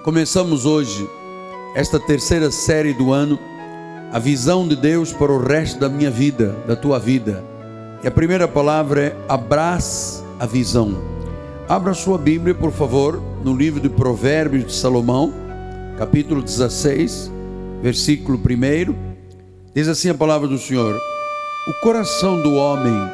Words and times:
Começamos 0.00 0.66
hoje 0.66 1.08
esta 1.76 2.00
terceira 2.00 2.50
série 2.50 2.92
do 2.92 3.12
ano, 3.12 3.38
a 4.12 4.18
visão 4.18 4.66
de 4.66 4.74
Deus 4.74 5.12
para 5.12 5.30
o 5.30 5.38
resto 5.38 5.78
da 5.78 5.88
minha 5.88 6.10
vida, 6.10 6.56
da 6.66 6.74
tua 6.74 6.98
vida. 6.98 7.44
E 8.02 8.08
a 8.08 8.10
primeira 8.10 8.48
palavra 8.48 9.00
é 9.00 9.16
abraça 9.28 10.24
a 10.40 10.46
visão. 10.46 11.00
Abra 11.68 11.94
sua 11.94 12.18
Bíblia, 12.18 12.52
por 12.52 12.72
favor, 12.72 13.22
no 13.44 13.54
livro 13.54 13.78
de 13.78 13.88
Provérbios 13.88 14.66
de 14.66 14.72
Salomão, 14.72 15.32
capítulo 15.96 16.42
16, 16.42 17.30
versículo 17.80 18.36
1. 18.38 18.94
Diz 19.72 19.86
assim 19.86 20.08
a 20.08 20.14
palavra 20.14 20.48
do 20.48 20.58
Senhor: 20.58 21.00
O 21.68 21.74
coração 21.80 22.42
do 22.42 22.54
homem 22.54 23.08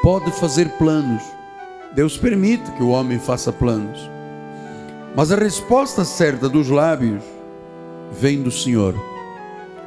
pode 0.00 0.30
fazer 0.30 0.68
planos. 0.78 1.24
Deus 1.92 2.16
permite 2.16 2.70
que 2.72 2.84
o 2.84 2.90
homem 2.90 3.18
faça 3.18 3.52
planos 3.52 4.11
mas 5.14 5.30
a 5.30 5.36
resposta 5.36 6.04
certa 6.04 6.48
dos 6.48 6.68
lábios 6.68 7.22
vem 8.12 8.42
do 8.42 8.50
Senhor. 8.50 8.94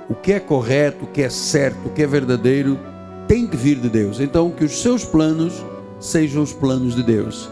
O 0.08 0.14
que 0.14 0.34
é 0.34 0.40
correto, 0.40 1.06
o 1.06 1.08
que 1.08 1.22
é 1.22 1.30
certo, 1.30 1.88
o 1.88 1.90
que 1.90 2.04
é 2.04 2.08
verdadeiro, 2.08 2.80
tem 3.28 3.48
que 3.48 3.58
vir 3.58 3.80
de 3.80 3.90
Deus. 3.90 4.20
Então, 4.20 4.52
que 4.52 4.64
os 4.64 4.82
seus 4.82 5.04
planos 5.04 5.54
sejam 6.00 6.44
os 6.44 6.54
planos 6.54 6.96
de 6.96 7.02
Deus. 7.02 7.50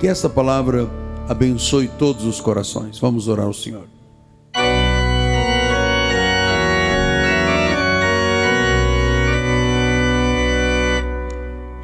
Que 0.00 0.08
essa 0.08 0.28
palavra 0.28 0.88
abençoe 1.28 1.88
todos 1.88 2.24
os 2.24 2.40
corações. 2.40 2.98
Vamos 2.98 3.28
orar 3.28 3.46
ao 3.46 3.52
Senhor. 3.52 3.84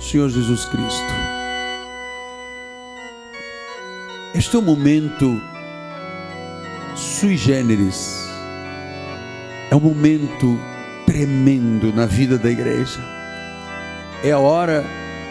Senhor 0.00 0.28
Jesus 0.30 0.64
Cristo. 0.64 1.27
Este 4.34 4.56
é 4.56 4.58
um 4.58 4.62
momento 4.62 5.40
sui 6.94 7.38
generis, 7.38 8.28
é 9.70 9.76
um 9.76 9.80
momento 9.80 10.60
tremendo 11.06 11.90
na 11.94 12.04
vida 12.04 12.36
da 12.36 12.50
igreja. 12.50 13.00
É 14.22 14.32
a 14.32 14.38
hora 14.38 14.84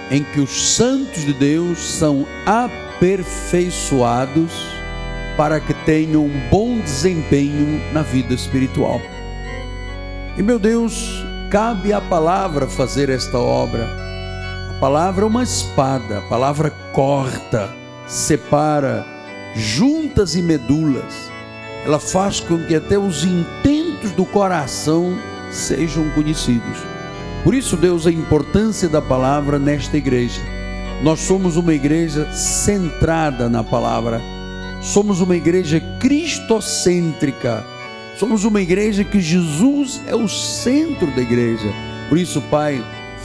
em 0.09 0.23
que 0.23 0.39
os 0.39 0.73
santos 0.73 1.23
de 1.23 1.33
Deus 1.33 1.77
são 1.77 2.25
aperfeiçoados 2.43 4.51
para 5.37 5.59
que 5.59 5.75
tenham 5.85 6.25
um 6.25 6.49
bom 6.49 6.79
desempenho 6.79 7.79
na 7.93 8.01
vida 8.01 8.33
espiritual. 8.33 8.99
E 10.35 10.41
meu 10.41 10.57
Deus, 10.57 11.23
cabe 11.51 11.93
à 11.93 12.01
palavra 12.01 12.65
fazer 12.65 13.09
esta 13.09 13.37
obra. 13.37 13.87
A 14.71 14.79
palavra 14.79 15.23
é 15.23 15.27
uma 15.27 15.43
espada, 15.43 16.17
a 16.17 16.21
palavra 16.21 16.71
corta 16.93 17.85
separa 18.07 19.05
juntas 19.55 20.35
e 20.35 20.41
medulas, 20.41 21.31
ela 21.85 21.99
faz 21.99 22.39
com 22.39 22.57
que 22.65 22.75
até 22.75 22.97
os 22.97 23.23
intentos 23.23 24.11
do 24.11 24.25
coração 24.25 25.17
sejam 25.51 26.09
conhecidos. 26.09 26.77
Por 27.43 27.53
isso, 27.53 27.77
Deus, 27.77 28.05
a 28.05 28.11
importância 28.11 28.89
da 28.89 29.01
palavra 29.01 29.57
nesta 29.57 29.97
igreja. 29.97 30.41
Nós 31.01 31.19
somos 31.19 31.55
uma 31.57 31.73
igreja 31.73 32.31
centrada 32.31 33.47
na 33.47 33.63
palavra, 33.63 34.19
somos 34.81 35.21
uma 35.21 35.35
igreja 35.35 35.79
cristocêntrica, 35.99 37.63
somos 38.17 38.43
uma 38.43 38.59
igreja 38.59 39.03
que 39.03 39.21
Jesus 39.21 40.01
é 40.07 40.15
o 40.15 40.27
centro 40.27 41.07
da 41.15 41.21
igreja. 41.21 41.71
Por 42.09 42.17
isso, 42.17 42.41
Pai, 42.49 42.83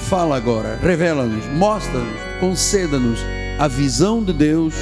fala 0.09 0.37
agora, 0.37 0.79
revela-nos, 0.83 1.47
mostra-nos, 1.47 2.21
conceda-nos 2.41 3.21
a 3.63 3.69
visão 3.69 4.25
de 4.25 4.33
Deus 4.33 4.75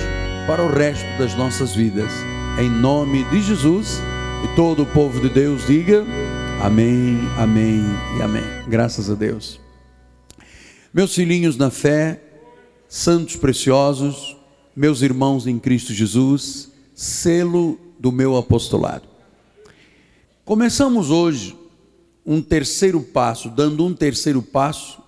para 0.47 0.65
o 0.65 0.73
resto 0.73 1.05
das 1.19 1.35
nossas 1.35 1.75
vidas. 1.75 2.11
Em 2.59 2.71
nome 2.71 3.25
de 3.25 3.43
Jesus 3.43 4.01
e 4.43 4.57
todo 4.57 4.85
o 4.85 4.87
povo 4.87 5.21
de 5.21 5.29
Deus 5.29 5.67
diga 5.67 6.03
amém, 6.63 7.19
amém 7.37 7.83
e 8.17 8.23
amém. 8.23 8.43
Graças 8.69 9.11
a 9.11 9.15
Deus. 9.15 9.61
Meus 10.95 11.15
filhinhos 11.15 11.59
na 11.59 11.71
fé, 11.71 12.23
santos 12.89 13.37
preciosos, 13.37 14.35
meus 14.75 15.03
irmãos 15.03 15.47
em 15.47 15.59
Cristo 15.59 15.93
Jesus, 15.93 16.71
selo 16.95 17.79
do 17.99 18.11
meu 18.11 18.35
apostolado. 18.35 19.07
Começamos 20.43 21.11
hoje 21.11 21.55
um 22.25 22.41
terceiro 22.41 23.03
passo, 23.03 23.51
dando 23.51 23.85
um 23.85 23.93
terceiro 23.93 24.41
passo 24.41 25.03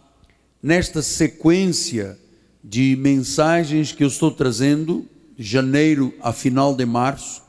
nesta 0.62 1.00
sequência 1.00 2.19
de 2.62 2.96
mensagens 2.96 3.92
que 3.92 4.04
eu 4.04 4.08
estou 4.08 4.30
trazendo 4.30 5.06
de 5.36 5.42
janeiro 5.42 6.14
a 6.20 6.32
final 6.32 6.74
de 6.74 6.86
março 6.86 7.42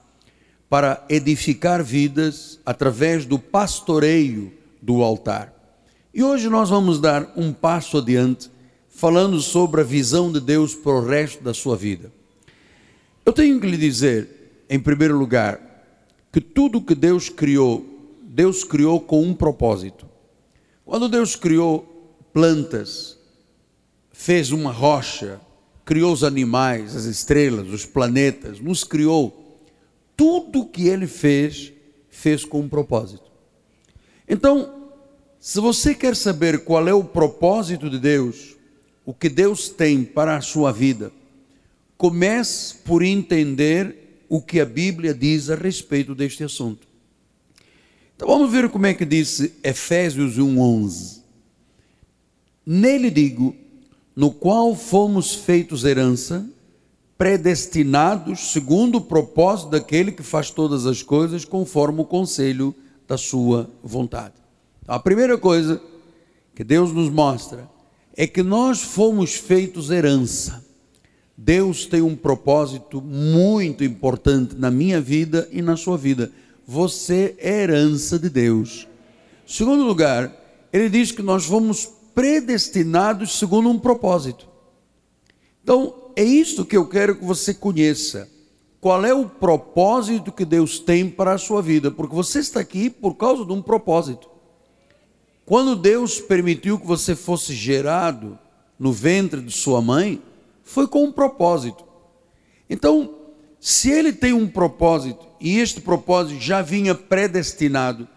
para 0.70 1.06
edificar 1.08 1.84
vidas 1.84 2.60
através 2.66 3.26
do 3.26 3.38
pastoreio 3.38 4.52
do 4.82 5.04
altar. 5.04 5.54
E 6.14 6.24
hoje 6.24 6.50
nós 6.50 6.70
vamos 6.70 7.00
dar 7.00 7.32
um 7.36 7.54
passo 7.54 7.98
adiante 7.98 8.50
falando 8.90 9.40
sobre 9.40 9.82
a 9.82 9.84
visão 9.84 10.32
de 10.32 10.40
Deus 10.40 10.74
para 10.76 10.94
o 10.94 11.06
resto 11.06 11.44
da 11.44 11.54
sua 11.54 11.76
vida. 11.76 12.12
Eu 13.26 13.34
tenho 13.34 13.60
que 13.60 13.68
lhe 13.68 13.78
dizer, 13.78 14.66
em 14.70 14.80
primeiro 14.80 15.18
lugar, 15.18 15.60
que 16.32 16.42
tudo 16.42 16.82
que 16.82 16.96
Deus 16.96 17.30
criou, 17.30 17.86
Deus 18.24 18.64
criou 18.64 19.00
com 19.00 19.22
um 19.22 19.34
propósito. 19.34 20.08
Quando 20.84 21.08
Deus 21.08 21.36
criou 21.36 22.18
plantas, 22.34 23.13
fez 24.24 24.54
uma 24.54 24.72
rocha, 24.72 25.42
criou 25.84 26.14
os 26.14 26.24
animais, 26.24 26.96
as 26.96 27.04
estrelas, 27.04 27.68
os 27.68 27.86
planetas, 27.86 28.58
nos 28.58 28.86
criou. 28.86 29.60
Tudo 30.16 30.66
que 30.66 30.88
ele 30.88 31.08
fez, 31.08 31.74
fez 32.10 32.46
com 32.46 32.62
um 32.62 32.70
propósito. 32.70 33.30
Então, 34.26 34.92
se 35.42 35.60
você 35.60 35.94
quer 35.94 36.16
saber 36.16 36.64
qual 36.64 36.88
é 36.88 36.94
o 36.94 37.04
propósito 37.04 37.90
de 37.90 38.00
Deus, 38.00 38.56
o 39.06 39.14
que 39.14 39.28
Deus 39.28 39.68
tem 39.68 40.06
para 40.06 40.38
a 40.38 40.42
sua 40.42 40.72
vida, 40.72 41.12
comece 41.98 42.76
por 42.76 43.04
entender 43.04 44.24
o 44.30 44.42
que 44.42 44.62
a 44.62 44.66
Bíblia 44.66 45.14
diz 45.14 45.50
a 45.50 45.56
respeito 45.56 46.16
deste 46.16 46.46
assunto. 46.46 46.88
Então 48.16 48.30
vamos 48.30 48.50
ver 48.50 48.70
como 48.70 48.86
é 48.86 48.94
que 48.94 49.04
diz 49.04 49.52
Efésios 49.62 50.38
1:11. 50.38 51.24
Nele 52.66 53.12
digo, 53.12 53.63
no 54.16 54.32
qual 54.32 54.76
fomos 54.76 55.34
feitos 55.34 55.84
herança, 55.84 56.48
predestinados 57.18 58.52
segundo 58.52 58.98
o 58.98 59.02
propósito 59.02 59.70
daquele 59.70 60.12
que 60.12 60.24
faz 60.24 60.50
todas 60.50 60.86
as 60.86 61.02
coisas 61.02 61.46
conforme 61.46 62.02
o 62.02 62.06
conselho 62.06 62.76
da 63.08 63.18
sua 63.18 63.70
vontade. 63.84 64.34
Então, 64.82 64.96
a 64.96 65.00
primeira 65.00 65.38
coisa 65.38 65.82
que 66.56 66.64
Deus 66.64 66.92
nos 66.92 67.10
mostra 67.10 67.70
é 68.16 68.28
que 68.28 68.44
nós 68.44 68.82
fomos 68.82 69.34
feitos 69.34 69.90
herança. 69.90 70.64
Deus 71.36 71.86
tem 71.86 72.02
um 72.02 72.16
propósito 72.16 73.02
muito 73.02 73.84
importante 73.84 74.56
na 74.56 74.70
minha 74.70 75.02
vida 75.02 75.48
e 75.52 75.62
na 75.62 75.76
sua 75.76 75.98
vida. 75.98 76.32
Você 76.68 77.36
é 77.40 77.64
herança 77.64 78.20
de 78.20 78.30
Deus. 78.30 78.88
Segundo 79.46 79.84
lugar, 79.84 80.32
ele 80.72 80.90
diz 80.90 81.12
que 81.12 81.22
nós 81.22 81.46
fomos 81.46 81.90
predestinados 82.14 83.38
segundo 83.38 83.70
um 83.70 83.80
propósito. 83.80 84.48
Então, 85.64 86.12
é 86.16 86.24
isso 86.24 86.66
que 86.66 86.78
eu 86.78 86.88
quero 86.88 87.16
que 87.16 87.26
você 87.26 87.54
conheça. 87.54 88.30
Qual 88.80 89.06
é 89.06 89.14
o 89.14 89.30
propósito 89.30 90.32
que 90.32 90.44
Deus 90.44 90.78
tem 90.78 91.10
para 91.10 91.34
a 91.34 91.38
sua 91.38 91.62
vida? 91.62 91.90
Porque 91.90 92.14
você 92.16 92.40
está 92.40 92.60
aqui 92.60 92.90
por 92.90 93.16
causa 93.16 93.46
de 93.46 93.52
um 93.54 93.62
propósito. 93.62 94.30
Quando 95.46 95.76
Deus 95.76 96.20
permitiu 96.20 96.80
que 96.80 96.86
você 96.86 97.16
fosse 97.16 97.54
gerado 97.54 98.38
no 98.78 98.92
ventre 98.92 99.42
de 99.42 99.52
sua 99.52 99.82
mãe, 99.82 100.22
foi 100.64 100.88
com 100.88 101.06
um 101.06 101.12
propósito. 101.12 101.84
Então, 102.70 103.16
se 103.60 103.90
ele 103.90 104.12
tem 104.12 104.34
um 104.34 104.48
propósito 104.48 105.26
e 105.40 105.60
este 105.60 105.80
propósito 105.80 106.42
já 106.42 106.62
vinha 106.62 106.94
predestinado, 106.94 108.08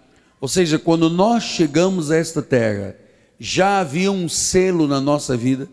ou 0.40 0.48
seja, 0.48 0.78
quando 0.78 1.08
nós 1.08 1.44
chegamos 1.44 2.10
a 2.10 2.16
esta 2.16 2.42
terra, 2.42 2.96
já 3.38 3.80
havia 3.80 4.10
um 4.10 4.28
selo 4.28 4.86
na 4.86 5.00
nossa 5.00 5.36
vida. 5.36 5.68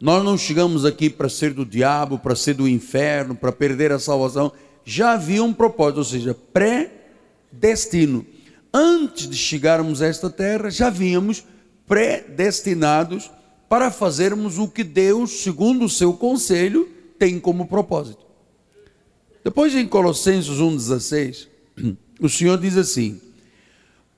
Nós 0.00 0.24
não 0.24 0.38
chegamos 0.38 0.84
aqui 0.84 1.10
para 1.10 1.28
ser 1.28 1.52
do 1.52 1.64
diabo, 1.64 2.18
para 2.18 2.36
ser 2.36 2.54
do 2.54 2.68
inferno, 2.68 3.34
para 3.34 3.50
perder 3.50 3.90
a 3.90 3.98
salvação. 3.98 4.52
Já 4.84 5.12
havia 5.12 5.42
um 5.42 5.52
propósito, 5.52 5.98
ou 5.98 6.04
seja, 6.04 6.34
pré-destino. 6.52 8.24
Antes 8.72 9.28
de 9.28 9.36
chegarmos 9.36 10.00
a 10.00 10.06
esta 10.06 10.30
terra, 10.30 10.70
já 10.70 10.88
vínhamos 10.88 11.44
predestinados 11.86 13.30
para 13.68 13.90
fazermos 13.90 14.58
o 14.58 14.68
que 14.68 14.84
Deus, 14.84 15.42
segundo 15.42 15.86
o 15.86 15.90
seu 15.90 16.12
conselho, 16.12 16.88
tem 17.18 17.40
como 17.40 17.66
propósito. 17.66 18.24
Depois 19.42 19.74
em 19.74 19.86
Colossenses 19.86 20.58
1,16, 20.58 21.48
o 22.20 22.28
Senhor 22.28 22.58
diz 22.58 22.76
assim: 22.76 23.20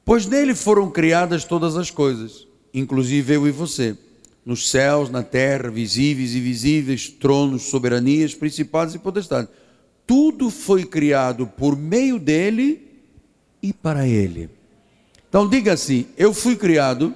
Pois 0.05 0.26
nele 0.26 0.55
foram 0.55 0.91
criadas 0.91 1.44
todas 1.44 1.76
as 1.76 1.91
coisas 1.91 2.50
inclusive 2.72 3.34
eu 3.34 3.46
e 3.46 3.50
você, 3.50 3.96
nos 4.44 4.70
céus, 4.70 5.11
na 5.11 5.22
terra, 5.22 5.70
visíveis 5.70 6.34
e 6.34 6.38
invisíveis, 6.38 7.08
tronos, 7.08 7.62
soberanias, 7.62 8.34
principados 8.34 8.94
e 8.94 8.99
potestades. 8.99 9.50
tudo 10.06 10.50
foi 10.50 10.84
criado 10.84 11.46
por 11.46 11.76
meio 11.76 12.19
dele 12.19 12.88
e 13.62 13.72
para 13.72 14.06
ele. 14.06 14.50
Então 15.28 15.49
diga 15.49 15.72
assim: 15.72 16.06
eu 16.17 16.34
fui 16.34 16.56
criado 16.56 17.14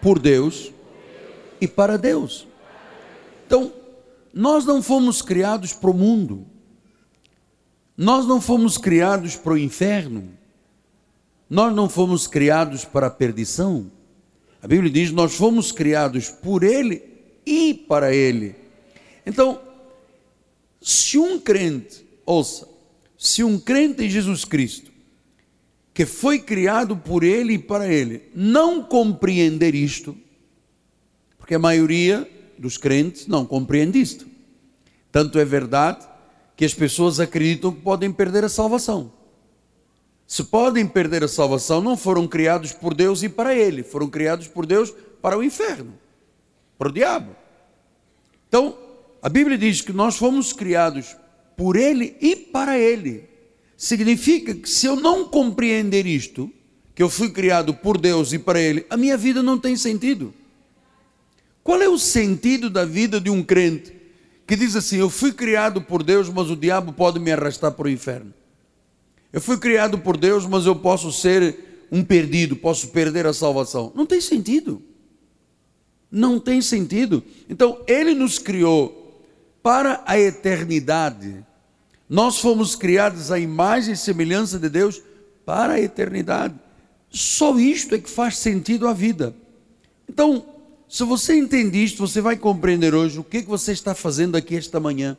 por 0.00 0.18
Deus 0.18 0.72
e 1.60 1.66
para 1.66 1.96
Deus. 1.96 2.46
Então, 3.46 3.72
nós 4.32 4.64
não 4.64 4.82
fomos 4.82 5.22
criados 5.22 5.72
para 5.72 5.90
o 5.90 5.94
mundo, 5.94 6.46
nós 7.96 8.26
não 8.26 8.40
fomos 8.40 8.76
criados 8.76 9.34
para 9.34 9.54
o 9.54 9.58
inferno, 9.58 10.28
nós 11.48 11.74
não 11.74 11.88
fomos 11.88 12.26
criados 12.26 12.84
para 12.84 13.06
a 13.06 13.10
perdição. 13.10 13.90
A 14.62 14.66
Bíblia 14.66 14.90
diz: 14.90 15.12
nós 15.12 15.34
fomos 15.34 15.72
criados 15.72 16.28
por 16.28 16.62
Ele 16.62 17.02
e 17.44 17.74
para 17.74 18.14
Ele. 18.14 18.54
Então, 19.24 19.60
se 20.80 21.18
um 21.18 21.38
crente, 21.38 22.04
ouça, 22.24 22.68
se 23.18 23.42
um 23.42 23.58
crente 23.58 24.04
em 24.04 24.10
Jesus 24.10 24.44
Cristo, 24.44 24.90
que 25.92 26.04
foi 26.04 26.38
criado 26.38 26.96
por 26.96 27.24
Ele 27.24 27.54
e 27.54 27.58
para 27.58 27.88
Ele, 27.88 28.22
não 28.34 28.82
compreender 28.82 29.74
isto, 29.74 30.16
porque 31.38 31.54
a 31.54 31.58
maioria 31.58 32.28
dos 32.58 32.76
crentes 32.76 33.26
não 33.26 33.46
compreende 33.46 34.00
isto. 34.00 34.26
Tanto 35.10 35.38
é 35.38 35.44
verdade 35.44 36.06
que 36.56 36.64
as 36.64 36.74
pessoas 36.74 37.20
acreditam 37.20 37.72
que 37.72 37.80
podem 37.80 38.12
perder 38.12 38.44
a 38.44 38.48
salvação. 38.48 39.12
Se 40.26 40.42
podem 40.44 40.86
perder 40.86 41.22
a 41.22 41.28
salvação, 41.28 41.80
não 41.80 41.96
foram 41.96 42.26
criados 42.26 42.72
por 42.72 42.94
Deus 42.94 43.22
e 43.22 43.28
para 43.28 43.54
Ele, 43.54 43.82
foram 43.82 44.08
criados 44.08 44.48
por 44.48 44.66
Deus 44.66 44.92
para 45.22 45.38
o 45.38 45.44
inferno, 45.44 45.94
para 46.76 46.88
o 46.88 46.92
diabo. 46.92 47.36
Então, 48.48 48.76
a 49.22 49.28
Bíblia 49.28 49.56
diz 49.56 49.80
que 49.80 49.92
nós 49.92 50.16
fomos 50.16 50.52
criados 50.52 51.16
por 51.56 51.76
Ele 51.76 52.16
e 52.20 52.34
para 52.34 52.78
Ele. 52.78 53.28
Significa 53.76 54.54
que 54.54 54.68
se 54.68 54.86
eu 54.86 54.96
não 54.96 55.28
compreender 55.28 56.06
isto, 56.06 56.50
que 56.94 57.02
eu 57.02 57.10
fui 57.10 57.30
criado 57.30 57.74
por 57.74 57.98
Deus 57.98 58.32
e 58.32 58.38
para 58.38 58.60
Ele, 58.60 58.84
a 58.90 58.96
minha 58.96 59.16
vida 59.16 59.42
não 59.42 59.58
tem 59.58 59.76
sentido. 59.76 60.34
Qual 61.62 61.80
é 61.82 61.88
o 61.88 61.98
sentido 61.98 62.70
da 62.70 62.84
vida 62.84 63.20
de 63.20 63.28
um 63.28 63.42
crente 63.42 63.92
que 64.46 64.56
diz 64.56 64.74
assim: 64.76 64.98
Eu 64.98 65.10
fui 65.10 65.32
criado 65.32 65.82
por 65.82 66.02
Deus, 66.02 66.28
mas 66.28 66.48
o 66.50 66.56
diabo 66.56 66.92
pode 66.92 67.18
me 67.18 67.32
arrastar 67.32 67.72
para 67.72 67.86
o 67.86 67.90
inferno? 67.90 68.32
Eu 69.36 69.42
fui 69.42 69.58
criado 69.58 69.98
por 69.98 70.16
Deus, 70.16 70.46
mas 70.46 70.64
eu 70.64 70.74
posso 70.74 71.12
ser 71.12 71.86
um 71.92 72.02
perdido, 72.02 72.56
posso 72.56 72.88
perder 72.88 73.26
a 73.26 73.34
salvação. 73.34 73.92
Não 73.94 74.06
tem 74.06 74.18
sentido. 74.18 74.82
Não 76.10 76.40
tem 76.40 76.62
sentido. 76.62 77.22
Então, 77.46 77.78
Ele 77.86 78.14
nos 78.14 78.38
criou 78.38 79.20
para 79.62 80.02
a 80.06 80.18
eternidade. 80.18 81.44
Nós 82.08 82.38
fomos 82.38 82.74
criados 82.74 83.30
à 83.30 83.38
imagem 83.38 83.92
e 83.92 83.96
semelhança 83.98 84.58
de 84.58 84.70
Deus 84.70 85.02
para 85.44 85.74
a 85.74 85.80
eternidade. 85.82 86.54
Só 87.10 87.58
isto 87.58 87.94
é 87.94 87.98
que 87.98 88.08
faz 88.08 88.38
sentido 88.38 88.88
à 88.88 88.94
vida. 88.94 89.36
Então, 90.08 90.46
se 90.88 91.04
você 91.04 91.36
entende 91.36 91.84
isto, 91.84 91.98
você 91.98 92.22
vai 92.22 92.38
compreender 92.38 92.94
hoje 92.94 93.18
o 93.18 93.24
que, 93.24 93.42
que 93.42 93.48
você 93.50 93.72
está 93.72 93.94
fazendo 93.94 94.34
aqui 94.34 94.56
esta 94.56 94.80
manhã. 94.80 95.14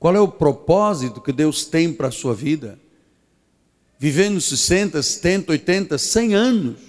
Qual 0.00 0.16
é 0.16 0.20
o 0.20 0.26
propósito 0.26 1.20
que 1.20 1.30
Deus 1.30 1.66
tem 1.66 1.92
para 1.92 2.08
a 2.08 2.10
sua 2.10 2.34
vida? 2.34 2.80
Vivendo 3.98 4.40
60, 4.40 5.02
70, 5.02 5.52
80, 5.52 5.98
100 5.98 6.34
anos. 6.34 6.80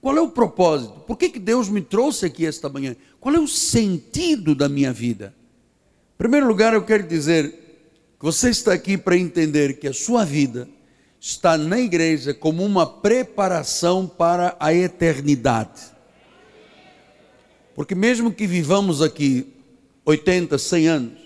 Qual 0.00 0.16
é 0.16 0.20
o 0.22 0.30
propósito? 0.30 0.94
Por 1.00 1.18
que, 1.18 1.28
que 1.28 1.38
Deus 1.38 1.68
me 1.68 1.82
trouxe 1.82 2.24
aqui 2.24 2.46
esta 2.46 2.70
manhã? 2.70 2.96
Qual 3.20 3.34
é 3.34 3.38
o 3.38 3.46
sentido 3.46 4.54
da 4.54 4.66
minha 4.66 4.94
vida? 4.94 5.34
Em 6.14 6.16
primeiro 6.16 6.48
lugar, 6.48 6.72
eu 6.72 6.82
quero 6.84 7.06
dizer 7.06 7.50
que 8.18 8.24
você 8.24 8.48
está 8.48 8.72
aqui 8.72 8.96
para 8.96 9.14
entender 9.14 9.78
que 9.78 9.86
a 9.86 9.92
sua 9.92 10.24
vida 10.24 10.66
está 11.20 11.58
na 11.58 11.78
igreja 11.78 12.32
como 12.32 12.64
uma 12.64 12.86
preparação 12.86 14.06
para 14.06 14.56
a 14.58 14.72
eternidade. 14.72 15.82
Porque 17.74 17.94
mesmo 17.94 18.32
que 18.32 18.46
vivamos 18.46 19.02
aqui 19.02 19.52
80, 20.06 20.56
100 20.56 20.88
anos, 20.88 21.25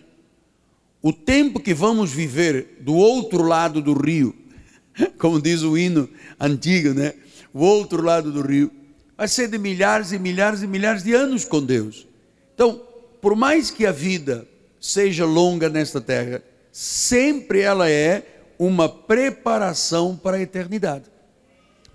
o 1.03 1.13
tempo 1.13 1.61
que 1.61 1.73
vamos 1.73 2.13
viver 2.13 2.79
do 2.81 2.95
outro 2.95 3.43
lado 3.43 3.81
do 3.81 3.95
rio, 3.95 4.35
como 5.19 5.41
diz 5.41 5.63
o 5.63 5.77
hino 5.77 6.09
antigo, 6.39 6.93
né? 6.93 7.15
O 7.53 7.65
outro 7.65 8.03
lado 8.03 8.31
do 8.31 8.43
rio, 8.43 8.71
vai 9.17 9.27
ser 9.27 9.49
de 9.49 9.59
milhares 9.59 10.13
e 10.13 10.19
milhares 10.19 10.63
e 10.63 10.67
milhares 10.67 11.03
de 11.03 11.15
anos 11.15 11.45
com 11.45 11.63
Deus. 11.63 12.07
Então, 12.55 12.83
por 13.21 13.35
mais 13.35 13.71
que 13.71 13.87
a 13.87 13.93
vida 13.93 14.47
seja 14.81 15.25
longa 15.25 15.69
nesta 15.69 16.01
terra, 16.01 16.43
sempre 16.73 17.61
ela 17.61 17.91
é 17.91 18.45
uma 18.59 18.89
preparação 18.89 20.17
para 20.17 20.37
a 20.37 20.41
eternidade. 20.41 21.05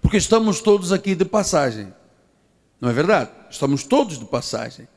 Porque 0.01 0.17
estamos 0.17 0.61
todos 0.61 0.91
aqui 0.91 1.15
de 1.15 1.25
passagem. 1.25 1.93
Não 2.81 2.89
é 2.89 2.93
verdade? 2.93 3.31
Estamos 3.49 3.83
todos 3.83 4.19
de 4.19 4.25
passagem. 4.25 4.87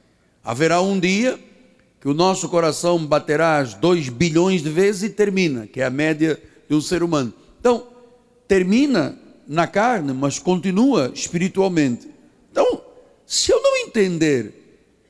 Haverá 0.43 0.81
um 0.81 0.99
dia 0.99 1.39
que 2.01 2.09
o 2.09 2.15
nosso 2.15 2.49
coração 2.49 3.05
baterá 3.05 3.59
as 3.59 3.75
2 3.75 4.09
bilhões 4.09 4.63
de 4.63 4.71
vezes 4.71 5.03
e 5.03 5.11
termina, 5.11 5.67
que 5.67 5.81
é 5.81 5.85
a 5.85 5.91
média 5.91 6.41
de 6.69 6.75
um 6.75 6.81
ser 6.81 7.03
humano. 7.03 7.33
Então, 7.61 7.89
termina 8.47 9.19
na 9.47 9.67
carne, 9.67 10.13
mas 10.13 10.39
continua 10.39 11.11
espiritualmente. 11.15 12.09
Então, 12.51 12.83
se 13.27 13.53
eu 13.53 13.63
não 13.63 13.77
entender 13.77 14.55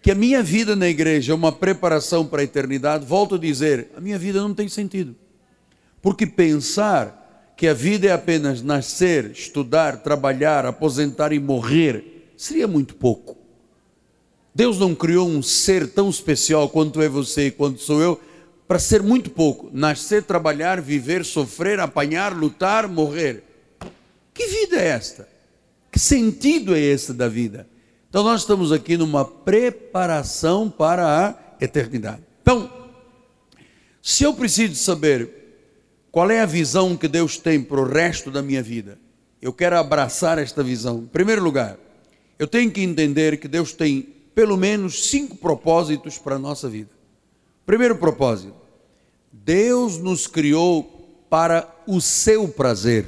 que 0.03 0.11
a 0.11 0.15
minha 0.15 0.43
vida 0.43 0.75
na 0.75 0.89
igreja 0.89 1.33
é 1.33 1.35
uma 1.35 1.53
preparação 1.53 2.27
para 2.27 2.41
a 2.41 2.45
eternidade, 2.45 3.05
volto 3.05 3.37
a 3.37 3.39
dizer, 3.39 3.91
a 3.97 4.01
minha 4.01 4.19
vida 4.19 4.41
não 4.41 4.55
tem 4.55 4.69
sentido. 4.69 5.15
Porque 6.01 6.27
pensar 6.27 7.55
que 7.57 7.67
a 7.67 7.75
vida 7.75 8.07
é 8.07 8.13
apenas 8.13 8.63
nascer, 8.63 9.31
estudar, 9.33 10.03
trabalhar, 10.03 10.65
aposentar 10.65 11.33
e 11.33 11.41
morrer, 11.41 12.33
seria 12.37 12.69
muito 12.69 12.95
pouco. 12.95 13.38
Deus 14.55 14.79
não 14.79 14.95
criou 14.95 15.29
um 15.29 15.43
ser 15.43 15.89
tão 15.89 16.09
especial 16.11 16.69
quanto 16.69 17.01
é 17.01 17.09
você 17.09 17.47
e 17.47 17.51
quanto 17.51 17.81
sou 17.81 18.03
eu 18.03 18.21
para 18.67 18.79
ser 18.79 19.03
muito 19.03 19.31
pouco. 19.31 19.71
Nascer, 19.73 20.23
trabalhar, 20.23 20.81
viver, 20.81 21.25
sofrer, 21.25 21.81
apanhar, 21.81 22.37
lutar, 22.37 22.87
morrer. 22.87 23.43
Que 24.35 24.47
vida 24.47 24.77
é 24.77 24.89
esta? 24.89 25.29
Que 25.91 25.99
sentido 25.99 26.75
é 26.75 26.81
esse 26.81 27.13
da 27.13 27.29
vida? 27.29 27.67
Então 28.09 28.23
nós 28.23 28.41
estamos 28.41 28.73
aqui 28.73 28.97
numa 28.97 29.25
preparação 29.25 30.71
para 30.71 31.27
a 31.27 31.35
eternidade. 31.65 32.23
Então, 32.43 32.71
se 34.03 34.25
eu 34.25 34.33
preciso 34.35 34.75
saber 34.77 35.31
qual 36.11 36.31
é 36.31 36.41
a 36.41 36.47
visão 36.47 36.97
que 36.97 37.09
Deus 37.09 37.37
tem 37.37 37.63
para 37.63 37.81
o 37.81 37.89
resto 37.89 38.31
da 38.31 38.43
minha 38.43 38.63
vida, 38.63 38.99
eu 39.41 39.53
quero 39.53 39.77
abraçar 39.77 40.39
esta 40.39 40.63
visão. 40.63 40.99
Em 40.99 41.07
primeiro 41.07 41.43
lugar, 41.43 41.79
eu 42.39 42.47
tenho 42.47 42.71
que 42.71 42.81
entender 42.81 43.39
que 43.39 43.49
Deus 43.49 43.73
tem 43.73 44.09
pelo 44.39 44.57
menos 44.57 45.11
cinco 45.11 45.35
propósitos 45.35 46.17
para 46.17 46.37
a 46.37 46.39
nossa 46.39 46.69
vida. 46.69 46.91
Primeiro 47.67 47.97
propósito: 47.97 48.55
Deus 49.33 49.99
nos 49.99 50.29
criou 50.29 50.85
para 51.29 51.69
o 51.89 52.01
seu 52.01 52.47
prazer. 52.47 53.05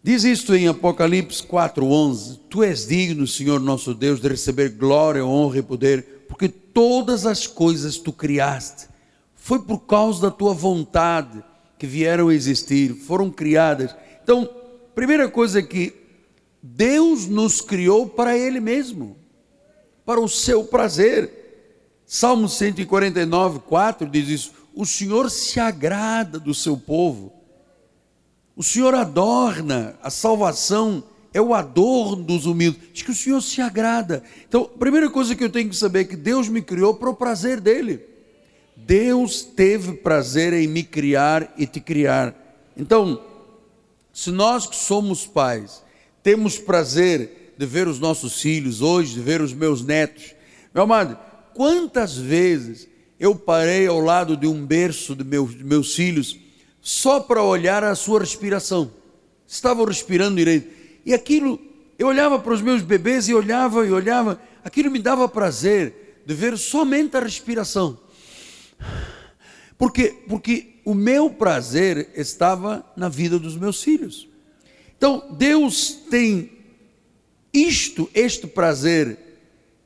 Diz 0.00 0.22
isto 0.22 0.54
em 0.54 0.68
Apocalipse 0.68 1.42
4:11: 1.42 2.38
Tu 2.48 2.62
és 2.62 2.86
digno, 2.86 3.26
Senhor 3.26 3.58
nosso 3.58 3.92
Deus, 3.92 4.20
de 4.20 4.28
receber 4.28 4.68
glória, 4.68 5.26
honra 5.26 5.58
e 5.58 5.62
poder, 5.62 6.24
porque 6.28 6.48
todas 6.48 7.26
as 7.26 7.48
coisas 7.48 7.98
tu 7.98 8.12
criaste. 8.12 8.86
Foi 9.34 9.58
por 9.58 9.80
causa 9.80 10.22
da 10.22 10.30
tua 10.30 10.54
vontade 10.54 11.42
que 11.76 11.86
vieram 11.88 12.28
a 12.28 12.34
existir, 12.34 12.94
foram 12.94 13.28
criadas. 13.28 13.92
Então, 14.22 14.48
primeira 14.94 15.28
coisa 15.28 15.60
que 15.60 15.92
Deus 16.62 17.26
nos 17.26 17.60
criou 17.60 18.06
para 18.06 18.38
Ele 18.38 18.60
mesmo, 18.60 19.18
para 20.04 20.20
o 20.20 20.28
seu 20.28 20.64
prazer. 20.64 21.38
Salmo 22.06 22.48
149, 22.48 23.60
4 23.60 24.08
diz 24.08 24.28
isso: 24.28 24.52
O 24.74 24.84
Senhor 24.84 25.30
se 25.30 25.60
agrada 25.60 26.38
do 26.38 26.54
seu 26.54 26.76
povo, 26.76 27.32
o 28.56 28.62
Senhor 28.62 28.94
adorna, 28.94 29.96
a 30.02 30.10
salvação 30.10 31.02
é 31.32 31.40
o 31.40 31.54
adorno 31.54 32.22
dos 32.22 32.46
humildes. 32.46 32.82
Diz 32.92 33.02
que 33.02 33.10
o 33.10 33.14
Senhor 33.14 33.40
se 33.40 33.60
agrada. 33.60 34.22
Então, 34.48 34.68
a 34.74 34.78
primeira 34.78 35.08
coisa 35.08 35.34
que 35.34 35.44
eu 35.44 35.50
tenho 35.50 35.70
que 35.70 35.76
saber 35.76 36.00
é 36.00 36.04
que 36.04 36.16
Deus 36.16 36.48
me 36.48 36.60
criou 36.60 36.94
para 36.94 37.08
o 37.08 37.14
prazer 37.14 37.60
dele. 37.60 38.04
Deus 38.76 39.42
teve 39.42 39.92
prazer 39.92 40.52
em 40.52 40.66
me 40.66 40.82
criar 40.82 41.54
e 41.56 41.66
te 41.66 41.80
criar. 41.80 42.34
Então, 42.76 43.22
se 44.12 44.30
nós 44.30 44.66
que 44.66 44.76
somos 44.76 45.26
pais, 45.26 45.82
temos 46.22 46.58
prazer 46.58 47.39
de 47.60 47.66
ver 47.66 47.86
os 47.86 48.00
nossos 48.00 48.40
filhos 48.40 48.80
hoje, 48.80 49.12
de 49.12 49.20
ver 49.20 49.42
os 49.42 49.52
meus 49.52 49.84
netos. 49.84 50.34
Meu 50.72 50.84
amado, 50.84 51.18
quantas 51.52 52.16
vezes 52.16 52.88
eu 53.18 53.34
parei 53.34 53.86
ao 53.86 54.00
lado 54.00 54.34
de 54.34 54.46
um 54.46 54.64
berço 54.64 55.14
de 55.14 55.22
meus, 55.22 55.54
de 55.54 55.62
meus 55.62 55.94
filhos 55.94 56.38
só 56.80 57.20
para 57.20 57.42
olhar 57.42 57.84
a 57.84 57.94
sua 57.94 58.20
respiração. 58.20 58.90
Estavam 59.46 59.84
respirando 59.84 60.36
direito. 60.36 60.74
E 61.04 61.12
aquilo, 61.12 61.60
eu 61.98 62.06
olhava 62.06 62.38
para 62.38 62.54
os 62.54 62.62
meus 62.62 62.80
bebês 62.80 63.28
e 63.28 63.34
olhava 63.34 63.86
e 63.86 63.92
olhava, 63.92 64.40
aquilo 64.64 64.90
me 64.90 64.98
dava 64.98 65.28
prazer 65.28 66.22
de 66.24 66.32
ver 66.32 66.56
somente 66.56 67.14
a 67.18 67.20
respiração. 67.20 67.98
Porque, 69.76 70.16
porque 70.26 70.76
o 70.82 70.94
meu 70.94 71.28
prazer 71.28 72.08
estava 72.16 72.90
na 72.96 73.10
vida 73.10 73.38
dos 73.38 73.54
meus 73.54 73.82
filhos. 73.82 74.26
Então, 74.96 75.36
Deus 75.36 75.90
tem 76.10 76.59
isto, 77.52 78.08
este 78.14 78.46
prazer, 78.46 79.18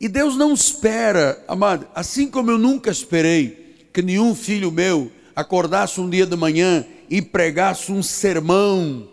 e 0.01 0.09
Deus 0.09 0.37
não 0.37 0.53
espera, 0.53 1.43
amado, 1.49 1.87
assim 1.95 2.31
como 2.31 2.51
eu 2.51 2.59
nunca 2.59 2.91
esperei 2.91 3.87
que 3.93 4.03
nenhum 4.03 4.35
filho 4.35 4.71
meu 4.71 5.11
acordasse 5.35 6.01
um 6.01 6.11
dia 6.11 6.27
de 6.27 6.37
manhã 6.37 6.85
e 7.09 7.23
pregasse 7.23 7.91
um 7.93 8.03
sermão. 8.03 9.09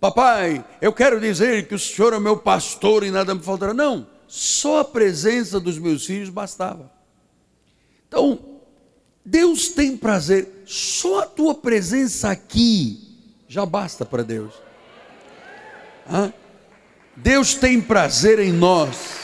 Papai, 0.00 0.64
eu 0.80 0.92
quero 0.92 1.20
dizer 1.20 1.68
que 1.68 1.74
o 1.74 1.78
Senhor 1.78 2.12
é 2.12 2.18
meu 2.18 2.36
pastor 2.36 3.04
e 3.04 3.10
nada 3.10 3.34
me 3.34 3.42
faltará. 3.42 3.72
Não, 3.72 4.06
só 4.26 4.80
a 4.80 4.84
presença 4.84 5.60
dos 5.60 5.78
meus 5.78 6.06
filhos 6.06 6.28
bastava. 6.28 6.90
Então, 8.08 8.38
Deus 9.24 9.68
tem 9.68 9.96
prazer, 9.96 10.64
só 10.66 11.20
a 11.20 11.26
tua 11.26 11.54
presença 11.54 12.30
aqui 12.30 13.12
já 13.46 13.64
basta 13.64 14.04
para 14.04 14.22
Deus. 14.22 14.54
Hã? 16.10 16.32
Deus 17.16 17.54
tem 17.54 17.80
prazer 17.80 18.38
em 18.38 18.52
nós. 18.52 19.20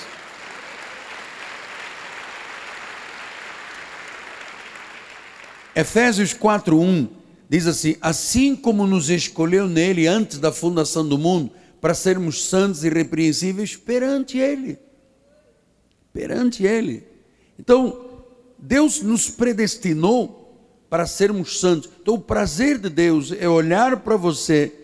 Efésios 5.75 6.35
4:1 6.35 7.09
diz 7.49 7.67
assim: 7.67 7.97
Assim 8.01 8.55
como 8.55 8.87
nos 8.87 9.09
escolheu 9.09 9.67
nele 9.67 10.07
antes 10.07 10.39
da 10.39 10.53
fundação 10.53 11.09
do 11.09 11.17
mundo, 11.17 11.51
para 11.81 11.95
sermos 11.95 12.45
santos 12.45 12.85
e 12.85 12.89
irrepreensíveis 12.89 13.77
perante 13.77 14.37
ele. 14.39 14.79
Perante 16.13 16.65
ele. 16.65 17.07
Então, 17.59 18.25
Deus 18.59 19.01
nos 19.01 19.31
predestinou 19.31 20.39
para 20.91 21.07
sermos 21.07 21.61
santos. 21.61 21.89
Então, 22.03 22.15
o 22.15 22.21
prazer 22.21 22.79
de 22.79 22.89
Deus 22.89 23.33
é 23.33 23.49
olhar 23.49 24.01
para 24.01 24.17
você 24.17 24.78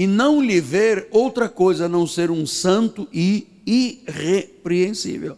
e 0.00 0.06
não 0.06 0.40
lhe 0.40 0.62
ver 0.62 1.08
outra 1.10 1.46
coisa 1.46 1.84
a 1.84 1.88
não 1.88 2.06
ser 2.06 2.30
um 2.30 2.46
santo 2.46 3.06
e 3.12 3.46
irrepreensível. 3.66 5.36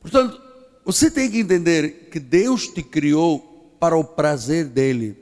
Portanto, 0.00 0.40
você 0.84 1.10
tem 1.10 1.28
que 1.28 1.40
entender 1.40 2.10
que 2.12 2.20
Deus 2.20 2.68
te 2.68 2.80
criou 2.80 3.74
para 3.80 3.96
o 3.96 4.04
prazer 4.04 4.66
dele. 4.66 5.16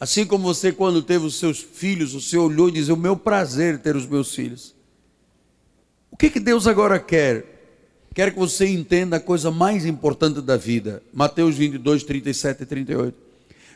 Assim 0.00 0.24
como 0.24 0.44
você, 0.44 0.72
quando 0.72 1.02
teve 1.02 1.26
os 1.26 1.38
seus 1.38 1.60
filhos, 1.60 2.14
você 2.14 2.38
olhou 2.38 2.70
e 2.70 2.72
disse: 2.72 2.90
O 2.90 2.96
meu 2.96 3.14
prazer 3.14 3.78
ter 3.80 3.94
os 3.94 4.06
meus 4.06 4.34
filhos. 4.34 4.74
O 6.10 6.16
que, 6.16 6.30
que 6.30 6.40
Deus 6.40 6.66
agora 6.66 6.98
quer? 6.98 8.08
Quer 8.14 8.32
que 8.32 8.38
você 8.38 8.66
entenda 8.66 9.18
a 9.18 9.20
coisa 9.20 9.50
mais 9.50 9.84
importante 9.84 10.40
da 10.40 10.56
vida. 10.56 11.02
Mateus 11.12 11.54
22, 11.54 12.02
37 12.02 12.62
e 12.62 12.66
38. 12.66 13.14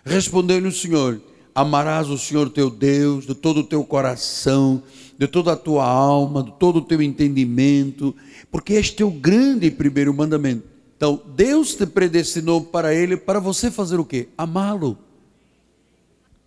Respondeu-lhe 0.03 0.69
o 0.69 0.73
Senhor: 0.73 1.21
Amarás 1.55 2.09
o 2.09 2.17
Senhor 2.17 2.49
teu 2.49 2.71
Deus 2.71 3.27
de 3.27 3.35
todo 3.35 3.61
o 3.61 3.65
teu 3.65 3.85
coração, 3.85 4.83
de 5.19 5.29
toda 5.29 5.53
a 5.53 5.57
tua 5.57 5.85
alma, 5.85 6.43
de 6.43 6.53
todo 6.53 6.77
o 6.77 6.83
teu 6.83 7.03
entendimento, 7.03 8.17
porque 8.51 8.73
este 8.73 9.03
é 9.03 9.07
o 9.07 9.11
grande 9.11 9.71
primeiro 9.71 10.15
mandamento. 10.15 10.65
Então, 10.97 11.21
Deus 11.35 11.75
te 11.75 11.85
predestinou 11.85 12.63
para 12.63 12.95
Ele, 12.95 13.17
para 13.17 13.39
você 13.39 13.71
fazer 13.71 14.01
o 14.01 14.05
quê? 14.05 14.29
Amá-lo. 14.39 14.97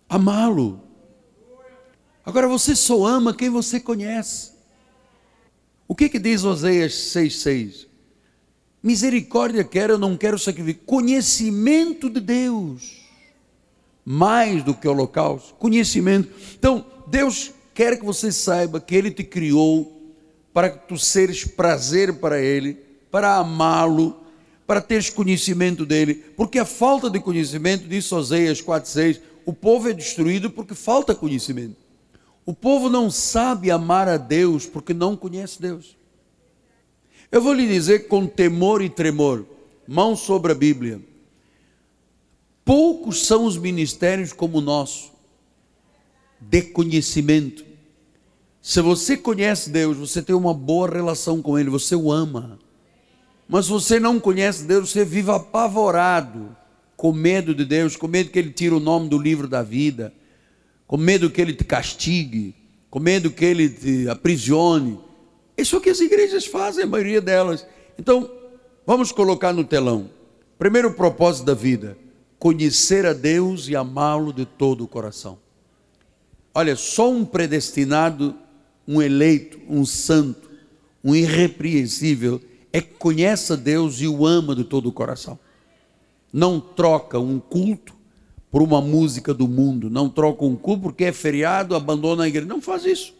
Amá-lo. 0.08 0.80
Agora, 2.24 2.48
você 2.48 2.74
só 2.74 3.06
ama 3.06 3.34
quem 3.34 3.48
você 3.48 3.78
conhece. 3.78 4.52
O 5.86 5.94
que, 5.94 6.08
que 6.08 6.18
diz 6.18 6.42
Oséias 6.42 6.92
6,6? 6.92 7.86
Misericórdia 8.82 9.62
quero, 9.62 9.92
eu 9.92 9.98
não 9.98 10.16
quero 10.16 10.38
sacrifício. 10.38 10.82
Conhecimento 10.84 12.10
de 12.10 12.20
Deus 12.20 13.05
mais 14.08 14.62
do 14.62 14.72
que 14.72 14.86
holocausto, 14.86 15.54
conhecimento. 15.54 16.30
Então, 16.56 16.86
Deus 17.08 17.50
quer 17.74 17.98
que 17.98 18.04
você 18.04 18.30
saiba 18.30 18.80
que 18.80 18.94
Ele 18.94 19.10
te 19.10 19.24
criou 19.24 20.14
para 20.54 20.70
que 20.70 20.86
tu 20.86 20.96
seres 20.96 21.44
prazer 21.44 22.14
para 22.14 22.40
Ele, 22.40 22.74
para 23.10 23.36
amá-lo, 23.36 24.20
para 24.64 24.80
teres 24.80 25.10
conhecimento 25.10 25.84
dele, 25.84 26.14
porque 26.36 26.58
a 26.58 26.64
falta 26.64 27.10
de 27.10 27.18
conhecimento, 27.18 27.88
diz 27.88 28.10
Oséias 28.12 28.62
4,6, 28.62 29.20
o 29.44 29.52
povo 29.52 29.88
é 29.88 29.92
destruído 29.92 30.50
porque 30.50 30.74
falta 30.74 31.14
conhecimento. 31.14 31.76
O 32.44 32.54
povo 32.54 32.88
não 32.88 33.10
sabe 33.10 33.72
amar 33.72 34.08
a 34.08 34.16
Deus 34.16 34.66
porque 34.66 34.94
não 34.94 35.16
conhece 35.16 35.60
Deus. 35.60 35.96
Eu 37.30 37.42
vou 37.42 37.52
lhe 37.52 37.66
dizer 37.66 38.06
com 38.06 38.24
temor 38.26 38.82
e 38.82 38.88
tremor, 38.88 39.44
mão 39.86 40.14
sobre 40.14 40.52
a 40.52 40.54
Bíblia. 40.54 41.00
Poucos 42.66 43.24
são 43.24 43.44
os 43.44 43.56
ministérios 43.56 44.32
como 44.32 44.58
o 44.58 44.60
nosso, 44.60 45.12
de 46.40 46.62
conhecimento. 46.62 47.64
Se 48.60 48.80
você 48.80 49.16
conhece 49.16 49.70
Deus, 49.70 49.96
você 49.96 50.20
tem 50.20 50.34
uma 50.34 50.52
boa 50.52 50.90
relação 50.90 51.40
com 51.40 51.56
Ele, 51.56 51.70
você 51.70 51.94
o 51.94 52.10
ama. 52.10 52.58
Mas 53.48 53.66
se 53.66 53.70
você 53.70 54.00
não 54.00 54.18
conhece 54.18 54.64
Deus, 54.64 54.90
você 54.90 55.04
vive 55.04 55.30
apavorado, 55.30 56.56
com 56.96 57.12
medo 57.12 57.54
de 57.54 57.64
Deus, 57.64 57.94
com 57.94 58.08
medo 58.08 58.30
que 58.30 58.38
Ele 58.40 58.50
tire 58.50 58.74
o 58.74 58.80
nome 58.80 59.08
do 59.08 59.16
livro 59.16 59.46
da 59.46 59.62
vida, 59.62 60.12
com 60.88 60.96
medo 60.96 61.30
que 61.30 61.40
Ele 61.40 61.54
te 61.54 61.62
castigue, 61.62 62.52
com 62.90 62.98
medo 62.98 63.30
que 63.30 63.44
Ele 63.44 63.68
te 63.68 64.08
aprisione. 64.08 64.98
Isso 65.56 65.76
é 65.76 65.78
o 65.78 65.80
que 65.80 65.90
as 65.90 66.00
igrejas 66.00 66.46
fazem, 66.46 66.82
a 66.82 66.88
maioria 66.88 67.20
delas. 67.20 67.64
Então, 67.96 68.28
vamos 68.84 69.12
colocar 69.12 69.52
no 69.52 69.62
telão. 69.62 70.10
Primeiro 70.58 70.92
propósito 70.94 71.46
da 71.46 71.54
vida 71.54 71.96
conhecer 72.38 73.06
a 73.06 73.12
Deus 73.12 73.68
e 73.68 73.76
amá-lo 73.76 74.32
de 74.32 74.44
todo 74.44 74.84
o 74.84 74.88
coração. 74.88 75.38
Olha, 76.54 76.76
só 76.76 77.10
um 77.10 77.24
predestinado, 77.24 78.34
um 78.86 79.02
eleito, 79.02 79.58
um 79.68 79.84
santo, 79.84 80.50
um 81.02 81.14
irrepreensível 81.14 82.40
é 82.72 82.80
que 82.80 82.94
conhece 82.94 83.52
a 83.52 83.56
Deus 83.56 84.00
e 84.00 84.08
o 84.08 84.26
ama 84.26 84.54
de 84.54 84.64
todo 84.64 84.88
o 84.88 84.92
coração. 84.92 85.38
Não 86.32 86.60
troca 86.60 87.18
um 87.18 87.38
culto 87.38 87.94
por 88.50 88.62
uma 88.62 88.80
música 88.80 89.34
do 89.34 89.46
mundo, 89.46 89.90
não 89.90 90.08
troca 90.08 90.44
um 90.44 90.56
culto 90.56 90.82
porque 90.82 91.04
é 91.04 91.12
feriado, 91.12 91.74
abandona 91.74 92.24
a 92.24 92.28
igreja. 92.28 92.46
Não 92.46 92.60
faz 92.60 92.84
isso. 92.84 93.14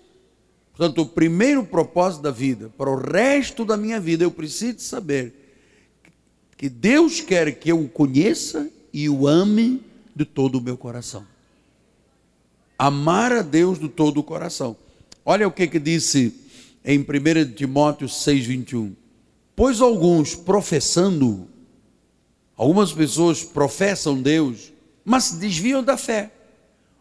Portanto, 0.74 1.02
o 1.02 1.06
primeiro 1.06 1.64
propósito 1.64 2.22
da 2.22 2.30
vida, 2.30 2.70
para 2.76 2.90
o 2.90 2.96
resto 2.96 3.64
da 3.64 3.76
minha 3.76 3.98
vida, 3.98 4.24
eu 4.24 4.30
preciso 4.30 4.80
saber 4.80 5.34
que 6.56 6.68
Deus 6.68 7.20
quer 7.20 7.58
que 7.58 7.70
eu 7.70 7.80
o 7.80 7.88
conheça 7.88 8.70
e 8.96 9.10
o 9.10 9.28
ame 9.28 9.82
de 10.14 10.24
todo 10.24 10.56
o 10.56 10.60
meu 10.62 10.74
coração. 10.74 11.26
Amar 12.78 13.30
a 13.30 13.42
Deus 13.42 13.78
de 13.78 13.90
todo 13.90 14.20
o 14.20 14.22
coração. 14.22 14.74
Olha 15.22 15.46
o 15.46 15.52
que, 15.52 15.66
que 15.66 15.78
disse 15.78 16.32
em 16.82 17.00
1 17.00 17.52
Timóteo 17.54 18.08
6,21. 18.08 18.94
Pois 19.54 19.82
alguns 19.82 20.34
professando, 20.34 21.46
algumas 22.56 22.90
pessoas 22.90 23.44
professam 23.44 24.22
Deus, 24.22 24.72
mas 25.04 25.24
se 25.24 25.36
desviam 25.36 25.84
da 25.84 25.98
fé. 25.98 26.32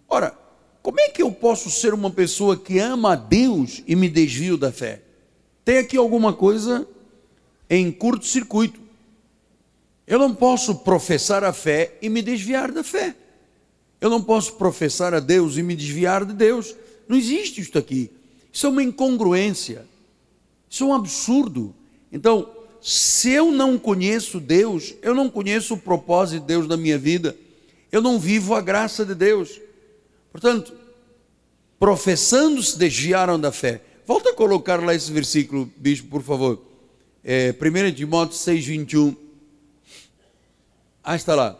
Ora, 0.05 0.37
como 0.81 0.99
é 0.99 1.07
que 1.07 1.21
eu 1.21 1.31
posso 1.31 1.71
ser 1.71 1.93
uma 1.93 2.11
pessoa 2.11 2.57
que 2.57 2.77
ama 2.77 3.13
a 3.13 3.15
Deus 3.15 3.81
e 3.87 3.95
me 3.95 4.09
desvio 4.09 4.57
da 4.57 4.69
fé? 4.69 5.01
Tem 5.63 5.77
aqui 5.77 5.95
alguma 5.95 6.33
coisa 6.33 6.85
em 7.69 7.89
curto-circuito. 7.89 8.84
Eu 10.07 10.19
não 10.19 10.33
posso 10.33 10.75
professar 10.75 11.43
a 11.43 11.51
fé 11.51 11.97
e 12.01 12.09
me 12.09 12.21
desviar 12.21 12.71
da 12.71 12.83
fé. 12.83 13.15
Eu 13.99 14.09
não 14.09 14.21
posso 14.21 14.53
professar 14.53 15.13
a 15.13 15.19
Deus 15.19 15.57
e 15.57 15.63
me 15.63 15.75
desviar 15.75 16.25
de 16.25 16.33
Deus. 16.33 16.75
Não 17.07 17.17
existe 17.17 17.61
isso 17.61 17.77
aqui. 17.77 18.11
Isso 18.51 18.67
é 18.67 18.69
uma 18.69 18.83
incongruência. 18.83 19.85
Isso 20.69 20.83
é 20.83 20.87
um 20.87 20.93
absurdo. 20.93 21.73
Então, 22.11 22.49
se 22.81 23.31
eu 23.31 23.51
não 23.51 23.79
conheço 23.79 24.39
Deus, 24.39 24.93
eu 25.01 25.15
não 25.15 25.27
conheço 25.27 25.73
o 25.73 25.77
propósito 25.77 26.41
de 26.41 26.47
Deus 26.47 26.67
na 26.67 26.77
minha 26.77 26.97
vida, 26.99 27.35
eu 27.91 28.01
não 28.01 28.19
vivo 28.19 28.53
a 28.53 28.61
graça 28.61 29.03
de 29.03 29.15
Deus. 29.15 29.59
Portanto, 30.31 30.71
professando 31.79 32.61
se 32.61 32.77
desviaram 32.77 33.39
da 33.39 33.51
fé. 33.51 33.81
Volta 34.05 34.29
a 34.29 34.33
colocar 34.33 34.83
lá 34.83 34.93
esse 34.93 35.11
versículo, 35.11 35.67
bispo, 35.77 36.09
por 36.09 36.21
favor. 36.21 36.61
É, 37.23 37.55
1 37.59 37.95
Timóteo 37.95 38.37
6, 38.37 38.65
21. 38.65 39.24
Ah, 41.05 41.15
está 41.15 41.35
lá. 41.35 41.55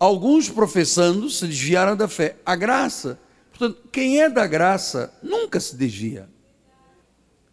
Alguns 0.00 0.48
professando 0.48 1.28
se 1.28 1.46
desviaram 1.46 1.94
da 1.94 2.08
fé. 2.08 2.36
A 2.46 2.56
graça, 2.56 3.18
portanto, 3.50 3.82
quem 3.92 4.22
é 4.22 4.30
da 4.30 4.46
graça 4.46 5.12
nunca 5.22 5.60
se 5.60 5.76
desvia. 5.76 6.28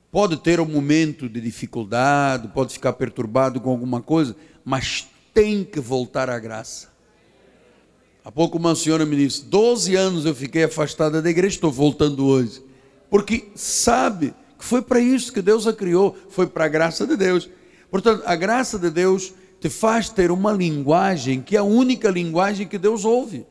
Pode 0.10 0.38
ter 0.38 0.62
um 0.62 0.66
momento 0.66 1.28
de 1.28 1.42
dificuldade, 1.42 2.48
pode 2.48 2.72
ficar 2.72 2.94
perturbado 2.94 3.60
com 3.60 3.70
alguma 3.70 4.02
coisa, 4.02 4.36
mas 4.64 5.06
tem 5.34 5.66
que 5.66 5.82
voltar 5.82 6.30
à 6.30 6.40
graça. 6.40 6.94
Há 8.24 8.32
pouco 8.32 8.58
uma 8.58 8.74
senhora 8.74 9.06
me 9.06 9.18
disse: 9.18 9.44
12 9.44 9.96
anos 9.96 10.26
eu 10.26 10.34
fiquei 10.34 10.64
afastada 10.64 11.22
da 11.22 11.30
igreja, 11.30 11.56
estou 11.56 11.72
voltando 11.72 12.26
hoje. 12.26 12.64
Porque 13.10 13.50
sabe 13.54 14.34
que 14.58 14.64
foi 14.64 14.82
para 14.82 15.00
isso 15.02 15.34
que 15.34 15.42
Deus 15.42 15.68
a 15.68 15.74
criou, 15.74 16.16
foi 16.30 16.48
para 16.48 16.66
a 16.66 16.70
graça 16.70 17.06
de 17.06 17.18
Deus. 17.18 17.50
Portanto, 17.92 18.24
a 18.26 18.36
graça 18.36 18.80
de 18.80 18.90
Deus 18.90 19.34
te 19.64 19.70
faz 19.70 20.10
ter 20.10 20.30
uma 20.30 20.52
linguagem 20.52 21.42
que 21.42 21.56
é 21.56 21.60
a 21.60 21.64
única 21.64 22.10
linguagem 22.10 22.68
que 22.68 22.78
Deus 22.78 23.06
ouve. 23.06 23.46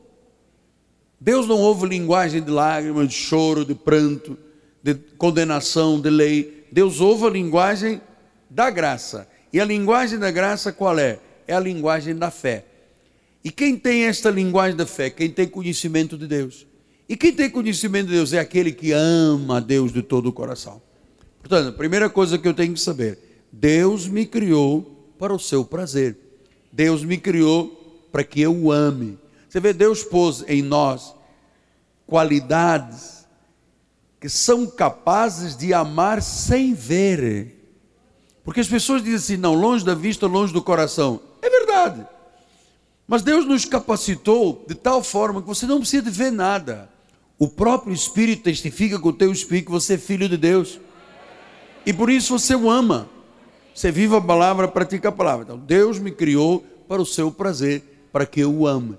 Deus 1.19 1.47
não 1.47 1.57
ouve 1.57 1.87
linguagem 1.87 2.39
de 2.39 2.51
lágrimas, 2.51 3.09
de 3.09 3.15
choro, 3.15 3.65
de 3.65 3.73
pranto, 3.73 4.37
de 4.83 4.93
condenação, 4.93 5.99
de 5.99 6.11
lei. 6.11 6.67
Deus 6.71 7.01
ouve 7.01 7.25
a 7.25 7.31
linguagem 7.31 7.99
da 8.47 8.69
graça. 8.69 9.27
E 9.51 9.59
a 9.59 9.65
linguagem 9.65 10.19
da 10.19 10.29
graça 10.29 10.71
qual 10.71 10.99
é? 10.99 11.17
É 11.47 11.55
a 11.55 11.59
linguagem 11.59 12.15
da 12.15 12.29
fé. 12.29 12.63
E 13.43 13.49
quem 13.49 13.75
tem 13.75 14.03
esta 14.03 14.29
linguagem 14.29 14.77
da 14.77 14.85
fé? 14.85 15.09
Quem 15.09 15.31
tem 15.31 15.47
conhecimento 15.47 16.15
de 16.15 16.27
Deus. 16.27 16.67
E 17.09 17.17
quem 17.17 17.33
tem 17.33 17.49
conhecimento 17.49 18.05
de 18.05 18.13
Deus 18.13 18.33
é 18.33 18.39
aquele 18.39 18.71
que 18.71 18.91
ama 18.91 19.57
a 19.57 19.59
Deus 19.59 19.91
de 19.91 20.03
todo 20.03 20.29
o 20.29 20.31
coração. 20.31 20.79
Portanto, 21.39 21.69
a 21.69 21.71
primeira 21.71 22.07
coisa 22.07 22.37
que 22.37 22.47
eu 22.47 22.53
tenho 22.53 22.75
que 22.75 22.79
saber: 22.79 23.17
Deus 23.51 24.07
me 24.07 24.27
criou 24.27 24.92
para 25.23 25.33
o 25.33 25.39
seu 25.39 25.63
prazer. 25.63 26.17
Deus 26.69 27.01
me 27.01 27.17
criou 27.17 28.07
para 28.11 28.25
que 28.25 28.41
eu 28.41 28.53
o 28.53 28.73
ame. 28.73 29.17
Você 29.47 29.57
vê, 29.57 29.71
Deus 29.71 30.03
pôs 30.03 30.43
em 30.49 30.61
nós 30.61 31.15
qualidades 32.05 33.25
que 34.19 34.27
são 34.27 34.67
capazes 34.67 35.55
de 35.55 35.73
amar 35.73 36.21
sem 36.21 36.73
ver. 36.73 37.73
Porque 38.43 38.59
as 38.59 38.67
pessoas 38.67 39.01
dizem 39.01 39.15
assim: 39.15 39.37
não, 39.37 39.53
longe 39.53 39.85
da 39.85 39.95
vista, 39.95 40.27
longe 40.27 40.51
do 40.51 40.61
coração. 40.61 41.21
É 41.41 41.49
verdade. 41.49 42.05
Mas 43.07 43.21
Deus 43.21 43.45
nos 43.45 43.63
capacitou 43.63 44.65
de 44.67 44.75
tal 44.75 45.01
forma 45.01 45.41
que 45.41 45.47
você 45.47 45.65
não 45.65 45.79
precisa 45.79 46.03
de 46.03 46.09
ver 46.09 46.33
nada. 46.33 46.89
O 47.39 47.47
próprio 47.47 47.93
Espírito 47.93 48.43
testifica 48.43 48.99
com 48.99 49.07
o 49.07 49.13
teu 49.13 49.31
Espírito 49.31 49.67
que 49.67 49.71
você 49.71 49.93
é 49.93 49.97
filho 49.97 50.27
de 50.27 50.35
Deus. 50.35 50.81
E 51.85 51.93
por 51.93 52.09
isso 52.09 52.37
você 52.37 52.53
o 52.53 52.69
ama. 52.69 53.09
Você 53.73 53.91
vive 53.91 54.15
a 54.15 54.21
palavra, 54.21 54.67
pratica 54.67 55.09
a 55.09 55.11
palavra. 55.11 55.43
Então, 55.43 55.57
Deus 55.57 55.99
me 55.99 56.11
criou 56.11 56.63
para 56.87 57.01
o 57.01 57.05
seu 57.05 57.31
prazer, 57.31 57.81
para 58.11 58.25
que 58.25 58.41
eu 58.41 58.53
o 58.53 58.67
ame. 58.67 58.97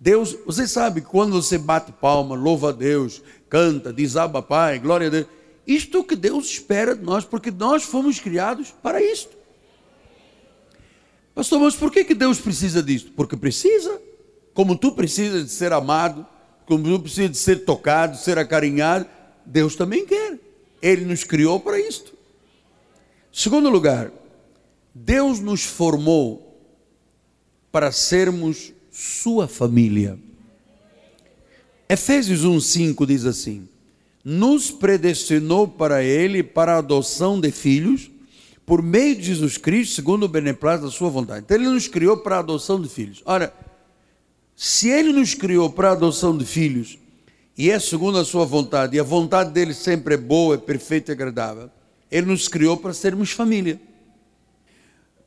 Deus, 0.00 0.36
você 0.44 0.66
sabe, 0.66 1.00
quando 1.00 1.40
você 1.40 1.56
bate 1.56 1.92
palma, 1.92 2.34
louva 2.34 2.70
a 2.70 2.72
Deus, 2.72 3.22
canta, 3.48 3.92
diz 3.92 4.16
Abba 4.16 4.42
Pai, 4.42 4.80
glória 4.80 5.06
a 5.06 5.10
Deus. 5.10 5.26
Isto 5.64 5.98
é 5.98 6.00
o 6.00 6.04
que 6.04 6.16
Deus 6.16 6.46
espera 6.46 6.96
de 6.96 7.04
nós, 7.04 7.24
porque 7.24 7.52
nós 7.52 7.84
fomos 7.84 8.18
criados 8.18 8.74
para 8.82 9.00
isto. 9.00 9.36
Pastor, 11.34 11.60
mas 11.60 11.76
por 11.76 11.92
que, 11.92 12.04
que 12.04 12.14
Deus 12.14 12.40
precisa 12.40 12.82
disso? 12.82 13.12
Porque 13.14 13.36
precisa. 13.36 14.00
Como 14.52 14.76
tu 14.76 14.92
precisas 14.92 15.44
de 15.44 15.52
ser 15.52 15.72
amado, 15.72 16.26
como 16.66 16.84
tu 16.84 17.00
precisas 17.00 17.30
de 17.30 17.38
ser 17.38 17.64
tocado, 17.64 18.14
de 18.14 18.22
ser 18.22 18.38
acarinhado, 18.38 19.06
Deus 19.46 19.76
também 19.76 20.04
quer. 20.04 20.38
Ele 20.82 21.04
nos 21.04 21.22
criou 21.22 21.60
para 21.60 21.78
isto. 21.78 22.12
Segundo 23.32 23.70
lugar, 23.70 24.12
Deus 24.94 25.40
nos 25.40 25.64
formou 25.64 26.60
para 27.72 27.90
sermos 27.90 28.72
sua 28.90 29.48
família. 29.48 30.18
Efésios 31.88 32.44
1:5 32.44 33.06
diz 33.06 33.24
assim: 33.24 33.66
Nos 34.22 34.70
predestinou 34.70 35.66
para 35.66 36.04
ele 36.04 36.42
para 36.42 36.74
a 36.74 36.78
adoção 36.78 37.40
de 37.40 37.50
filhos 37.50 38.10
por 38.66 38.82
meio 38.82 39.16
de 39.16 39.22
Jesus 39.22 39.56
Cristo, 39.56 39.94
segundo 39.94 40.24
o 40.24 40.28
beneplácito 40.28 40.86
da 40.86 40.92
sua 40.92 41.08
vontade. 41.08 41.40
Então 41.44 41.56
ele 41.56 41.68
nos 41.68 41.88
criou 41.88 42.18
para 42.18 42.36
a 42.36 42.40
adoção 42.40 42.80
de 42.80 42.88
filhos. 42.88 43.22
Ora, 43.24 43.52
se 44.54 44.90
ele 44.90 45.10
nos 45.12 45.34
criou 45.34 45.70
para 45.70 45.88
a 45.88 45.92
adoção 45.92 46.36
de 46.36 46.44
filhos, 46.44 46.98
e 47.56 47.70
é 47.70 47.78
segundo 47.78 48.18
a 48.18 48.24
sua 48.24 48.44
vontade, 48.44 48.96
e 48.96 49.00
a 49.00 49.02
vontade 49.02 49.50
dele 49.50 49.74
sempre 49.74 50.14
é 50.14 50.18
boa, 50.18 50.54
é 50.54 50.58
perfeita 50.58 51.10
e 51.10 51.14
agradável, 51.14 51.70
ele 52.12 52.26
nos 52.26 52.46
criou 52.46 52.76
para 52.76 52.92
sermos 52.92 53.32
família. 53.32 53.80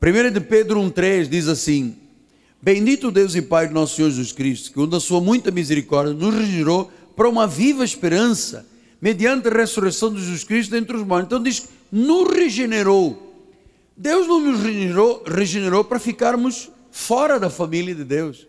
1 0.02 0.32
de 0.32 0.40
Pedro 0.40 0.80
1,3 0.80 1.28
diz 1.28 1.50
assim: 1.50 1.98
Bendito 2.62 3.12
Deus 3.12 3.36
e 3.36 3.42
Pai 3.42 3.68
de 3.68 3.74
nosso 3.74 3.98
Senhor 3.98 4.10
Jesus 4.10 4.32
Cristo, 4.32 4.72
que, 4.72 4.88
da 4.88 5.02
sua 5.02 5.20
muita 5.20 5.52
misericórdia, 5.52 6.14
nos 6.14 6.34
regerou 6.34 6.90
para 7.16 7.28
uma 7.28 7.46
viva 7.46 7.84
esperança, 7.84 8.66
mediante 9.02 9.50
a 9.50 9.52
ressurreição 9.52 10.14
de 10.14 10.22
Jesus 10.22 10.46
Cristo 10.46 10.72
dentre 10.72 10.96
os 10.96 11.04
mortos. 11.04 11.26
Então 11.26 11.44
diz: 11.44 11.68
nos 11.92 12.32
regenerou 12.34 13.26
Deus 13.98 14.28
não 14.28 14.40
nos 14.42 14.60
regenerou, 14.60 15.24
regenerou 15.26 15.84
para 15.84 16.00
ficarmos 16.00 16.70
fora 16.92 17.40
da 17.40 17.50
família 17.50 17.96
de 17.96 18.04
Deus. 18.04 18.46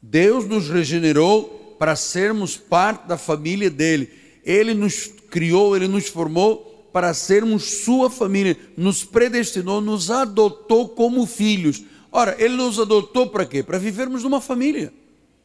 Deus 0.00 0.46
nos 0.46 0.70
regenerou 0.70 1.76
para 1.78 1.94
sermos 1.94 2.56
parte 2.56 3.06
da 3.06 3.18
família 3.18 3.68
dele. 3.68 4.08
Ele 4.44 4.72
nos 4.72 5.06
criou, 5.30 5.76
ele 5.76 5.86
nos 5.86 6.08
formou 6.08 6.67
para 6.92 7.14
sermos 7.14 7.82
sua 7.84 8.10
família, 8.10 8.56
nos 8.76 9.04
predestinou, 9.04 9.80
nos 9.80 10.10
adotou 10.10 10.88
como 10.88 11.26
filhos. 11.26 11.82
Ora, 12.10 12.36
ele 12.38 12.56
nos 12.56 12.78
adotou 12.78 13.28
para 13.28 13.44
quê? 13.44 13.62
Para 13.62 13.78
vivermos 13.78 14.22
numa 14.22 14.40
família. 14.40 14.92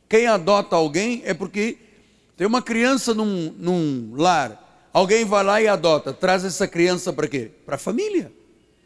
Quem 0.07 0.27
adota 0.27 0.75
alguém 0.75 1.21
é 1.25 1.33
porque 1.33 1.77
tem 2.37 2.47
uma 2.47 2.61
criança 2.61 3.13
num, 3.13 3.53
num 3.57 4.13
lar, 4.15 4.89
alguém 4.93 5.25
vai 5.25 5.43
lá 5.43 5.61
e 5.61 5.67
adota, 5.67 6.13
traz 6.13 6.43
essa 6.43 6.67
criança 6.67 7.11
para 7.11 7.27
quê? 7.27 7.51
Para 7.65 7.75
a 7.75 7.79
família. 7.79 8.31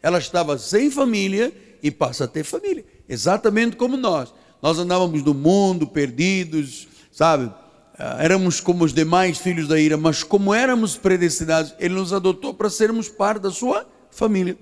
Ela 0.02 0.18
estava 0.18 0.58
sem 0.58 0.90
família 0.90 1.52
e 1.82 1.90
passa 1.90 2.24
a 2.24 2.28
ter 2.28 2.44
família, 2.44 2.84
exatamente 3.08 3.76
como 3.76 3.96
nós. 3.96 4.32
Nós 4.60 4.78
andávamos 4.78 5.22
no 5.22 5.34
mundo 5.34 5.86
perdidos, 5.86 6.88
sabe? 7.12 7.52
Ah, 7.98 8.22
éramos 8.22 8.60
como 8.60 8.84
os 8.84 8.92
demais 8.92 9.38
filhos 9.38 9.66
da 9.66 9.78
ira, 9.78 9.96
mas 9.96 10.22
como 10.22 10.54
éramos 10.54 10.96
predestinados, 10.96 11.74
Ele 11.80 11.94
nos 11.94 12.12
adotou 12.12 12.54
para 12.54 12.70
sermos 12.70 13.08
parte 13.08 13.42
da 13.42 13.50
sua 13.50 13.86
família. 14.10 14.56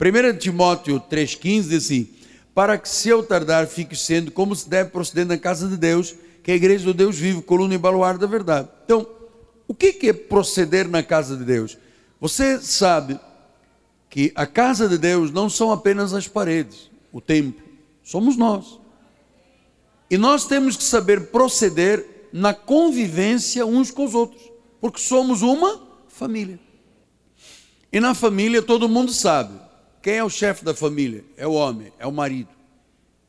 1 0.00 0.38
Timóteo 0.38 1.00
3,15 1.00 1.62
diz 1.68 1.84
assim: 1.84 2.08
Para 2.54 2.78
que 2.78 2.88
se 2.88 3.08
eu 3.08 3.22
tardar, 3.22 3.66
fique 3.66 3.96
sendo 3.96 4.30
como 4.30 4.54
se 4.54 4.68
deve 4.68 4.90
proceder 4.90 5.26
na 5.26 5.36
casa 5.36 5.66
de 5.66 5.76
Deus, 5.76 6.14
que 6.42 6.52
é 6.52 6.54
a 6.54 6.56
igreja 6.56 6.84
do 6.84 6.94
Deus 6.94 7.18
vivo, 7.18 7.42
coluna 7.42 7.74
e 7.74 7.78
baluarte 7.78 8.20
da 8.20 8.28
verdade. 8.28 8.68
Então, 8.84 9.04
o 9.66 9.74
que 9.74 9.98
é 10.08 10.12
proceder 10.12 10.88
na 10.88 11.02
casa 11.02 11.36
de 11.36 11.44
Deus? 11.44 11.76
Você 12.20 12.60
sabe 12.60 13.18
que 14.08 14.32
a 14.36 14.46
casa 14.46 14.88
de 14.88 14.96
Deus 14.96 15.32
não 15.32 15.50
são 15.50 15.72
apenas 15.72 16.14
as 16.14 16.28
paredes, 16.28 16.90
o 17.12 17.20
templo, 17.20 17.62
somos 18.04 18.36
nós. 18.36 18.78
E 20.08 20.16
nós 20.16 20.46
temos 20.46 20.76
que 20.76 20.84
saber 20.84 21.26
proceder 21.26 22.17
na 22.32 22.54
convivência 22.54 23.64
uns 23.64 23.90
com 23.90 24.04
os 24.04 24.14
outros, 24.14 24.42
porque 24.80 25.00
somos 25.00 25.42
uma 25.42 25.80
família. 26.08 26.58
E 27.92 28.00
na 28.00 28.14
família 28.14 28.62
todo 28.62 28.88
mundo 28.88 29.12
sabe 29.12 29.68
quem 30.02 30.14
é 30.14 30.24
o 30.24 30.30
chefe 30.30 30.64
da 30.64 30.74
família? 30.74 31.24
É 31.36 31.46
o 31.46 31.52
homem, 31.52 31.92
é 31.98 32.06
o 32.06 32.12
marido. 32.12 32.48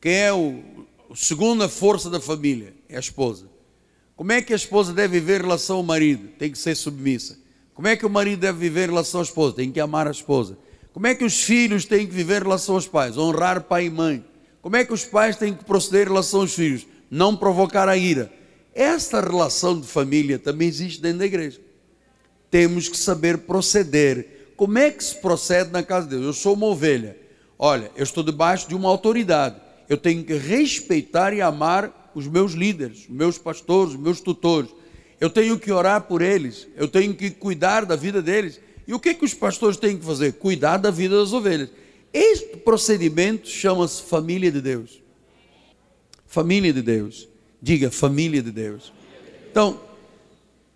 Quem 0.00 0.14
é 0.14 0.32
o, 0.32 0.62
o 1.08 1.16
segunda 1.16 1.68
força 1.68 2.08
da 2.08 2.20
família? 2.20 2.72
É 2.88 2.96
a 2.96 3.00
esposa. 3.00 3.48
Como 4.16 4.32
é 4.32 4.40
que 4.40 4.52
a 4.52 4.56
esposa 4.56 4.92
deve 4.92 5.18
viver 5.18 5.40
em 5.40 5.42
relação 5.42 5.78
ao 5.78 5.82
marido? 5.82 6.28
Tem 6.38 6.50
que 6.50 6.58
ser 6.58 6.74
submissa. 6.74 7.38
Como 7.74 7.88
é 7.88 7.96
que 7.96 8.06
o 8.06 8.10
marido 8.10 8.40
deve 8.40 8.58
viver 8.58 8.84
em 8.84 8.92
relação 8.92 9.20
à 9.20 9.22
esposa? 9.22 9.56
Tem 9.56 9.72
que 9.72 9.80
amar 9.80 10.06
a 10.06 10.10
esposa. 10.10 10.56
Como 10.92 11.06
é 11.06 11.14
que 11.14 11.24
os 11.24 11.42
filhos 11.42 11.84
têm 11.84 12.06
que 12.06 12.12
viver 12.12 12.40
em 12.40 12.44
relação 12.44 12.74
aos 12.74 12.86
pais? 12.86 13.16
Honrar 13.16 13.62
pai 13.62 13.86
e 13.86 13.90
mãe. 13.90 14.24
Como 14.62 14.76
é 14.76 14.84
que 14.84 14.92
os 14.92 15.04
pais 15.04 15.36
têm 15.36 15.54
que 15.54 15.64
proceder 15.64 16.06
em 16.06 16.10
relação 16.10 16.40
aos 16.40 16.54
filhos? 16.54 16.86
Não 17.10 17.36
provocar 17.36 17.88
a 17.88 17.96
ira. 17.96 18.32
Esta 18.80 19.20
relação 19.20 19.78
de 19.78 19.86
família 19.86 20.38
também 20.38 20.66
existe 20.66 21.02
dentro 21.02 21.18
da 21.18 21.26
igreja. 21.26 21.60
Temos 22.50 22.88
que 22.88 22.96
saber 22.96 23.36
proceder. 23.36 24.54
Como 24.56 24.78
é 24.78 24.90
que 24.90 25.04
se 25.04 25.16
procede 25.16 25.70
na 25.70 25.82
casa 25.82 26.06
de 26.06 26.14
Deus? 26.16 26.24
Eu 26.24 26.32
sou 26.32 26.54
uma 26.54 26.64
ovelha. 26.64 27.14
Olha, 27.58 27.90
eu 27.94 28.02
estou 28.02 28.24
debaixo 28.24 28.66
de 28.70 28.74
uma 28.74 28.88
autoridade. 28.88 29.60
Eu 29.86 29.98
tenho 29.98 30.24
que 30.24 30.32
respeitar 30.32 31.34
e 31.34 31.42
amar 31.42 32.10
os 32.14 32.26
meus 32.26 32.52
líderes, 32.52 33.00
os 33.00 33.10
meus 33.10 33.36
pastores, 33.36 33.92
os 33.92 34.00
meus 34.00 34.18
tutores. 34.18 34.70
Eu 35.20 35.28
tenho 35.28 35.58
que 35.58 35.70
orar 35.70 36.04
por 36.04 36.22
eles. 36.22 36.66
Eu 36.74 36.88
tenho 36.88 37.12
que 37.14 37.30
cuidar 37.30 37.84
da 37.84 37.96
vida 37.96 38.22
deles. 38.22 38.58
E 38.88 38.94
o 38.94 38.98
que, 38.98 39.10
é 39.10 39.14
que 39.14 39.26
os 39.26 39.34
pastores 39.34 39.76
têm 39.76 39.98
que 39.98 40.06
fazer? 40.06 40.32
Cuidar 40.32 40.78
da 40.78 40.90
vida 40.90 41.18
das 41.18 41.34
ovelhas. 41.34 41.68
Este 42.14 42.56
procedimento 42.56 43.46
chama-se 43.46 44.00
família 44.04 44.50
de 44.50 44.62
Deus. 44.62 45.02
Família 46.26 46.72
de 46.72 46.80
Deus. 46.80 47.28
Diga, 47.62 47.90
família 47.90 48.42
de 48.42 48.50
Deus. 48.50 48.92
Então, 49.50 49.80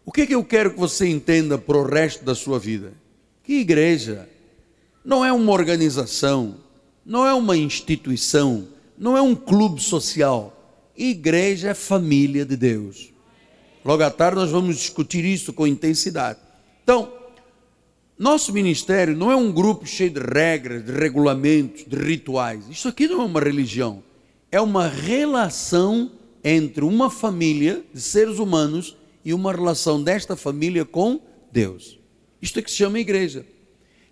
o 0.04 0.12
que, 0.12 0.22
é 0.22 0.26
que 0.26 0.34
eu 0.34 0.44
quero 0.44 0.72
que 0.72 0.78
você 0.78 1.08
entenda 1.08 1.56
para 1.56 1.78
o 1.78 1.86
resto 1.86 2.24
da 2.24 2.34
sua 2.34 2.58
vida? 2.58 2.92
Que 3.42 3.54
igreja 3.60 4.28
não 5.04 5.24
é 5.24 5.32
uma 5.32 5.52
organização, 5.52 6.56
não 7.04 7.26
é 7.26 7.32
uma 7.32 7.56
instituição, 7.56 8.68
não 8.98 9.16
é 9.16 9.22
um 9.22 9.34
clube 9.34 9.82
social. 9.82 10.52
Igreja 10.96 11.70
é 11.70 11.74
família 11.74 12.44
de 12.44 12.56
Deus. 12.56 13.12
Logo 13.84 14.02
à 14.02 14.10
tarde 14.10 14.36
nós 14.36 14.50
vamos 14.50 14.76
discutir 14.76 15.24
isso 15.24 15.52
com 15.52 15.66
intensidade. 15.66 16.38
Então, 16.82 17.12
nosso 18.18 18.52
ministério 18.52 19.16
não 19.16 19.30
é 19.30 19.36
um 19.36 19.50
grupo 19.50 19.86
cheio 19.86 20.10
de 20.10 20.20
regras, 20.20 20.84
de 20.84 20.92
regulamentos, 20.92 21.84
de 21.84 21.96
rituais. 21.96 22.64
Isso 22.70 22.88
aqui 22.88 23.08
não 23.08 23.22
é 23.22 23.24
uma 23.24 23.40
religião. 23.40 24.02
É 24.50 24.60
uma 24.60 24.86
relação 24.86 26.10
entre 26.44 26.84
uma 26.84 27.10
família 27.10 27.82
de 27.92 28.00
seres 28.00 28.38
humanos 28.38 28.96
e 29.24 29.32
uma 29.32 29.52
relação 29.52 30.02
desta 30.02 30.36
família 30.36 30.84
com 30.84 31.20
Deus. 31.50 31.98
Isto 32.40 32.58
é 32.58 32.62
que 32.62 32.70
se 32.70 32.76
chama 32.76 33.00
igreja. 33.00 33.46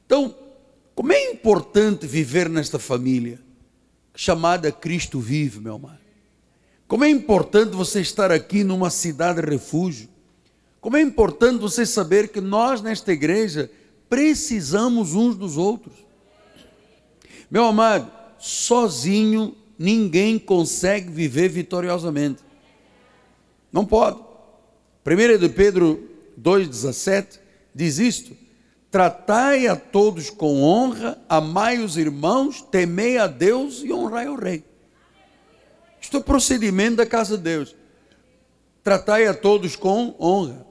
Então, 0.07 0.35
como 0.95 1.13
é 1.13 1.31
importante 1.31 2.07
viver 2.07 2.49
nesta 2.49 2.79
família? 2.79 3.39
chamada 4.15 4.71
Cristo 4.71 5.19
Vive, 5.21 5.61
meu 5.61 5.77
amado. 5.77 5.99
Como 6.87 7.05
é 7.05 7.09
importante 7.09 7.75
você 7.75 8.01
estar 8.01 8.31
aqui 8.31 8.63
numa 8.63 8.91
cidade 8.91 9.41
refúgio. 9.41 10.09
Como 10.81 10.97
é 10.97 11.01
importante 11.01 11.61
você 11.61 11.87
saber 11.87 12.29
que 12.29 12.41
nós, 12.41 12.83
nesta 12.83 13.13
igreja, 13.13 13.71
precisamos 14.09 15.15
uns 15.15 15.37
dos 15.37 15.57
outros. 15.57 15.95
Meu 17.51 17.65
amado, 17.65 18.11
sozinho 18.39 19.55
ninguém 19.79 20.39
consegue 20.39 21.11
viver 21.11 21.49
vitoriosamente. 21.49 22.43
Não 23.73 23.85
pode. 23.85 24.21
1 25.07 25.39
de 25.39 25.49
Pedro 25.49 26.09
2,17 26.41 27.39
diz 27.75 27.99
isto: 27.99 28.37
Tratai 28.91 29.67
a 29.67 29.75
todos 29.75 30.29
com 30.29 30.63
honra, 30.63 31.19
amai 31.29 31.79
os 31.79 31.97
irmãos, 31.97 32.61
temei 32.61 33.17
a 33.17 33.27
Deus 33.27 33.83
e 33.83 33.93
honrai 33.93 34.29
o 34.29 34.37
rei. 34.37 34.65
Isto 36.01 36.19
é 36.19 36.21
o 36.21 36.25
procedimento 36.25 36.97
da 36.97 37.07
casa 37.07 37.37
de 37.37 37.45
Deus. 37.45 37.75
Tratai 38.83 39.27
a 39.27 39.35
todos 39.35 39.77
com 39.77 40.15
honra. 40.21 40.67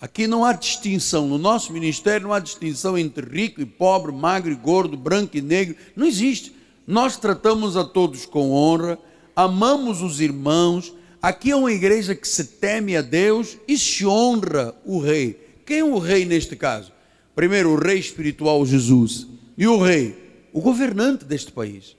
Aqui 0.00 0.26
não 0.26 0.44
há 0.44 0.52
distinção. 0.52 1.26
No 1.26 1.38
nosso 1.38 1.72
ministério 1.72 2.26
não 2.26 2.34
há 2.34 2.40
distinção 2.40 2.96
entre 2.96 3.26
rico 3.26 3.60
e 3.60 3.66
pobre, 3.66 4.12
magro 4.12 4.50
e 4.50 4.54
gordo, 4.54 4.96
branco 4.96 5.36
e 5.36 5.42
negro. 5.42 5.76
Não 5.94 6.06
existe. 6.06 6.55
Nós 6.86 7.16
tratamos 7.16 7.76
a 7.76 7.84
todos 7.84 8.24
com 8.24 8.52
honra, 8.52 8.98
amamos 9.34 10.02
os 10.02 10.20
irmãos. 10.20 10.94
Aqui 11.20 11.50
é 11.50 11.56
uma 11.56 11.72
igreja 11.72 12.14
que 12.14 12.28
se 12.28 12.44
teme 12.44 12.96
a 12.96 13.02
Deus 13.02 13.58
e 13.66 13.76
se 13.76 14.06
honra 14.06 14.74
o 14.84 15.00
rei. 15.00 15.60
Quem 15.66 15.80
é 15.80 15.84
o 15.84 15.98
rei 15.98 16.24
neste 16.24 16.54
caso? 16.54 16.92
Primeiro, 17.34 17.70
o 17.70 17.76
rei 17.76 17.98
espiritual 17.98 18.64
Jesus. 18.64 19.26
E 19.58 19.66
o 19.66 19.82
rei? 19.82 20.48
O 20.52 20.60
governante 20.60 21.24
deste 21.24 21.50
país. 21.50 21.96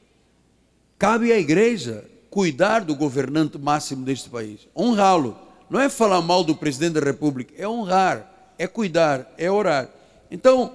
Cabe 0.97 1.31
à 1.31 1.37
igreja 1.37 2.05
cuidar 2.29 2.85
do 2.85 2.95
governante 2.95 3.57
máximo 3.57 4.05
deste 4.05 4.29
país, 4.29 4.67
honrá-lo. 4.75 5.37
Não 5.69 5.79
é 5.79 5.89
falar 5.89 6.21
mal 6.21 6.43
do 6.43 6.55
presidente 6.55 6.93
da 6.93 7.01
república, 7.01 7.53
é 7.57 7.67
honrar, 7.67 8.53
é 8.57 8.67
cuidar, 8.67 9.33
é 9.37 9.51
orar. 9.51 9.89
Então, 10.31 10.71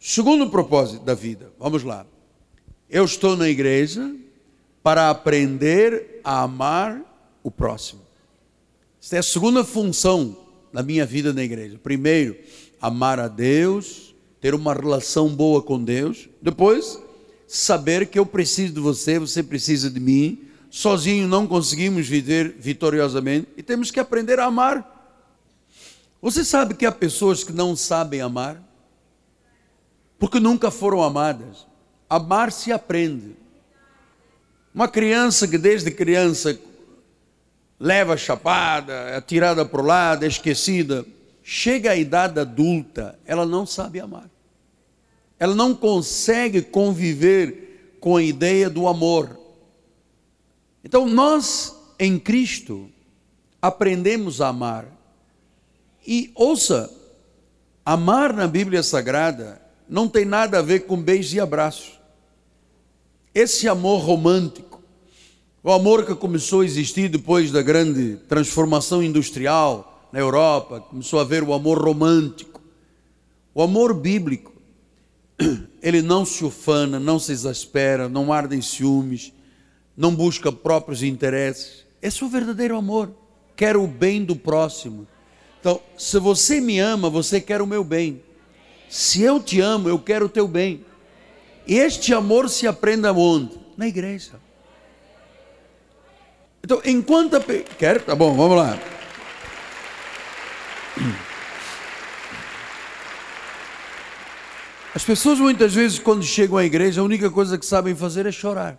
segundo 0.00 0.50
propósito 0.50 1.04
da 1.04 1.14
vida, 1.14 1.52
vamos 1.58 1.84
lá. 1.84 2.06
Eu 2.92 3.06
estou 3.06 3.38
na 3.38 3.48
igreja 3.48 4.14
para 4.82 5.08
aprender 5.08 6.20
a 6.22 6.42
amar 6.42 7.00
o 7.42 7.50
próximo. 7.50 8.02
Esta 9.02 9.16
é 9.16 9.18
a 9.20 9.22
segunda 9.22 9.64
função 9.64 10.36
da 10.70 10.82
minha 10.82 11.06
vida 11.06 11.32
na 11.32 11.42
igreja. 11.42 11.80
Primeiro, 11.82 12.36
amar 12.78 13.18
a 13.18 13.28
Deus, 13.28 14.14
ter 14.42 14.54
uma 14.54 14.74
relação 14.74 15.30
boa 15.30 15.62
com 15.62 15.82
Deus. 15.82 16.28
Depois, 16.42 17.02
saber 17.48 18.08
que 18.08 18.18
eu 18.18 18.26
preciso 18.26 18.74
de 18.74 18.80
você, 18.80 19.18
você 19.18 19.42
precisa 19.42 19.90
de 19.90 19.98
mim. 19.98 20.42
Sozinho 20.68 21.26
não 21.26 21.46
conseguimos 21.46 22.06
viver 22.06 22.54
vitoriosamente 22.58 23.48
e 23.56 23.62
temos 23.62 23.90
que 23.90 24.00
aprender 24.00 24.38
a 24.38 24.44
amar. 24.44 25.16
Você 26.20 26.44
sabe 26.44 26.74
que 26.74 26.84
há 26.84 26.92
pessoas 26.92 27.42
que 27.42 27.54
não 27.54 27.74
sabem 27.74 28.20
amar? 28.20 28.62
Porque 30.18 30.38
nunca 30.38 30.70
foram 30.70 31.02
amadas. 31.02 31.71
Amar 32.12 32.52
se 32.52 32.70
aprende. 32.70 33.34
Uma 34.74 34.86
criança 34.86 35.48
que 35.48 35.56
desde 35.56 35.90
criança 35.90 36.58
leva 37.80 38.18
chapada, 38.18 38.92
é 38.92 39.16
atirada 39.16 39.64
para 39.64 39.80
o 39.80 39.86
lado, 39.86 40.22
é 40.22 40.28
esquecida, 40.28 41.06
chega 41.42 41.92
à 41.92 41.96
idade 41.96 42.38
adulta, 42.38 43.18
ela 43.24 43.46
não 43.46 43.64
sabe 43.64 43.98
amar. 43.98 44.28
Ela 45.38 45.54
não 45.54 45.74
consegue 45.74 46.60
conviver 46.60 47.96
com 47.98 48.18
a 48.18 48.22
ideia 48.22 48.68
do 48.68 48.86
amor. 48.86 49.40
Então 50.84 51.06
nós, 51.06 51.74
em 51.98 52.18
Cristo, 52.18 52.90
aprendemos 53.62 54.42
a 54.42 54.48
amar. 54.48 54.84
E 56.06 56.30
ouça, 56.34 56.92
amar 57.86 58.34
na 58.34 58.46
Bíblia 58.46 58.82
Sagrada 58.82 59.62
não 59.88 60.06
tem 60.06 60.26
nada 60.26 60.58
a 60.58 60.62
ver 60.62 60.80
com 60.80 61.02
beijo 61.02 61.34
e 61.34 61.40
abraço. 61.40 62.01
Esse 63.34 63.66
amor 63.66 64.02
romântico, 64.02 64.82
o 65.62 65.72
amor 65.72 66.04
que 66.04 66.14
começou 66.14 66.60
a 66.60 66.64
existir 66.66 67.08
depois 67.08 67.50
da 67.50 67.62
grande 67.62 68.16
transformação 68.28 69.02
industrial 69.02 70.06
na 70.12 70.18
Europa, 70.18 70.80
começou 70.80 71.18
a 71.18 71.22
haver 71.22 71.42
o 71.42 71.54
amor 71.54 71.82
romântico. 71.82 72.60
O 73.54 73.62
amor 73.62 73.94
bíblico, 73.94 74.52
ele 75.82 76.02
não 76.02 76.26
se 76.26 76.44
ufana, 76.44 77.00
não 77.00 77.18
se 77.18 77.32
exaspera, 77.32 78.06
não 78.06 78.30
arde 78.30 78.54
em 78.54 78.60
ciúmes, 78.60 79.32
não 79.96 80.14
busca 80.14 80.52
próprios 80.52 81.02
interesses. 81.02 81.86
Esse 82.02 82.22
é 82.22 82.26
o 82.26 82.28
verdadeiro 82.28 82.76
amor. 82.76 83.10
Quer 83.56 83.78
o 83.78 83.86
bem 83.86 84.22
do 84.22 84.36
próximo. 84.36 85.06
Então, 85.58 85.80
se 85.96 86.18
você 86.18 86.60
me 86.60 86.78
ama, 86.78 87.08
você 87.08 87.40
quer 87.40 87.62
o 87.62 87.66
meu 87.66 87.82
bem. 87.82 88.22
Se 88.90 89.22
eu 89.22 89.40
te 89.40 89.58
amo, 89.58 89.88
eu 89.88 89.98
quero 89.98 90.26
o 90.26 90.28
teu 90.28 90.46
bem. 90.46 90.84
Este 91.66 92.12
amor 92.12 92.48
se 92.48 92.66
aprende 92.66 93.06
aonde? 93.06 93.58
Na 93.76 93.86
igreja. 93.86 94.32
Então, 96.62 96.80
enquanto 96.84 97.36
a... 97.36 97.40
Quer? 97.40 98.02
Tá 98.02 98.14
bom, 98.14 98.34
vamos 98.34 98.56
lá. 98.56 98.78
As 104.94 105.04
pessoas 105.04 105.38
muitas 105.38 105.74
vezes, 105.74 105.98
quando 105.98 106.22
chegam 106.22 106.58
à 106.58 106.64
igreja, 106.64 107.00
a 107.00 107.04
única 107.04 107.30
coisa 107.30 107.56
que 107.56 107.64
sabem 107.64 107.94
fazer 107.94 108.26
é 108.26 108.32
chorar. 108.32 108.78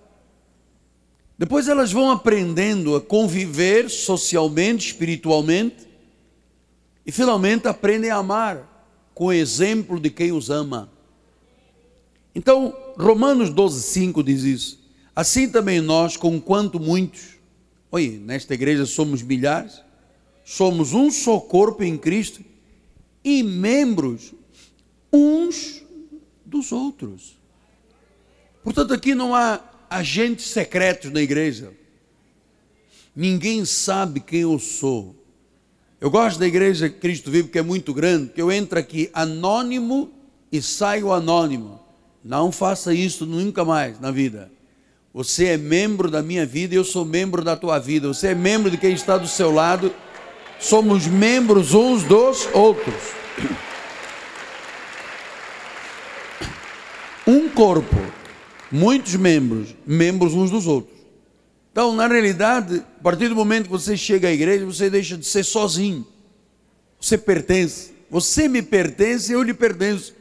Depois 1.37 1.67
elas 1.67 1.91
vão 1.91 2.11
aprendendo 2.11 2.95
a 2.95 3.01
conviver 3.01 3.89
socialmente, 3.89 4.87
espiritualmente, 4.87 5.87
e 7.05 7.11
finalmente 7.11 7.67
aprendem 7.67 8.11
a 8.11 8.17
amar 8.17 8.69
com 9.13 9.25
o 9.25 9.33
exemplo 9.33 9.99
de 9.99 10.11
quem 10.11 10.31
os 10.31 10.51
ama. 10.51 10.92
Então, 12.35 12.75
Romanos 12.97 13.49
12, 13.49 13.81
5 13.83 14.23
diz 14.23 14.43
isso. 14.43 14.79
Assim 15.15 15.49
também 15.49 15.79
nós, 15.79 16.17
com 16.17 16.39
quanto 16.41 16.79
muitos 16.79 17.33
Oi, 17.93 18.19
nesta 18.25 18.55
igreja 18.55 18.87
somos 18.87 19.21
milhares, 19.21 19.79
somos 20.43 20.93
um 20.93 21.11
só 21.11 21.39
corpo 21.39 21.83
em 21.83 21.95
Cristo 21.95 22.43
e 23.23 23.43
membros 23.43 24.33
uns 25.13 25.83
dos 26.43 26.71
outros. 26.71 27.37
Portanto, 28.63 28.95
aqui 28.95 29.13
não 29.13 29.35
há 29.35 29.61
agentes 29.87 30.47
secretos 30.47 31.11
na 31.11 31.21
igreja. 31.21 31.71
Ninguém 33.15 33.63
sabe 33.63 34.19
quem 34.19 34.39
eu 34.39 34.57
sou. 34.57 35.15
Eu 36.01 36.09
gosto 36.09 36.39
da 36.39 36.47
igreja 36.47 36.89
Cristo 36.89 37.29
Vivo, 37.29 37.49
que 37.49 37.59
é 37.59 37.61
muito 37.61 37.93
grande, 37.93 38.31
que 38.31 38.41
eu 38.41 38.51
entro 38.51 38.79
aqui 38.79 39.11
anônimo 39.13 40.11
e 40.51 40.63
saio 40.63 41.13
anônimo. 41.13 41.79
Não 42.23 42.51
faça 42.51 42.93
isso 42.93 43.25
nunca 43.25 43.65
mais 43.65 43.99
na 43.99 44.11
vida. 44.11 44.51
Você 45.13 45.47
é 45.47 45.57
membro 45.57 46.09
da 46.09 46.23
minha 46.23 46.45
vida 46.45 46.73
eu 46.73 46.83
sou 46.83 47.05
membro 47.05 47.43
da 47.43 47.55
tua 47.55 47.77
vida. 47.77 48.07
Você 48.07 48.27
é 48.27 48.35
membro 48.35 48.71
de 48.71 48.77
quem 48.77 48.93
está 48.93 49.17
do 49.17 49.27
seu 49.27 49.51
lado. 49.51 49.93
Somos 50.59 51.05
membros 51.05 51.73
uns 51.73 52.03
dos 52.03 52.47
outros. 52.53 52.95
Um 57.27 57.49
corpo, 57.49 57.95
muitos 58.71 59.15
membros, 59.15 59.75
membros 59.85 60.33
uns 60.33 60.49
dos 60.49 60.65
outros. 60.65 60.97
Então, 61.71 61.95
na 61.95 62.07
realidade, 62.07 62.83
a 62.99 63.03
partir 63.03 63.29
do 63.29 63.35
momento 63.35 63.65
que 63.65 63.71
você 63.71 63.97
chega 63.97 64.27
à 64.27 64.31
igreja, 64.31 64.65
você 64.65 64.89
deixa 64.89 65.17
de 65.17 65.25
ser 65.25 65.43
sozinho. 65.43 66.05
Você 66.99 67.17
pertence. 67.17 67.93
Você 68.09 68.47
me 68.47 68.61
pertence, 68.61 69.31
eu 69.31 69.41
lhe 69.41 69.53
pertenço. 69.53 70.13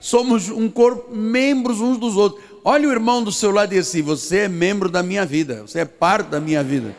Somos 0.00 0.48
um 0.48 0.70
corpo, 0.70 1.14
membros 1.14 1.80
uns 1.80 1.98
dos 1.98 2.16
outros. 2.16 2.42
Olha 2.64 2.88
o 2.88 2.92
irmão 2.92 3.22
do 3.22 3.30
seu 3.30 3.50
lado 3.50 3.72
e 3.74 3.76
diz 3.76 3.88
assim: 3.88 4.00
Você 4.00 4.38
é 4.38 4.48
membro 4.48 4.88
da 4.88 5.02
minha 5.02 5.26
vida, 5.26 5.62
você 5.62 5.80
é 5.80 5.84
parte 5.84 6.28
da 6.28 6.40
minha 6.40 6.64
vida. 6.64 6.96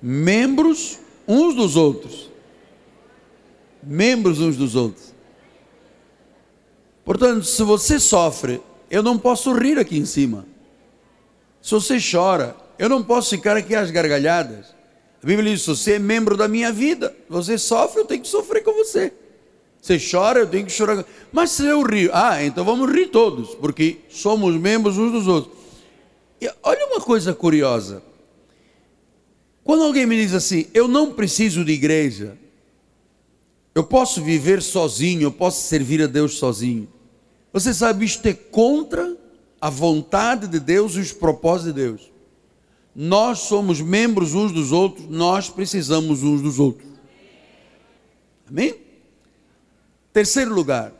Membros 0.00 0.98
uns 1.28 1.54
dos 1.54 1.76
outros. 1.76 2.30
Membros 3.82 4.40
uns 4.40 4.56
dos 4.56 4.74
outros. 4.74 5.14
Portanto, 7.04 7.44
se 7.44 7.62
você 7.62 8.00
sofre, 8.00 8.62
eu 8.90 9.02
não 9.02 9.18
posso 9.18 9.52
rir 9.52 9.78
aqui 9.78 9.98
em 9.98 10.06
cima. 10.06 10.46
Se 11.60 11.72
você 11.72 11.98
chora, 11.98 12.56
eu 12.78 12.88
não 12.88 13.02
posso 13.02 13.30
ficar 13.30 13.56
aqui 13.56 13.74
às 13.74 13.90
gargalhadas. 13.90 14.73
A 15.24 15.26
Bíblia 15.26 15.54
diz: 15.54 15.64
você 15.64 15.92
é 15.92 15.98
membro 15.98 16.36
da 16.36 16.46
minha 16.46 16.70
vida. 16.70 17.16
Você 17.30 17.56
sofre, 17.56 18.02
eu 18.02 18.04
tenho 18.04 18.20
que 18.20 18.28
sofrer 18.28 18.62
com 18.62 18.74
você. 18.74 19.10
Você 19.80 19.98
chora, 19.98 20.40
eu 20.40 20.46
tenho 20.46 20.66
que 20.66 20.72
chorar. 20.72 21.02
Mas 21.32 21.50
se 21.52 21.64
eu 21.64 21.80
rio, 21.80 22.10
ah, 22.12 22.44
então 22.44 22.62
vamos 22.62 22.92
rir 22.92 23.06
todos, 23.06 23.54
porque 23.54 24.00
somos 24.10 24.54
membros 24.56 24.98
uns 24.98 25.12
dos 25.12 25.26
outros. 25.26 25.56
E 26.42 26.50
olha 26.62 26.86
uma 26.88 27.00
coisa 27.00 27.32
curiosa. 27.32 28.02
Quando 29.62 29.84
alguém 29.84 30.04
me 30.04 30.14
diz 30.14 30.34
assim, 30.34 30.66
eu 30.74 30.86
não 30.86 31.14
preciso 31.14 31.64
de 31.64 31.72
igreja, 31.72 32.36
Eu 33.74 33.82
posso 33.82 34.22
viver 34.22 34.62
sozinho, 34.62 35.22
eu 35.22 35.32
posso 35.32 35.66
servir 35.66 36.02
a 36.02 36.06
Deus 36.06 36.34
sozinho. 36.34 36.86
Você 37.52 37.74
sabe, 37.74 38.04
isto 38.04 38.24
é 38.26 38.34
contra 38.34 39.16
a 39.58 39.70
vontade 39.70 40.46
de 40.46 40.60
Deus 40.60 40.94
e 40.94 41.00
os 41.00 41.12
propósitos 41.12 41.74
de 41.74 41.82
Deus. 41.82 42.13
Nós 42.94 43.40
somos 43.40 43.80
membros 43.80 44.34
uns 44.34 44.52
dos 44.52 44.70
outros, 44.70 45.08
nós 45.08 45.48
precisamos 45.48 46.22
uns 46.22 46.40
dos 46.40 46.60
outros. 46.60 46.88
Amém? 48.48 48.76
Terceiro 50.12 50.54
lugar, 50.54 50.92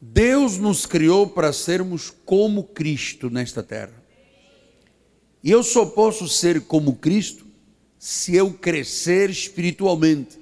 Deus 0.00 0.56
nos 0.56 0.86
criou 0.86 1.26
para 1.26 1.52
sermos 1.52 2.10
como 2.24 2.64
Cristo 2.64 3.28
nesta 3.28 3.62
terra. 3.62 4.02
E 5.42 5.50
eu 5.50 5.62
só 5.62 5.84
posso 5.84 6.26
ser 6.26 6.62
como 6.62 6.96
Cristo 6.96 7.46
se 7.98 8.34
eu 8.34 8.52
crescer 8.52 9.28
espiritualmente. 9.28 10.38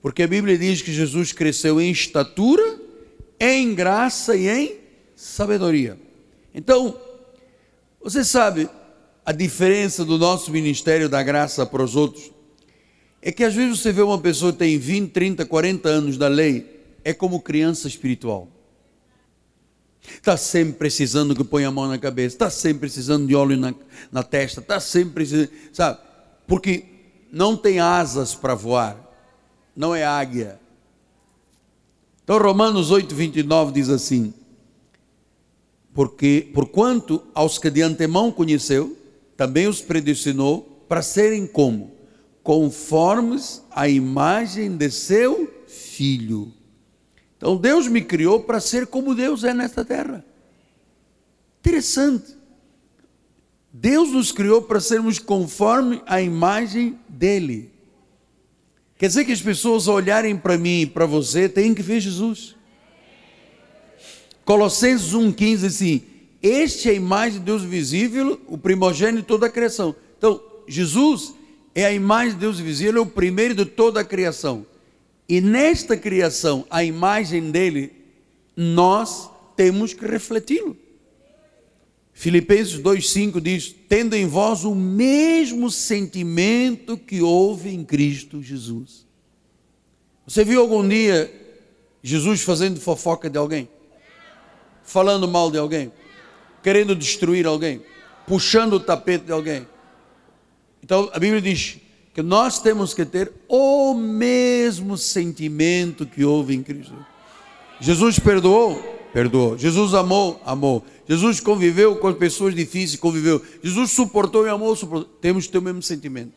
Porque 0.00 0.22
a 0.22 0.28
Bíblia 0.28 0.56
diz 0.56 0.80
que 0.80 0.92
Jesus 0.92 1.32
cresceu 1.32 1.80
em 1.80 1.90
estatura, 1.90 2.80
em 3.38 3.74
graça 3.74 4.36
e 4.36 4.48
em 4.48 4.76
sabedoria. 5.14 5.98
Então, 6.54 6.98
você 8.00 8.24
sabe 8.24 8.70
a 9.26 9.32
diferença 9.32 10.04
do 10.04 10.16
nosso 10.16 10.50
ministério 10.50 11.08
da 11.08 11.22
graça 11.22 11.66
para 11.66 11.82
os 11.82 11.94
outros? 11.96 12.30
É 13.20 13.30
que 13.30 13.44
às 13.44 13.54
vezes 13.54 13.80
você 13.80 13.92
vê 13.92 14.00
uma 14.00 14.18
pessoa 14.18 14.52
que 14.52 14.58
tem 14.58 14.78
20, 14.78 15.10
30, 15.10 15.44
40 15.44 15.88
anos 15.88 16.16
da 16.16 16.28
lei, 16.28 16.84
é 17.04 17.12
como 17.12 17.40
criança 17.40 17.88
espiritual. 17.88 18.48
Está 20.08 20.36
sempre 20.36 20.74
precisando 20.74 21.34
que 21.34 21.42
ponha 21.42 21.68
a 21.68 21.70
mão 21.72 21.88
na 21.88 21.98
cabeça, 21.98 22.36
está 22.36 22.48
sempre 22.48 22.80
precisando 22.80 23.26
de 23.26 23.34
óleo 23.34 23.56
na, 23.56 23.74
na 24.12 24.22
testa, 24.22 24.60
está 24.60 24.78
sempre 24.78 25.14
precisando, 25.14 25.50
sabe? 25.72 25.98
Porque 26.46 26.84
não 27.32 27.56
tem 27.56 27.80
asas 27.80 28.34
para 28.34 28.54
voar 28.54 29.06
não 29.76 29.94
é 29.94 30.04
águia. 30.04 30.58
Então 32.24 32.38
Romanos 32.38 32.90
8, 32.90 33.14
29 33.14 33.72
diz 33.72 33.90
assim: 33.90 34.32
Porque, 35.92 36.50
porquanto 36.54 37.22
aos 37.34 37.58
que 37.58 37.70
de 37.70 37.82
antemão 37.82 38.32
conheceu, 38.32 38.96
também 39.36 39.66
os 39.66 39.80
predestinou 39.80 40.84
para 40.88 41.02
serem 41.02 41.46
como? 41.46 41.92
Conformes 42.42 43.62
à 43.70 43.88
imagem 43.88 44.76
de 44.76 44.90
seu 44.90 45.52
filho. 45.66 46.52
Então 47.36 47.56
Deus 47.56 47.86
me 47.86 48.00
criou 48.00 48.40
para 48.40 48.60
ser 48.60 48.86
como 48.86 49.14
Deus 49.14 49.44
é 49.44 49.52
nesta 49.52 49.84
terra. 49.84 50.24
Interessante. 51.60 52.36
Deus 53.72 54.10
nos 54.10 54.32
criou 54.32 54.62
para 54.62 54.80
sermos 54.80 55.18
conforme 55.18 56.00
a 56.06 56.22
imagem 56.22 56.98
dele. 57.08 57.70
Quer 58.96 59.08
dizer 59.08 59.24
que 59.26 59.32
as 59.32 59.42
pessoas 59.42 59.86
olharem 59.86 60.36
para 60.36 60.56
mim 60.56 60.82
e 60.82 60.86
para 60.86 61.04
você 61.04 61.48
têm 61.48 61.74
que 61.74 61.82
ver 61.82 62.00
Jesus. 62.00 62.56
Colossenses 64.44 65.12
1,15 65.12 65.66
assim: 65.66 66.02
Este 66.46 66.88
é 66.88 66.92
a 66.92 66.94
imagem 66.94 67.40
de 67.40 67.44
Deus 67.44 67.64
visível, 67.64 68.40
o 68.46 68.56
primogênito 68.56 69.22
de 69.22 69.26
toda 69.26 69.46
a 69.46 69.50
criação. 69.50 69.96
Então, 70.16 70.40
Jesus 70.68 71.34
é 71.74 71.84
a 71.84 71.92
imagem 71.92 72.34
de 72.34 72.38
Deus 72.38 72.60
visível, 72.60 72.98
é 72.98 73.04
o 73.04 73.06
primeiro 73.06 73.52
de 73.52 73.64
toda 73.64 73.98
a 73.98 74.04
criação. 74.04 74.64
E 75.28 75.40
nesta 75.40 75.96
criação, 75.96 76.64
a 76.70 76.84
imagem 76.84 77.50
dele, 77.50 77.90
nós 78.56 79.28
temos 79.56 79.92
que 79.92 80.06
refleti-lo. 80.06 80.76
Filipenses 82.12 82.78
2,5 82.78 83.40
diz: 83.40 83.74
Tendo 83.88 84.14
em 84.14 84.24
vós 84.24 84.62
o 84.62 84.72
mesmo 84.72 85.68
sentimento 85.68 86.96
que 86.96 87.22
houve 87.22 87.70
em 87.70 87.84
Cristo 87.84 88.40
Jesus. 88.40 89.04
Você 90.24 90.44
viu 90.44 90.60
algum 90.60 90.86
dia 90.86 91.28
Jesus 92.04 92.42
fazendo 92.42 92.78
fofoca 92.78 93.28
de 93.28 93.36
alguém? 93.36 93.68
Falando 94.84 95.26
mal 95.26 95.50
de 95.50 95.58
alguém? 95.58 95.90
Querendo 96.66 96.96
destruir 96.96 97.46
alguém? 97.46 97.80
Puxando 98.26 98.72
o 98.72 98.80
tapete 98.80 99.26
de 99.26 99.30
alguém? 99.30 99.68
Então 100.82 101.08
a 101.12 101.18
Bíblia 101.20 101.40
diz 101.40 101.78
que 102.12 102.20
nós 102.22 102.60
temos 102.60 102.92
que 102.92 103.04
ter 103.04 103.32
o 103.46 103.94
mesmo 103.94 104.98
sentimento 104.98 106.04
que 106.04 106.24
houve 106.24 106.56
em 106.56 106.64
Cristo. 106.64 106.96
Jesus 107.80 108.18
perdoou? 108.18 108.82
perdoou. 109.12 109.56
Jesus 109.56 109.94
amou, 109.94 110.42
amou. 110.44 110.84
Jesus 111.08 111.38
conviveu 111.38 111.94
com 111.94 112.08
as 112.08 112.16
pessoas 112.16 112.52
difíceis, 112.52 112.98
conviveu. 112.98 113.40
Jesus 113.62 113.92
suportou 113.92 114.44
e 114.44 114.50
amou, 114.50 114.74
suportou. 114.74 115.08
Temos 115.20 115.46
que 115.46 115.52
ter 115.52 115.58
o 115.58 115.62
mesmo 115.62 115.82
sentimento. 115.82 116.32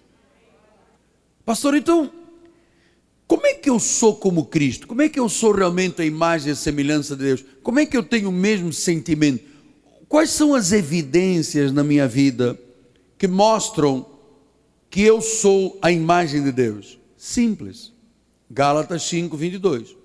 Pastor, 1.44 1.74
então, 1.74 2.12
como 3.26 3.48
é 3.48 3.56
que 3.56 3.68
eu 3.68 3.80
sou 3.80 4.16
como 4.16 4.46
Cristo? 4.46 4.86
Como 4.86 5.02
é 5.02 5.10
que 5.10 5.20
eu 5.20 5.28
sou 5.28 5.54
realmente 5.54 6.04
a 6.04 6.06
imagem 6.06 6.50
e 6.50 6.52
a 6.52 6.56
semelhança 6.56 7.16
de 7.16 7.24
Deus? 7.24 7.44
Como 7.64 7.80
é 7.80 7.86
que 7.88 7.98
eu 7.98 8.04
tenho 8.04 8.30
o 8.30 8.32
mesmo 8.32 8.72
sentimento? 8.72 9.49
Quais 10.10 10.32
são 10.32 10.54
as 10.54 10.74
evidências 10.74 11.72
na 11.72 11.84
minha 11.84 12.08
vida 12.08 12.60
que 13.18 13.28
mostram 13.28 14.06
que 14.90 15.02
eu 15.02 15.22
sou 15.22 15.80
a 15.82 15.90
imagem 15.90 16.44
de 16.44 16.52
Deus? 16.52 17.00
Simples. 17.16 17.94
Gálatas 18.50 19.04
5, 19.04 19.38
22 19.38 20.00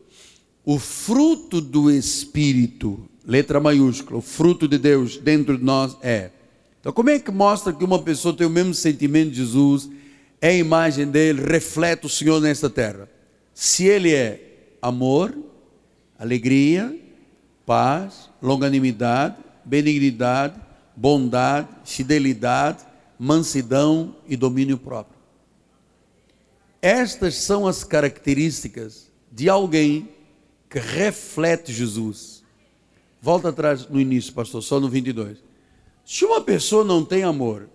o 0.65 0.79
fruto 0.79 1.61
do 1.61 1.91
Espírito, 1.91 3.07
letra 3.27 3.61
maiúscula, 3.61 4.19
o 4.19 4.23
fruto 4.23 4.67
de 4.67 4.79
Deus 4.79 5.19
dentro 5.19 5.59
de 5.59 5.65
nós 5.65 5.97
é. 6.01 6.31
Então, 6.81 6.93
como 6.93 7.11
é 7.11 7.19
que 7.19 7.31
mostra 7.31 7.73
que 7.73 7.85
uma 7.85 8.03
pessoa 8.03 8.35
tem 8.35 8.47
o 8.47 8.51
mesmo 8.51 8.73
sentimento 8.73 9.31
de 9.31 9.37
Jesus, 9.37 9.91
é 10.41 10.49
a 10.49 10.57
imagem 10.57 11.07
dele, 11.07 11.43
reflete 11.43 12.07
o 12.07 12.09
Senhor 12.09 12.41
nesta 12.41 12.71
terra? 12.71 13.09
Se 13.53 13.85
ele 13.85 14.15
é 14.15 14.77
amor, 14.81 15.37
alegria, 16.19 16.99
paz, 17.67 18.31
longanimidade, 18.41 19.37
benignidade, 19.65 20.61
bondade, 20.97 21.69
fidelidade, 21.85 22.85
mansidão 23.19 24.17
e 24.27 24.37
domínio 24.37 24.79
próprio. 24.79 25.19
Estas 26.81 27.37
são 27.37 27.67
as 27.67 27.83
características 27.83 29.11
de 29.33 29.49
alguém 29.49 30.09
que 30.69 30.79
reflete 30.79 31.73
Jesus. 31.73 32.43
Volta 33.23 33.49
atrás 33.49 33.89
no 33.89 33.99
início, 33.99 34.35
pastor, 34.35 34.63
só 34.63 34.79
no 34.79 34.89
22. 34.89 35.39
Se 36.05 36.25
uma 36.27 36.43
pessoa 36.43 36.85
não 36.85 37.03
tem 37.03 37.23
amor, 37.23 37.71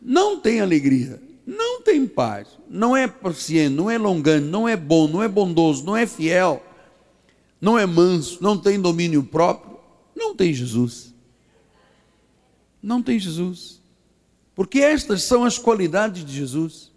não 0.00 0.38
tem 0.38 0.60
alegria, 0.60 1.20
não 1.44 1.82
tem 1.82 2.06
paz, 2.06 2.46
não 2.70 2.96
é 2.96 3.08
paciente, 3.08 3.74
não 3.74 3.90
é 3.90 3.98
longano, 3.98 4.46
não 4.46 4.68
é 4.68 4.76
bom, 4.76 5.08
não 5.08 5.22
é 5.22 5.26
bondoso, 5.26 5.84
não 5.84 5.96
é 5.96 6.06
fiel, 6.06 6.62
não 7.60 7.76
é 7.76 7.84
manso, 7.84 8.38
não 8.40 8.56
tem 8.56 8.80
domínio 8.80 9.24
próprio, 9.24 9.76
não 10.14 10.36
tem 10.36 10.54
Jesus. 10.54 11.15
Não 12.86 13.02
tem 13.02 13.18
Jesus. 13.18 13.82
Porque 14.54 14.78
estas 14.78 15.24
são 15.24 15.42
as 15.42 15.58
qualidades 15.58 16.24
de 16.24 16.32
Jesus. 16.32 16.92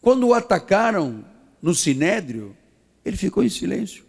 Quando 0.00 0.26
o 0.26 0.32
atacaram 0.32 1.22
no 1.60 1.74
sinédrio, 1.74 2.56
ele 3.04 3.18
ficou 3.18 3.44
em 3.44 3.50
silêncio. 3.50 4.06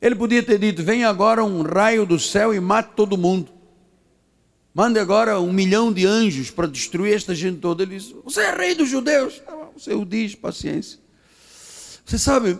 Ele 0.00 0.14
podia 0.14 0.42
ter 0.42 0.58
dito: 0.58 0.82
vem 0.82 1.04
agora 1.04 1.44
um 1.44 1.60
raio 1.60 2.06
do 2.06 2.18
céu 2.18 2.54
e 2.54 2.58
mate 2.58 2.94
todo 2.96 3.18
mundo. 3.18 3.52
Mande 4.72 4.98
agora 4.98 5.38
um 5.38 5.52
milhão 5.52 5.92
de 5.92 6.06
anjos 6.06 6.50
para 6.50 6.66
destruir 6.66 7.14
esta 7.14 7.34
gente 7.34 7.58
toda. 7.58 7.82
Ele 7.82 7.98
disse: 7.98 8.16
Você 8.24 8.40
é 8.40 8.56
rei 8.56 8.74
dos 8.74 8.88
judeus. 8.88 9.42
Ah, 9.46 9.68
você 9.76 9.92
o 9.92 10.06
diz, 10.06 10.34
paciência. 10.34 10.98
Você 12.06 12.18
sabe, 12.18 12.58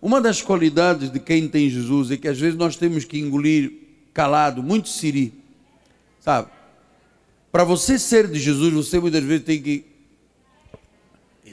uma 0.00 0.20
das 0.20 0.40
qualidades 0.40 1.10
de 1.10 1.18
quem 1.18 1.48
tem 1.48 1.68
Jesus 1.68 2.12
é 2.12 2.16
que 2.16 2.28
às 2.28 2.38
vezes 2.38 2.56
nós 2.56 2.76
temos 2.76 3.04
que 3.04 3.18
engolir 3.18 3.72
calado, 4.14 4.62
muito 4.62 4.88
siri. 4.88 5.39
Sabe? 6.20 6.48
Para 7.50 7.64
você 7.64 7.98
ser 7.98 8.28
de 8.28 8.38
Jesus, 8.38 8.72
você 8.72 9.00
muitas 9.00 9.24
vezes 9.24 9.44
tem 9.44 9.60
que. 9.60 9.84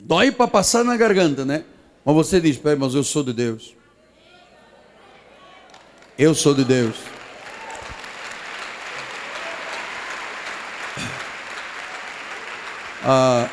Dói 0.04 0.30
para 0.30 0.46
passar 0.46 0.84
na 0.84 0.96
garganta, 0.96 1.44
né? 1.44 1.64
Mas 2.04 2.14
você 2.14 2.40
diz, 2.40 2.56
Pai, 2.56 2.76
mas 2.76 2.94
eu 2.94 3.02
sou 3.02 3.24
de 3.24 3.32
Deus. 3.32 3.74
Eu 6.16 6.34
sou 6.34 6.54
de 6.54 6.64
Deus. 6.64 6.96
Ah, 13.02 13.48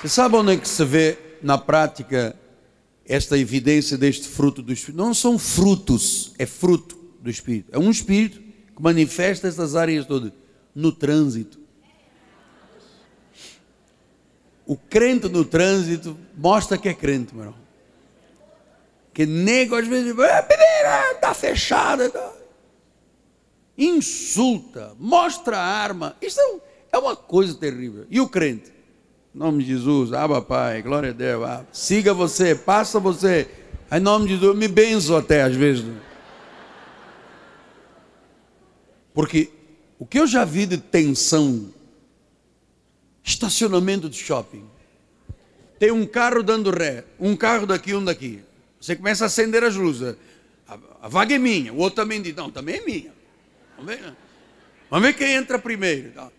você 0.00 0.08
sabe 0.08 0.36
onde 0.36 0.52
é 0.52 0.56
que 0.56 0.68
se 0.68 0.84
vê 0.84 1.18
na 1.42 1.56
prática 1.56 2.36
esta 3.06 3.38
evidência 3.38 3.96
deste 3.96 4.28
fruto 4.28 4.62
do 4.62 4.72
Espírito? 4.72 4.98
Não 4.98 5.14
são 5.14 5.38
frutos, 5.38 6.32
é 6.38 6.46
fruto 6.46 6.98
do 7.20 7.30
Espírito. 7.30 7.70
É 7.72 7.78
um 7.78 7.90
Espírito 7.90 8.51
que 8.76 8.82
manifesta 8.82 9.48
essas 9.48 9.76
áreas 9.76 10.06
todas 10.06 10.32
no 10.74 10.92
trânsito. 10.92 11.60
O 14.66 14.76
crente 14.76 15.28
no 15.28 15.44
trânsito 15.44 16.16
mostra 16.36 16.78
que 16.78 16.88
é 16.88 16.94
crente, 16.94 17.34
meu 17.34 17.44
irmão. 17.44 17.62
Que 19.12 19.26
nego 19.26 19.74
às 19.74 19.86
vezes, 19.86 20.14
está 21.14 21.34
fechada. 21.34 22.08
Tá. 22.08 22.32
Insulta, 23.76 24.94
mostra 24.98 25.58
a 25.58 25.62
arma. 25.62 26.16
Isso 26.22 26.40
é 26.90 26.98
uma 26.98 27.16
coisa 27.16 27.54
terrível. 27.54 28.06
E 28.10 28.20
o 28.20 28.28
crente? 28.28 28.72
Em 29.34 29.38
nome 29.38 29.64
de 29.64 29.70
Jesus, 29.70 30.12
aba 30.12 30.40
Pai, 30.40 30.82
glória 30.82 31.10
a 31.10 31.12
Deus. 31.12 31.44
Ah, 31.44 31.64
siga 31.72 32.14
você, 32.14 32.54
passa 32.54 33.00
você. 33.00 33.48
Em 33.90 34.00
nome 34.00 34.28
de 34.28 34.34
Jesus, 34.34 34.56
me 34.56 34.68
benzo 34.68 35.16
até 35.16 35.42
às 35.42 35.54
vezes. 35.54 35.84
Porque 39.14 39.50
o 39.98 40.06
que 40.06 40.18
eu 40.18 40.26
já 40.26 40.44
vi 40.44 40.66
de 40.66 40.78
tensão, 40.78 41.72
estacionamento 43.22 44.08
de 44.08 44.16
shopping, 44.16 44.68
tem 45.78 45.90
um 45.90 46.06
carro 46.06 46.42
dando 46.42 46.70
ré, 46.70 47.04
um 47.18 47.36
carro 47.36 47.66
daqui, 47.66 47.94
um 47.94 48.04
daqui. 48.04 48.42
Você 48.80 48.96
começa 48.96 49.24
a 49.24 49.26
acender 49.26 49.62
as 49.62 49.76
luzes. 49.76 50.16
A, 50.66 50.78
a 51.02 51.08
vaga 51.08 51.34
é 51.34 51.38
minha, 51.38 51.72
o 51.72 51.78
outro 51.78 51.96
também 51.96 52.22
diz, 52.22 52.34
não, 52.34 52.50
também 52.50 52.76
é 52.76 52.80
minha. 52.84 53.12
Vamos 53.76 53.94
ver, 53.94 54.14
Vamos 54.90 55.06
ver 55.06 55.14
quem 55.14 55.34
entra 55.34 55.58
primeiro. 55.58 56.12
Tá? 56.12 56.30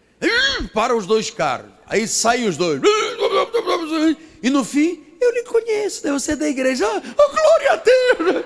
Para 0.73 0.95
os 0.95 1.05
dois 1.05 1.29
carros. 1.29 1.71
Aí 1.87 2.07
saem 2.07 2.47
os 2.47 2.55
dois. 2.55 2.81
E 4.41 4.49
no 4.49 4.63
fim, 4.63 5.03
eu 5.19 5.31
lhe 5.31 5.43
conheço, 5.43 6.05
né? 6.05 6.11
você 6.11 6.33
é 6.33 6.35
da 6.35 6.47
igreja. 6.47 6.85
Oh, 6.87 7.31
glória 7.31 7.71
a 7.71 7.75
Deus! 7.77 8.45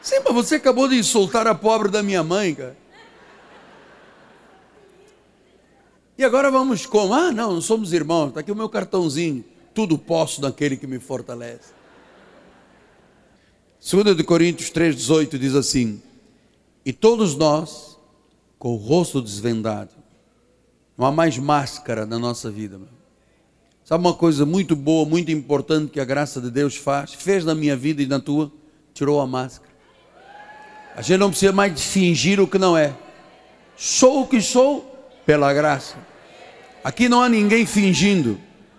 Sim, 0.00 0.16
mas 0.24 0.34
você 0.34 0.56
acabou 0.56 0.88
de 0.88 1.02
soltar 1.04 1.46
a 1.46 1.54
pobre 1.54 1.90
da 1.90 2.02
minha 2.02 2.22
mãe, 2.22 2.54
cara. 2.54 2.81
E 6.22 6.24
agora 6.24 6.52
vamos 6.52 6.86
como? 6.86 7.12
Ah, 7.12 7.32
não, 7.32 7.54
não 7.54 7.60
somos 7.60 7.92
irmãos. 7.92 8.28
Está 8.28 8.38
aqui 8.38 8.52
o 8.52 8.54
meu 8.54 8.68
cartãozinho. 8.68 9.44
Tudo 9.74 9.98
posso 9.98 10.40
naquele 10.40 10.76
que 10.76 10.86
me 10.86 11.00
fortalece. 11.00 11.72
2 13.80 14.16
de 14.16 14.22
Coríntios 14.22 14.70
3,18 14.70 15.36
diz 15.36 15.56
assim: 15.56 16.00
E 16.86 16.92
todos 16.92 17.34
nós, 17.34 17.98
com 18.56 18.72
o 18.72 18.76
rosto 18.76 19.20
desvendado, 19.20 19.90
não 20.96 21.06
há 21.06 21.10
mais 21.10 21.38
máscara 21.38 22.06
na 22.06 22.20
nossa 22.20 22.48
vida. 22.52 22.78
Sabe 23.84 24.04
uma 24.04 24.14
coisa 24.14 24.46
muito 24.46 24.76
boa, 24.76 25.04
muito 25.04 25.32
importante 25.32 25.90
que 25.90 25.98
a 25.98 26.04
graça 26.04 26.40
de 26.40 26.52
Deus 26.52 26.76
faz? 26.76 27.14
Fez 27.14 27.44
na 27.44 27.52
minha 27.52 27.76
vida 27.76 28.00
e 28.00 28.06
na 28.06 28.20
tua? 28.20 28.52
Tirou 28.94 29.20
a 29.20 29.26
máscara. 29.26 29.72
A 30.94 31.02
gente 31.02 31.18
não 31.18 31.30
precisa 31.30 31.50
mais 31.50 31.82
fingir 31.82 32.38
o 32.38 32.46
que 32.46 32.58
não 32.58 32.76
é. 32.78 32.96
Sou 33.76 34.22
o 34.22 34.28
que 34.28 34.40
sou 34.40 35.10
pela 35.26 35.52
graça. 35.52 36.11
Aqui 36.84 37.08
não 37.08 37.22
há 37.22 37.28
ninguém 37.28 37.64
fingindo. 37.64 38.38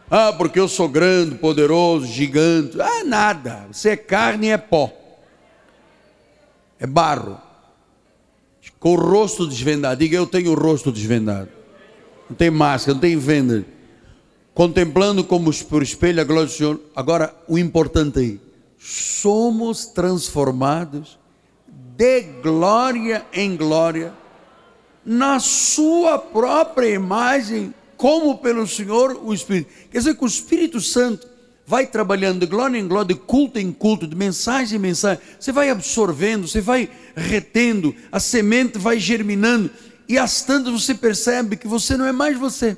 Ah, 0.09 0.33
porque 0.33 0.59
eu 0.59 0.67
sou 0.67 0.87
grande, 0.87 1.35
poderoso, 1.35 2.05
gigante. 2.05 2.79
Ah, 2.79 3.03
nada. 3.03 3.65
Você 3.71 3.89
é 3.89 3.97
carne 3.97 4.47
e 4.47 4.51
é 4.51 4.57
pó. 4.57 4.91
É 6.79 6.85
barro. 6.85 7.39
Com 8.79 8.93
o 8.93 8.95
rosto 8.95 9.47
desvendado. 9.47 9.99
Diga, 9.99 10.17
eu 10.17 10.27
tenho 10.27 10.51
o 10.51 10.55
rosto 10.55 10.91
desvendado. 10.91 11.49
Não 12.29 12.35
tem 12.35 12.51
máscara, 12.51 12.93
não 12.93 13.01
tem 13.01 13.17
venda. 13.17 13.65
Contemplando 14.53 15.23
como 15.23 15.51
por 15.65 15.81
espelho 15.81 16.21
a 16.21 16.23
glória 16.23 16.45
do 16.45 16.51
Senhor. 16.51 16.79
Agora, 16.95 17.33
o 17.47 17.57
importante 17.57 18.19
aí. 18.19 18.41
Somos 18.77 19.85
transformados 19.85 21.17
de 21.95 22.21
glória 22.41 23.25
em 23.31 23.55
glória 23.55 24.13
na 25.05 25.39
sua 25.39 26.17
própria 26.17 26.89
imagem 26.89 27.73
como 28.03 28.37
pelo 28.37 28.67
Senhor 28.67 29.17
o 29.23 29.33
Espírito. 29.33 29.71
Quer 29.89 29.99
dizer 29.99 30.17
que 30.17 30.25
o 30.25 30.27
Espírito 30.27 30.81
Santo 30.81 31.25
vai 31.65 31.87
trabalhando 31.87 32.41
de 32.41 32.45
glória 32.45 32.77
em 32.77 32.85
glória, 32.85 33.15
de 33.15 33.15
culto 33.15 33.57
em 33.57 33.71
culto, 33.71 34.05
de 34.05 34.13
mensagem 34.13 34.75
em 34.75 34.81
mensagem. 34.81 35.23
Você 35.39 35.53
vai 35.53 35.69
absorvendo, 35.69 36.45
você 36.45 36.59
vai 36.59 36.89
retendo, 37.15 37.95
a 38.11 38.19
semente 38.19 38.77
vai 38.77 38.99
germinando. 38.99 39.71
E 40.05 40.17
às 40.17 40.41
tantas 40.41 40.73
você 40.73 40.93
percebe 40.93 41.55
que 41.55 41.65
você 41.65 41.95
não 41.95 42.05
é 42.05 42.11
mais 42.11 42.37
você. 42.37 42.75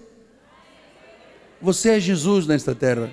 Você 1.59 1.89
é 1.89 1.99
Jesus 1.99 2.45
nesta 2.45 2.75
terra. 2.75 3.11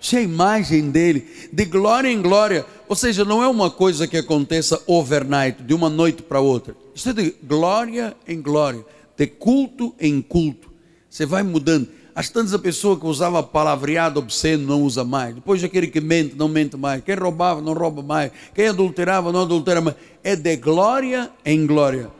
Você 0.00 0.18
é 0.18 0.18
a 0.20 0.22
imagem 0.22 0.88
dele, 0.88 1.48
de 1.52 1.64
glória 1.64 2.08
em 2.08 2.22
glória. 2.22 2.64
Ou 2.88 2.94
seja, 2.94 3.24
não 3.24 3.42
é 3.42 3.48
uma 3.48 3.72
coisa 3.72 4.06
que 4.06 4.16
aconteça 4.16 4.80
overnight, 4.86 5.60
de 5.64 5.74
uma 5.74 5.90
noite 5.90 6.22
para 6.22 6.38
outra. 6.38 6.76
Isso 6.94 7.08
é 7.08 7.12
de 7.12 7.34
glória 7.42 8.16
em 8.28 8.40
glória 8.40 8.84
de 9.22 9.26
culto 9.28 9.94
em 10.00 10.20
culto. 10.20 10.72
Você 11.08 11.24
vai 11.24 11.44
mudando. 11.44 11.88
As 12.12 12.28
tantas 12.28 12.52
a 12.52 12.58
pessoa 12.58 12.98
que 12.98 13.06
usava 13.06 13.40
palavreado 13.40 14.18
obsceno 14.18 14.66
não 14.66 14.82
usa 14.82 15.04
mais. 15.04 15.36
Depois 15.36 15.62
aquele 15.62 15.86
que 15.86 16.00
mente 16.00 16.34
não 16.34 16.48
mente 16.48 16.76
mais. 16.76 17.04
Quem 17.04 17.14
roubava 17.14 17.60
não 17.60 17.72
rouba 17.72 18.02
mais. 18.02 18.32
Quem 18.52 18.66
adulterava 18.66 19.30
não 19.30 19.42
adultera 19.42 19.80
mais. 19.80 19.96
É 20.24 20.34
de 20.34 20.56
glória 20.56 21.30
em 21.44 21.64
glória. 21.64 22.10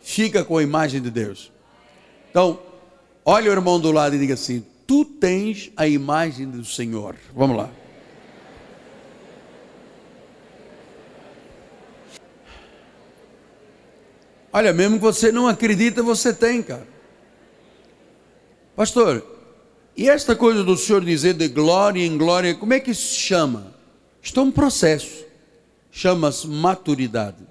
Fica 0.00 0.44
com 0.44 0.56
a 0.56 0.62
imagem 0.62 1.02
de 1.02 1.10
Deus. 1.10 1.50
Então, 2.30 2.60
olha 3.24 3.50
o 3.50 3.52
irmão 3.52 3.80
do 3.80 3.90
lado 3.90 4.14
e 4.14 4.18
diga 4.20 4.34
assim: 4.34 4.64
Tu 4.86 5.04
tens 5.04 5.72
a 5.76 5.88
imagem 5.88 6.48
do 6.48 6.64
Senhor. 6.64 7.16
Vamos 7.34 7.56
lá. 7.56 7.68
Olha, 14.52 14.72
mesmo 14.72 14.96
que 14.96 15.02
você 15.02 15.32
não 15.32 15.48
acredita, 15.48 16.02
você 16.02 16.32
tem, 16.32 16.62
cara. 16.62 16.86
Pastor, 18.76 19.24
e 19.96 20.08
esta 20.08 20.36
coisa 20.36 20.62
do 20.62 20.76
Senhor 20.76 21.04
dizer 21.04 21.34
de 21.34 21.48
glória 21.48 22.04
em 22.04 22.16
glória, 22.18 22.54
como 22.54 22.74
é 22.74 22.80
que 22.80 22.90
isso 22.90 23.14
se 23.14 23.20
chama? 23.20 23.74
Isto 24.22 24.40
é 24.40 24.42
um 24.42 24.50
processo. 24.50 25.24
Chama-se 25.90 26.46
maturidade. 26.46 27.46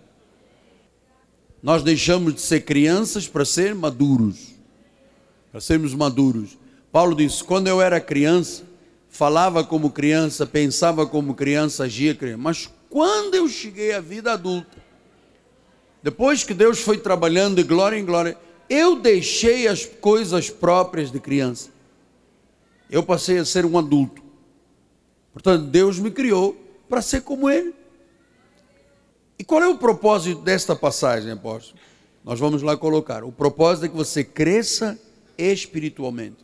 Nós 1.61 1.83
deixamos 1.83 2.35
de 2.35 2.41
ser 2.41 2.61
crianças 2.61 3.27
para 3.27 3.45
ser 3.45 3.75
maduros. 3.75 4.55
Para 5.51 5.61
sermos 5.61 5.93
maduros. 5.93 6.57
Paulo 6.91 7.15
disse: 7.15 7.43
quando 7.43 7.67
eu 7.67 7.81
era 7.81 7.99
criança, 7.99 8.63
falava 9.09 9.63
como 9.63 9.91
criança, 9.91 10.45
pensava 10.45 11.05
como 11.05 11.35
criança, 11.35 11.83
agia 11.83 12.15
criança. 12.15 12.37
Mas 12.39 12.69
quando 12.89 13.35
eu 13.35 13.47
cheguei 13.47 13.93
à 13.93 13.99
vida 13.99 14.33
adulta, 14.33 14.80
depois 16.03 16.43
que 16.43 16.53
Deus 16.53 16.79
foi 16.79 16.97
trabalhando 16.97 17.57
de 17.57 17.63
glória 17.63 17.97
em 17.97 18.05
glória, 18.05 18.37
eu 18.69 18.99
deixei 18.99 19.67
as 19.67 19.85
coisas 19.85 20.49
próprias 20.49 21.11
de 21.11 21.19
criança. 21.19 21.69
Eu 22.89 23.03
passei 23.03 23.37
a 23.37 23.45
ser 23.45 23.65
um 23.65 23.77
adulto. 23.77 24.21
Portanto, 25.31 25.65
Deus 25.65 25.99
me 25.99 26.09
criou 26.09 26.55
para 26.89 27.01
ser 27.01 27.21
como 27.21 27.49
Ele. 27.49 27.73
E 29.37 29.43
qual 29.43 29.61
é 29.61 29.67
o 29.67 29.77
propósito 29.77 30.41
desta 30.41 30.75
passagem, 30.75 31.31
apóstolo? 31.31 31.79
Nós 32.23 32.39
vamos 32.39 32.61
lá 32.61 32.75
colocar. 32.75 33.23
O 33.23 33.31
propósito 33.31 33.85
é 33.85 33.89
que 33.89 33.95
você 33.95 34.23
cresça 34.23 34.99
espiritualmente. 35.37 36.37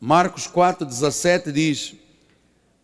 Marcos 0.00 0.46
4,17 0.46 1.52
diz: 1.52 1.94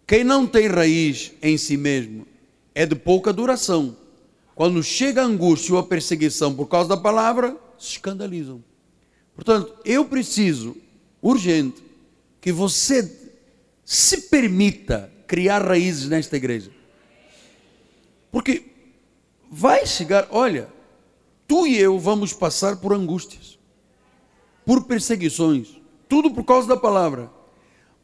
Quem 0.07 0.25
não 0.25 0.47
tem 0.47 0.67
raiz 0.69 1.33
em 1.43 1.57
si 1.57 1.77
mesmo 1.77 2.27
é 2.75 2.87
de 2.87 2.95
pouca 2.95 3.33
duração 3.33 3.97
quando 4.55 4.83
chega 4.83 5.23
a 5.23 5.27
angústia 5.27 5.75
ou 5.75 5.81
a 5.81 5.85
perseguição 5.85 6.55
por 6.55 6.67
causa 6.67 6.91
da 6.91 6.97
palavra, 6.97 7.57
se 7.79 7.93
escandalizam. 7.93 8.63
Portanto, 9.35 9.75
eu 9.85 10.05
preciso, 10.05 10.77
urgente, 11.21 11.83
que 12.41 12.53
você 12.53 13.31
se 13.85 14.23
permita 14.23 15.13
criar 15.27 15.63
raízes 15.67 16.09
nesta 16.09 16.37
igreja. 16.37 16.71
Porque 18.31 18.65
vai 19.51 19.87
chegar, 19.87 20.29
olha, 20.31 20.69
tu 21.47 21.67
e 21.67 21.79
eu 21.79 21.99
vamos 21.99 22.33
passar 22.33 22.77
por 22.77 22.93
angústias, 22.93 23.59
por 24.65 24.85
perseguições, 24.85 25.81
tudo 26.09 26.31
por 26.31 26.45
causa 26.45 26.69
da 26.69 26.77
palavra. 26.77 27.31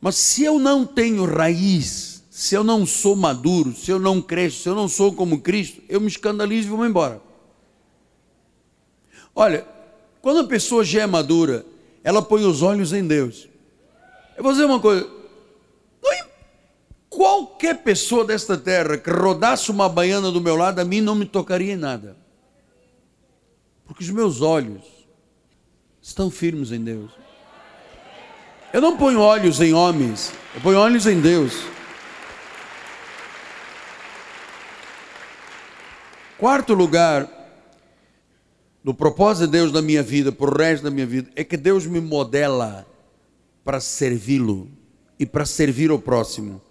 Mas 0.01 0.17
se 0.17 0.45
eu 0.45 0.59
não 0.59 0.87
tenho 0.87 1.25
raiz, 1.25 2.18
se 2.39 2.55
eu 2.55 2.63
não 2.63 2.87
sou 2.87 3.17
maduro, 3.17 3.75
se 3.75 3.91
eu 3.91 3.99
não 3.99 4.23
cresço, 4.23 4.63
se 4.63 4.69
eu 4.69 4.75
não 4.77 4.89
sou 4.89 5.13
como 5.13 5.41
Cristo, 5.41 5.83
eu 5.89 6.01
me 6.01 6.07
escandalizo 6.07 6.69
e 6.69 6.71
vou 6.71 6.87
embora. 6.87 7.21
Olha, 9.35 9.67
quando 10.23 10.39
a 10.39 10.45
pessoa 10.45 10.85
já 10.85 11.03
é 11.03 11.07
madura, 11.07 11.67
ela 12.05 12.23
põe 12.23 12.45
os 12.45 12.63
olhos 12.63 12.93
em 12.93 13.05
Deus. 13.05 13.49
Eu 14.37 14.45
vou 14.45 14.53
dizer 14.53 14.67
uma 14.67 14.79
coisa: 14.79 15.11
qualquer 17.11 17.83
pessoa 17.83 18.25
desta 18.25 18.57
terra 18.57 18.97
que 18.97 19.11
rodasse 19.11 19.73
uma 19.73 19.89
baiana 19.89 20.31
do 20.31 20.41
meu 20.41 20.55
lado, 20.55 20.79
a 20.79 20.85
mim 20.85 21.01
não 21.01 21.17
me 21.17 21.27
tocaria 21.27 21.73
em 21.73 21.77
nada. 21.77 22.17
Porque 23.85 24.05
os 24.05 24.11
meus 24.11 24.43
olhos 24.43 24.85
estão 26.01 26.31
firmes 26.31 26.71
em 26.71 26.85
Deus. 26.85 27.11
Eu 28.73 28.81
não 28.81 28.97
ponho 28.97 29.19
olhos 29.19 29.61
em 29.61 29.75
homens, 29.75 30.33
eu 30.55 30.61
ponho 30.61 30.79
olhos 30.79 31.05
em 31.05 31.21
Deus. 31.21 31.78
Quarto 36.39 36.73
lugar, 36.73 37.29
do 38.85 38.95
propósito 38.95 39.47
de 39.47 39.53
Deus 39.59 39.73
na 39.73 39.83
minha 39.83 40.05
vida, 40.05 40.31
por 40.31 40.57
resto 40.57 40.85
da 40.85 40.91
minha 40.91 41.05
vida, 41.05 41.29
é 41.35 41.43
que 41.43 41.57
Deus 41.57 41.85
me 41.85 42.01
modela 42.01 42.87
para 43.65 43.81
servi-lo 43.81 44.69
e 45.19 45.27
para 45.27 45.45
servir 45.45 45.91
o 45.91 45.99
próximo. 45.99 46.63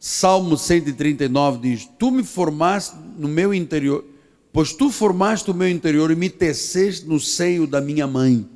Salmo 0.00 0.56
139 0.56 1.58
diz: 1.58 1.86
Tu 1.98 2.10
me 2.10 2.24
formaste 2.24 2.96
no 3.18 3.28
meu 3.28 3.52
interior, 3.52 4.02
pois 4.50 4.72
tu 4.72 4.90
formaste 4.90 5.50
o 5.50 5.54
meu 5.54 5.68
interior 5.68 6.10
e 6.10 6.16
me 6.16 6.30
teceste 6.30 7.06
no 7.06 7.20
seio 7.20 7.66
da 7.66 7.82
minha 7.82 8.06
mãe. 8.06 8.48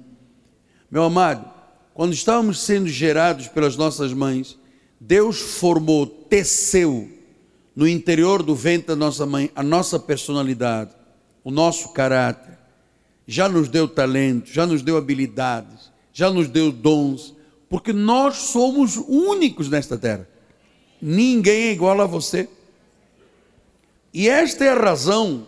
Meu 0.90 1.02
amado, 1.02 1.44
quando 1.92 2.14
estávamos 2.14 2.62
sendo 2.62 2.88
gerados 2.88 3.48
pelas 3.48 3.76
nossas 3.76 4.14
mães, 4.14 4.58
Deus 4.98 5.38
formou, 5.38 6.06
teceu 6.06 7.17
no 7.78 7.86
interior 7.86 8.42
do 8.42 8.56
ventre 8.56 8.88
da 8.88 8.96
nossa 8.96 9.24
mãe 9.24 9.52
a 9.54 9.62
nossa 9.62 10.00
personalidade, 10.00 10.90
o 11.44 11.50
nosso 11.52 11.90
caráter. 11.90 12.58
Já 13.24 13.48
nos 13.48 13.68
deu 13.68 13.86
talento, 13.86 14.50
já 14.50 14.66
nos 14.66 14.82
deu 14.82 14.96
habilidades, 14.96 15.92
já 16.12 16.28
nos 16.28 16.48
deu 16.48 16.72
dons, 16.72 17.36
porque 17.68 17.92
nós 17.92 18.34
somos 18.34 18.96
únicos 18.96 19.68
nesta 19.68 19.96
terra. 19.96 20.28
Ninguém 21.00 21.68
é 21.68 21.70
igual 21.70 22.00
a 22.00 22.04
você. 22.04 22.48
E 24.12 24.28
esta 24.28 24.64
é 24.64 24.70
a 24.70 24.74
razão, 24.74 25.46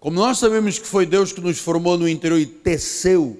como 0.00 0.18
nós 0.18 0.38
sabemos 0.38 0.78
que 0.78 0.86
foi 0.86 1.04
Deus 1.04 1.30
que 1.30 1.42
nos 1.42 1.58
formou 1.58 1.98
no 1.98 2.08
interior 2.08 2.40
e 2.40 2.46
teceu 2.46 3.38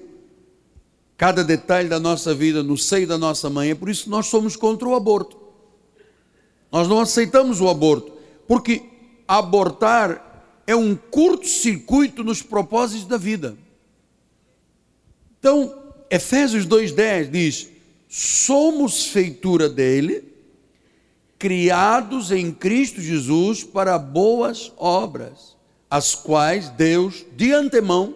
cada 1.17 1.43
detalhe 1.43 1.89
da 1.89 1.99
nossa 1.99 2.35
vida 2.35 2.61
no 2.61 2.77
seio 2.77 3.07
da 3.07 3.17
nossa 3.17 3.49
mãe, 3.49 3.71
é 3.71 3.75
por 3.75 3.89
isso 3.89 4.03
que 4.03 4.11
nós 4.11 4.27
somos 4.27 4.55
contra 4.55 4.87
o 4.87 4.93
aborto. 4.93 5.35
Nós 6.71 6.87
não 6.87 6.99
aceitamos 6.99 7.59
o 7.59 7.67
aborto, 7.67 8.16
porque 8.47 8.83
abortar 9.27 10.63
é 10.65 10.75
um 10.75 10.95
curto-circuito 10.95 12.23
nos 12.23 12.41
propósitos 12.41 13.05
da 13.05 13.17
vida. 13.17 13.57
Então, 15.39 15.73
Efésios 16.09 16.65
2,10 16.65 17.29
diz: 17.29 17.69
somos 18.07 19.05
feitura 19.07 19.69
dele, 19.69 20.23
criados 21.37 22.31
em 22.31 22.51
Cristo 22.51 23.01
Jesus 23.01 23.63
para 23.63 23.97
boas 23.97 24.71
obras, 24.77 25.55
as 25.89 26.15
quais 26.15 26.69
Deus, 26.69 27.25
de 27.35 27.51
antemão, 27.53 28.15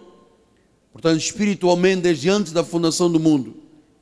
portanto, 0.92 1.20
espiritualmente, 1.20 2.02
desde 2.02 2.28
antes 2.28 2.52
da 2.52 2.64
fundação 2.64 3.10
do 3.10 3.20
mundo, 3.20 3.56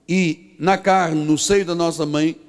e 0.09 0.57
na 0.59 0.77
carne, 0.77 1.25
no 1.25 1.39
seio 1.39 1.65
da 1.65 1.75
nossa 1.75 2.05
mãe, 2.05 2.41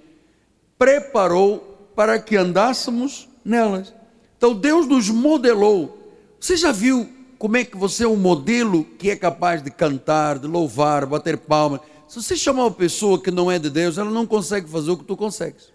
preparou 0.78 1.92
para 1.96 2.20
que 2.20 2.36
andássemos 2.36 3.28
nelas. 3.44 3.94
Então, 4.38 4.54
Deus 4.54 4.88
nos 4.88 5.10
modelou. 5.10 5.98
Você 6.40 6.58
já 6.58 6.72
viu 6.72 7.10
como 7.38 7.58
é 7.58 7.64
que 7.64 7.78
você 7.78 8.04
é 8.04 8.08
um 8.08 8.16
modelo 8.16 8.84
que 8.84 9.10
é 9.10 9.16
capaz 9.16 9.62
de 9.62 9.72
cantar, 9.72 10.40
de 10.40 10.48
louvar, 10.48 11.06
bater 11.06 11.38
palmas? 11.38 11.82
Se 12.08 12.22
você 12.22 12.36
chamar 12.36 12.64
uma 12.64 12.72
pessoa 12.72 13.22
que 13.22 13.32
não 13.32 13.50
é 13.50 13.58
de 13.58 13.70
Deus, 13.70 13.98
ela 13.98 14.12
não 14.12 14.28
consegue 14.28 14.70
fazer 14.70 14.92
o 14.92 14.98
que 14.98 15.06
tu 15.06 15.16
consegues. 15.16 15.72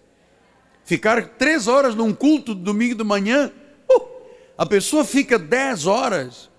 Ficar 0.85 1.29
três 1.37 1.67
horas 1.67 1.95
num 1.95 2.13
culto 2.13 2.53
de 2.53 2.61
domingo 2.61 2.95
de 2.95 3.03
manhã, 3.03 3.51
uh, 3.91 4.01
a 4.57 4.65
pessoa 4.65 5.03
fica 5.03 5.39
dez 5.39 5.85
horas 5.85 6.49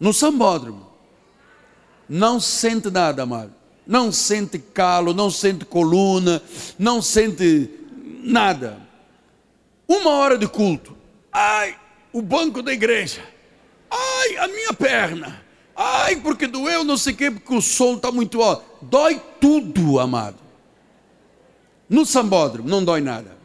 no 0.00 0.12
sambódromo. 0.12 0.86
Não 2.08 2.40
sente 2.40 2.90
nada, 2.90 3.24
amado. 3.24 3.52
Não 3.86 4.10
sente 4.10 4.58
calo, 4.58 5.12
não 5.12 5.30
sente 5.30 5.64
coluna, 5.64 6.42
não 6.78 7.00
sente 7.00 7.70
nada. 8.24 8.85
Uma 9.88 10.10
hora 10.10 10.36
de 10.36 10.48
culto. 10.48 10.96
Ai, 11.32 11.76
o 12.12 12.20
banco 12.22 12.62
da 12.62 12.72
igreja. 12.72 13.22
Ai, 13.90 14.36
a 14.38 14.48
minha 14.48 14.72
perna. 14.72 15.44
Ai, 15.76 16.16
porque 16.16 16.46
doeu, 16.46 16.82
não 16.82 16.96
sei 16.96 17.12
o 17.12 17.16
quê, 17.16 17.30
porque 17.30 17.54
o 17.54 17.60
som 17.60 17.94
está 17.94 18.10
muito 18.10 18.42
alto. 18.42 18.64
Dói 18.82 19.20
tudo, 19.40 20.00
amado. 20.00 20.38
No 21.88 22.04
sambódromo, 22.06 22.68
não 22.68 22.84
dói 22.84 23.00
nada. 23.00 23.36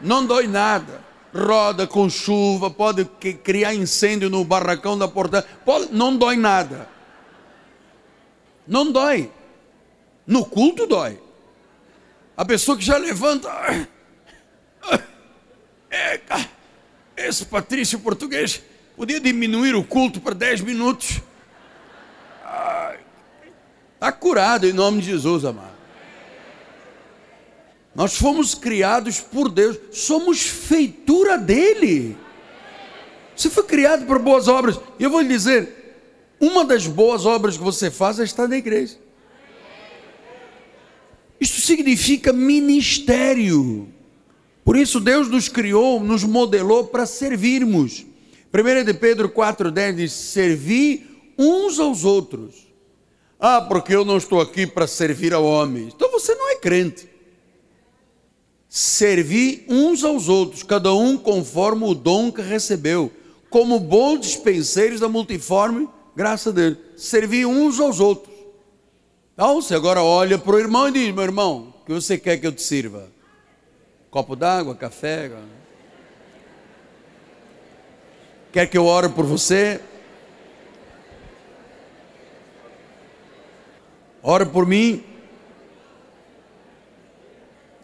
Não 0.00 0.26
dói 0.26 0.46
nada. 0.46 1.00
Roda 1.32 1.86
com 1.86 2.10
chuva, 2.10 2.70
pode 2.70 3.04
criar 3.04 3.74
incêndio 3.74 4.28
no 4.28 4.44
barracão 4.44 4.98
da 4.98 5.06
porta. 5.06 5.46
Pode, 5.64 5.94
não 5.94 6.16
dói 6.16 6.36
nada. 6.36 6.88
Não 8.66 8.90
dói. 8.90 9.30
No 10.26 10.44
culto 10.44 10.86
dói. 10.86 11.20
A 12.36 12.44
pessoa 12.44 12.76
que 12.76 12.84
já 12.84 12.96
levanta. 12.96 13.48
Esse 17.16 17.46
patrício 17.46 17.98
português 18.00 18.62
podia 18.96 19.20
diminuir 19.20 19.74
o 19.74 19.84
culto 19.84 20.20
para 20.20 20.34
10 20.34 20.62
minutos. 20.62 21.20
Está 23.94 24.10
curado 24.10 24.66
em 24.66 24.72
nome 24.72 25.02
de 25.02 25.08
Jesus, 25.08 25.44
amado. 25.44 25.78
Nós 27.94 28.16
fomos 28.16 28.54
criados 28.54 29.20
por 29.20 29.50
Deus, 29.50 29.78
somos 29.92 30.40
feitura 30.40 31.36
dele. 31.36 32.16
Você 33.36 33.50
foi 33.50 33.64
criado 33.64 34.06
para 34.06 34.18
boas 34.18 34.48
obras. 34.48 34.80
E 34.98 35.04
eu 35.04 35.10
vou 35.10 35.20
lhe 35.20 35.28
dizer: 35.28 35.80
uma 36.40 36.64
das 36.64 36.86
boas 36.86 37.26
obras 37.26 37.56
que 37.56 37.62
você 37.62 37.90
faz 37.90 38.18
é 38.18 38.24
estar 38.24 38.48
na 38.48 38.56
igreja. 38.56 38.96
Isso 41.40 41.60
significa 41.60 42.32
ministério. 42.32 43.88
Por 44.70 44.76
isso 44.76 45.00
Deus 45.00 45.28
nos 45.28 45.48
criou, 45.48 45.98
nos 45.98 46.22
modelou 46.22 46.84
para 46.84 47.04
servirmos. 47.04 48.06
1 48.54 48.84
de 48.84 48.94
Pedro 48.94 49.28
4,10 49.28 49.96
diz: 49.96 50.12
servir 50.12 51.34
uns 51.36 51.80
aos 51.80 52.04
outros. 52.04 52.68
Ah, 53.40 53.60
porque 53.60 53.92
eu 53.92 54.04
não 54.04 54.16
estou 54.16 54.40
aqui 54.40 54.68
para 54.68 54.86
servir 54.86 55.34
a 55.34 55.40
homens. 55.40 55.92
Então 55.92 56.12
você 56.12 56.36
não 56.36 56.50
é 56.50 56.54
crente 56.54 57.08
servir 58.68 59.66
uns 59.68 60.04
aos 60.04 60.28
outros, 60.28 60.62
cada 60.62 60.94
um 60.94 61.18
conforme 61.18 61.86
o 61.86 61.92
dom 61.92 62.30
que 62.30 62.40
recebeu, 62.40 63.10
como 63.50 63.80
bons 63.80 64.20
dispenseiros 64.20 65.00
da 65.00 65.08
multiforme 65.08 65.88
graça 66.14 66.52
dele. 66.52 66.78
Servir 66.96 67.44
uns 67.44 67.80
aos 67.80 67.98
outros. 67.98 68.32
Então, 69.34 69.60
você 69.60 69.74
agora 69.74 70.00
olha 70.00 70.38
para 70.38 70.54
o 70.54 70.60
irmão 70.60 70.86
e 70.86 70.92
diz: 70.92 71.12
meu 71.12 71.24
irmão, 71.24 71.74
que 71.84 71.92
você 71.92 72.16
quer 72.16 72.36
que 72.36 72.46
eu 72.46 72.52
te 72.52 72.62
sirva? 72.62 73.18
Copo 74.10 74.34
d'água, 74.34 74.74
café? 74.74 75.30
Quer 78.52 78.66
que 78.66 78.76
eu 78.76 78.84
ore 78.84 79.08
por 79.10 79.24
você? 79.24 79.80
Ora 84.20 84.44
por 84.44 84.66
mim. 84.66 85.04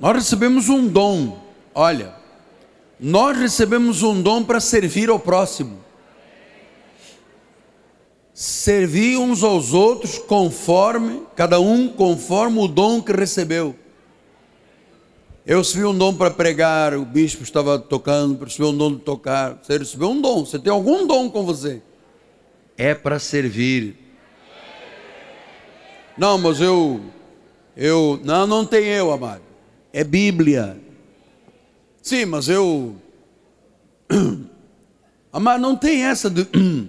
Nós 0.00 0.16
recebemos 0.16 0.68
um 0.68 0.88
dom. 0.88 1.40
Olha, 1.72 2.16
nós 2.98 3.38
recebemos 3.38 4.02
um 4.02 4.20
dom 4.20 4.42
para 4.42 4.58
servir 4.58 5.08
ao 5.08 5.20
próximo. 5.20 5.78
Servir 8.34 9.16
uns 9.16 9.44
aos 9.44 9.72
outros 9.72 10.18
conforme, 10.18 11.22
cada 11.36 11.60
um 11.60 11.88
conforme 11.88 12.58
o 12.58 12.66
dom 12.66 13.00
que 13.00 13.12
recebeu. 13.12 13.76
Eu 15.46 15.58
recebi 15.58 15.84
um 15.84 15.96
dom 15.96 16.12
para 16.12 16.30
pregar, 16.30 16.94
o 16.94 17.04
bispo 17.04 17.42
estava 17.42 17.78
tocando, 17.78 18.44
recebeu 18.44 18.70
um 18.70 18.76
dom 18.76 18.96
de 18.96 19.00
tocar. 19.00 19.60
Você 19.62 19.78
recebeu 19.78 20.10
um 20.10 20.20
dom, 20.20 20.44
você 20.44 20.58
tem 20.58 20.72
algum 20.72 21.06
dom 21.06 21.30
com 21.30 21.44
você. 21.44 21.80
É 22.76 22.94
para 22.94 23.18
servir. 23.18 23.96
Não, 26.18 26.36
mas 26.36 26.60
eu, 26.60 27.00
eu, 27.76 28.20
não, 28.24 28.46
não 28.46 28.66
tem 28.66 28.86
eu, 28.86 29.12
amado 29.12 29.46
é 29.96 30.04
Bíblia. 30.04 30.78
Sim, 32.02 32.26
mas 32.26 32.50
eu. 32.50 32.96
Mas 35.32 35.60
não 35.60 35.74
tem 35.74 36.02
essa 36.02 36.28
de. 36.30 36.46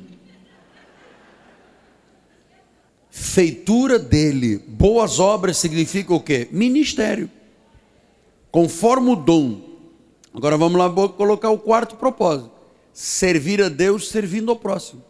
Feitura 3.09 3.97
dele. 3.97 4.57
Boas 4.57 5.19
obras 5.19 5.57
significa 5.57 6.13
o 6.13 6.19
quê? 6.19 6.49
Ministério. 6.51 7.29
Conforme 8.57 9.11
o 9.11 9.15
dom. 9.15 9.61
Agora 10.33 10.57
vamos 10.57 10.79
lá 10.79 10.89
colocar 11.09 11.51
o 11.51 11.59
quarto 11.59 11.95
propósito. 11.95 12.49
Servir 12.91 13.61
a 13.61 13.69
Deus 13.69 14.07
servindo 14.07 14.49
ao 14.49 14.55
próximo. 14.55 15.05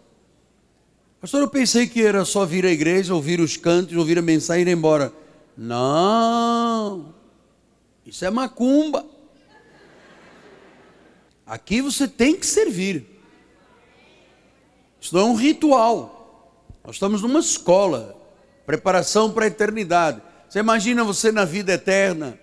Pastor, 1.21 1.39
eu 1.39 1.47
pensei 1.47 1.87
que 1.87 2.03
era 2.03 2.25
só 2.25 2.45
vir 2.45 2.65
à 2.65 2.69
igreja, 2.69 3.15
ouvir 3.15 3.39
os 3.39 3.55
cantos, 3.55 3.95
ouvir 3.95 4.19
a 4.19 4.21
mensagem 4.21 4.65
e 4.65 4.69
ir 4.69 4.73
embora. 4.73 5.13
Não. 5.55 7.15
Isso 8.05 8.25
é 8.25 8.29
macumba. 8.29 9.05
Aqui 11.45 11.81
você 11.81 12.05
tem 12.05 12.35
que 12.35 12.45
servir. 12.45 13.05
Isso 14.99 15.15
não 15.15 15.21
é 15.21 15.25
um 15.31 15.35
ritual. 15.35 16.51
Nós 16.83 16.97
estamos 16.97 17.21
numa 17.21 17.39
escola, 17.39 18.13
preparação 18.65 19.31
para 19.31 19.45
a 19.45 19.47
eternidade. 19.47 20.21
Você 20.49 20.59
imagina 20.59 21.01
você 21.05 21.31
na 21.31 21.45
vida 21.45 21.71
eterna 21.71 22.37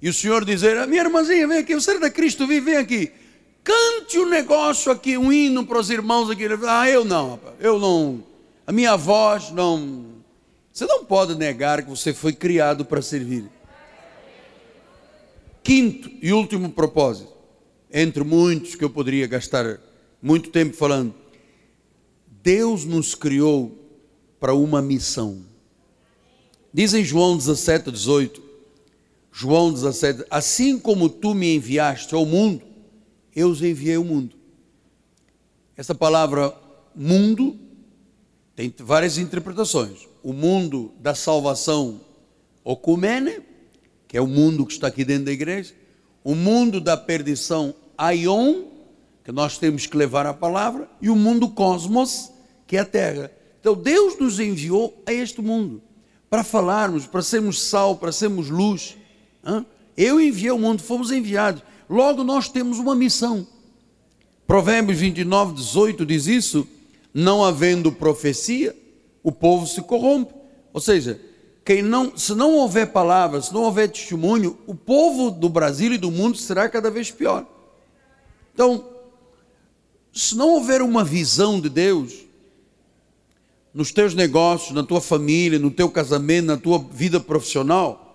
e 0.00 0.08
o 0.08 0.12
Senhor 0.12 0.44
dizer: 0.44 0.76
ah, 0.78 0.86
Minha 0.86 1.02
irmãzinha, 1.02 1.46
vem 1.48 1.58
aqui, 1.58 1.74
você 1.74 1.92
é 1.92 1.98
da 1.98 2.10
Cristo, 2.10 2.46
vem, 2.46 2.60
vem 2.60 2.76
aqui. 2.76 3.12
Cante 3.64 4.18
um 4.18 4.28
negócio 4.28 4.92
aqui, 4.92 5.18
um 5.18 5.32
hino 5.32 5.66
para 5.66 5.78
os 5.78 5.90
irmãos 5.90 6.30
aqui. 6.30 6.44
Ah, 6.66 6.88
eu 6.88 7.04
não, 7.04 7.40
eu 7.58 7.78
não. 7.78 8.22
A 8.66 8.72
minha 8.72 8.96
voz 8.96 9.50
não. 9.50 10.16
Você 10.72 10.84
não 10.86 11.04
pode 11.04 11.34
negar 11.34 11.82
que 11.82 11.88
você 11.88 12.12
foi 12.12 12.32
criado 12.32 12.84
para 12.84 13.00
servir. 13.00 13.50
Quinto 15.62 16.10
e 16.22 16.32
último 16.32 16.70
propósito, 16.70 17.32
entre 17.92 18.22
muitos 18.22 18.74
que 18.76 18.84
eu 18.84 18.90
poderia 18.90 19.26
gastar 19.26 19.80
muito 20.22 20.50
tempo 20.50 20.76
falando, 20.76 21.12
Deus 22.42 22.84
nos 22.84 23.16
criou 23.16 23.76
para 24.38 24.54
uma 24.54 24.80
missão. 24.80 25.44
Diz 26.72 26.94
em 26.94 27.02
João 27.02 27.36
17, 27.36 27.90
18, 27.90 28.45
João 29.38 29.70
17, 29.70 30.24
assim 30.30 30.78
como 30.78 31.10
tu 31.10 31.34
me 31.34 31.56
enviaste 31.56 32.14
ao 32.14 32.24
mundo, 32.24 32.62
eu 33.34 33.50
os 33.50 33.62
enviei 33.62 33.96
ao 33.96 34.02
mundo. 34.02 34.34
Essa 35.76 35.94
palavra 35.94 36.54
mundo 36.94 37.54
tem 38.54 38.72
várias 38.78 39.18
interpretações. 39.18 40.08
O 40.22 40.32
mundo 40.32 40.90
da 40.98 41.14
salvação, 41.14 42.00
ocumene, 42.64 43.40
que 44.08 44.16
é 44.16 44.22
o 44.22 44.26
mundo 44.26 44.64
que 44.64 44.72
está 44.72 44.86
aqui 44.86 45.04
dentro 45.04 45.26
da 45.26 45.32
igreja. 45.32 45.74
O 46.24 46.34
mundo 46.34 46.80
da 46.80 46.96
perdição, 46.96 47.74
aion, 47.98 48.62
que 49.22 49.32
nós 49.32 49.58
temos 49.58 49.86
que 49.86 49.98
levar 49.98 50.24
a 50.24 50.32
palavra. 50.32 50.88
E 50.98 51.10
o 51.10 51.14
mundo 51.14 51.50
cosmos, 51.50 52.32
que 52.66 52.78
é 52.78 52.80
a 52.80 52.86
terra. 52.86 53.30
Então 53.60 53.74
Deus 53.74 54.18
nos 54.18 54.40
enviou 54.40 54.98
a 55.04 55.12
este 55.12 55.42
mundo 55.42 55.82
para 56.30 56.42
falarmos, 56.42 57.06
para 57.06 57.20
sermos 57.20 57.60
sal, 57.60 57.96
para 57.96 58.10
sermos 58.10 58.48
luz. 58.48 58.96
Eu 59.96 60.20
enviei 60.20 60.50
o 60.50 60.58
mundo, 60.58 60.82
fomos 60.82 61.10
enviados. 61.10 61.62
Logo 61.88 62.24
nós 62.24 62.48
temos 62.48 62.78
uma 62.78 62.94
missão. 62.94 63.46
Provérbios 64.46 64.98
29, 64.98 65.54
18 65.54 66.04
diz 66.04 66.26
isso: 66.26 66.66
não 67.12 67.42
havendo 67.42 67.90
profecia, 67.90 68.76
o 69.22 69.32
povo 69.32 69.66
se 69.66 69.80
corrompe. 69.80 70.34
Ou 70.72 70.80
seja, 70.80 71.18
quem 71.64 71.82
não, 71.82 72.16
se 72.16 72.34
não 72.34 72.54
houver 72.54 72.92
palavra, 72.92 73.40
se 73.40 73.52
não 73.54 73.62
houver 73.62 73.90
testemunho, 73.90 74.58
o 74.66 74.74
povo 74.74 75.30
do 75.30 75.48
Brasil 75.48 75.94
e 75.94 75.98
do 75.98 76.10
mundo 76.10 76.36
será 76.36 76.68
cada 76.68 76.90
vez 76.90 77.10
pior. 77.10 77.46
Então, 78.52 78.84
se 80.12 80.36
não 80.36 80.50
houver 80.50 80.82
uma 80.82 81.02
visão 81.02 81.60
de 81.60 81.68
Deus 81.68 82.26
nos 83.72 83.90
teus 83.90 84.14
negócios, 84.14 84.72
na 84.72 84.82
tua 84.82 85.00
família, 85.00 85.58
no 85.58 85.70
teu 85.70 85.90
casamento, 85.90 86.46
na 86.46 86.56
tua 86.56 86.78
vida 86.78 87.18
profissional, 87.18 88.05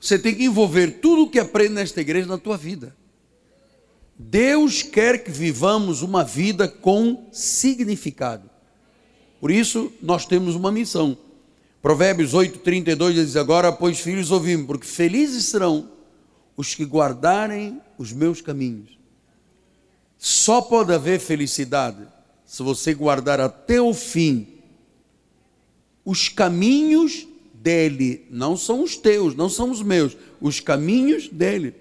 você 0.00 0.18
tem 0.18 0.34
que 0.34 0.44
envolver 0.44 1.00
tudo 1.00 1.22
o 1.22 1.30
que 1.30 1.38
aprende 1.38 1.74
nesta 1.74 2.00
igreja 2.00 2.26
na 2.26 2.38
tua 2.38 2.56
vida. 2.56 2.96
Deus 4.18 4.82
quer 4.82 5.22
que 5.22 5.30
vivamos 5.30 6.02
uma 6.02 6.24
vida 6.24 6.68
com 6.68 7.28
significado. 7.32 8.48
Por 9.40 9.50
isso, 9.50 9.92
nós 10.00 10.24
temos 10.24 10.54
uma 10.54 10.72
missão. 10.72 11.16
Provérbios 11.82 12.32
8, 12.32 12.58
32 12.60 13.14
diz: 13.14 13.36
Agora, 13.36 13.70
pois, 13.72 14.00
filhos, 14.00 14.30
ouvimos, 14.30 14.66
porque 14.66 14.86
felizes 14.86 15.44
serão 15.46 15.90
os 16.56 16.74
que 16.74 16.84
guardarem 16.84 17.80
os 17.98 18.12
meus 18.12 18.40
caminhos. 18.40 18.98
Só 20.18 20.62
pode 20.62 20.92
haver 20.92 21.20
felicidade 21.20 22.06
se 22.46 22.62
você 22.62 22.94
guardar 22.94 23.40
até 23.40 23.80
o 23.80 23.92
fim 23.92 24.48
os 26.04 26.28
caminhos 26.28 27.26
dele, 27.66 28.24
não 28.30 28.56
são 28.56 28.80
os 28.80 28.96
teus, 28.96 29.34
não 29.34 29.48
são 29.48 29.72
os 29.72 29.82
meus, 29.82 30.16
os 30.40 30.60
caminhos 30.60 31.28
dele. 31.28 31.74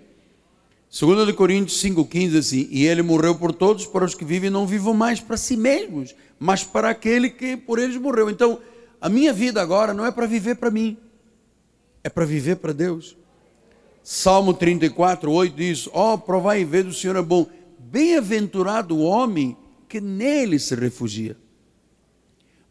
2 0.89 1.31
Coríntios 1.33 1.79
5,15 1.83 2.39
assim, 2.39 2.67
e 2.71 2.87
ele 2.87 3.03
morreu 3.03 3.35
por 3.35 3.53
todos, 3.53 3.85
para 3.85 4.03
os 4.03 4.15
que 4.15 4.25
vivem 4.25 4.49
não 4.49 4.65
vivam 4.65 4.95
mais 4.95 5.19
para 5.19 5.37
si 5.37 5.55
mesmos, 5.55 6.15
mas 6.39 6.63
para 6.63 6.89
aquele 6.89 7.29
que 7.29 7.55
por 7.55 7.77
eles 7.77 7.97
morreu. 7.97 8.31
Então, 8.31 8.57
a 8.99 9.07
minha 9.07 9.31
vida 9.31 9.61
agora 9.61 9.93
não 9.93 10.03
é 10.03 10.09
para 10.09 10.25
viver 10.25 10.55
para 10.55 10.71
mim, 10.71 10.97
é 12.03 12.09
para 12.09 12.25
viver 12.25 12.55
para 12.55 12.73
Deus. 12.73 13.15
Salmo 14.01 14.55
34, 14.55 15.31
8 15.31 15.55
diz: 15.55 15.87
Ó, 15.93 16.15
oh, 16.15 16.17
provai 16.17 16.61
e 16.61 16.65
ver 16.65 16.83
do 16.85 16.93
Senhor 16.93 17.15
é 17.15 17.21
bom. 17.21 17.45
Bem-aventurado 17.77 18.97
o 18.97 19.03
homem 19.03 19.55
que 19.87 20.01
nele 20.01 20.57
se 20.57 20.73
refugia. 20.73 21.37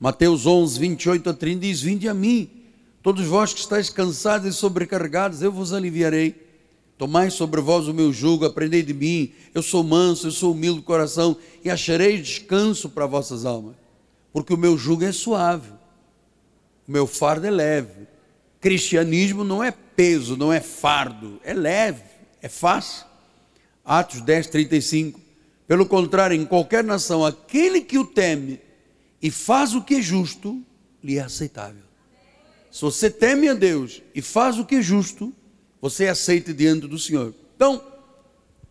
Mateus 0.01 0.47
11, 0.47 0.81
28 0.81 1.31
a 1.31 1.35
30 1.35 1.61
diz: 1.61 1.81
Vinde 1.81 2.09
a 2.09 2.15
mim, 2.15 2.64
todos 3.05 3.27
vós 3.27 3.53
que 3.53 3.61
estáis 3.61 3.91
cansados 3.91 4.49
e 4.49 4.59
sobrecarregados, 4.59 5.43
eu 5.43 5.53
vos 5.53 5.75
aliviarei. 5.75 6.43
Tomai 6.97 7.31
sobre 7.31 7.61
vós 7.61 7.87
o 7.87 7.93
meu 7.93 8.11
jugo, 8.11 8.47
aprendei 8.47 8.83
de 8.83 8.95
mim. 8.95 9.31
Eu 9.53 9.63
sou 9.63 9.85
manso, 9.85 10.29
eu 10.29 10.31
sou 10.31 10.53
humilde 10.53 10.81
de 10.81 10.87
coração 10.87 11.37
e 11.63 11.69
acharei 11.69 12.19
descanso 12.19 12.89
para 12.89 13.05
vossas 13.05 13.45
almas. 13.45 13.77
Porque 14.33 14.55
o 14.55 14.57
meu 14.57 14.79
jugo 14.79 15.05
é 15.05 15.13
suave, 15.13 15.71
o 16.89 16.93
meu 16.93 17.07
fardo 17.07 17.47
é 17.47 17.51
leve. 17.51 18.09
Cristianismo 18.59 19.45
não 19.45 19.63
é 19.63 19.71
peso, 19.71 20.35
não 20.35 20.51
é 20.51 20.63
fardo, 20.63 21.39
é 21.45 21.53
leve, 21.53 22.03
é 22.41 22.49
fácil. 22.49 23.05
Atos 23.85 24.23
10, 24.23 24.47
35. 24.47 25.21
Pelo 25.69 25.85
contrário, 25.85 26.35
em 26.35 26.47
qualquer 26.47 26.83
nação, 26.83 27.23
aquele 27.23 27.83
que 27.83 27.99
o 27.99 28.07
teme 28.07 28.59
e 29.21 29.31
faz 29.31 29.75
o 29.75 29.83
que 29.83 29.97
é 29.97 30.01
justo, 30.01 30.63
lhe 31.03 31.19
é 31.19 31.21
aceitável. 31.21 31.84
Se 32.75 32.81
você 32.81 33.09
teme 33.09 33.49
a 33.49 33.55
Deus 33.55 34.03
e 34.12 34.20
faz 34.20 34.59
o 34.59 34.64
que 34.64 34.75
é 34.75 34.83
justo, 34.83 35.33
você 35.81 36.09
aceita 36.09 36.53
diante 36.53 36.89
do 36.89 36.99
Senhor. 36.99 37.33
Então, 37.55 37.81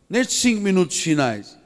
nestes 0.10 0.42
cinco 0.42 0.60
minutos 0.60 1.00
finais, 1.00 1.58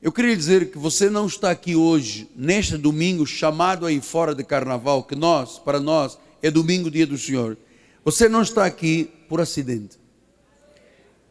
eu 0.00 0.10
queria 0.10 0.34
dizer 0.34 0.70
que 0.70 0.78
você 0.78 1.10
não 1.10 1.26
está 1.26 1.50
aqui 1.50 1.76
hoje, 1.76 2.30
neste 2.34 2.78
domingo 2.78 3.26
chamado 3.26 3.84
aí 3.84 4.00
fora 4.00 4.34
de 4.34 4.42
carnaval, 4.42 5.04
que 5.04 5.14
nós, 5.14 5.58
para 5.58 5.78
nós, 5.78 6.18
é 6.40 6.50
domingo, 6.50 6.90
dia 6.90 7.06
do 7.06 7.18
Senhor. 7.18 7.58
Você 8.06 8.26
não 8.26 8.40
está 8.40 8.64
aqui 8.64 9.10
por 9.28 9.38
acidente. 9.38 9.98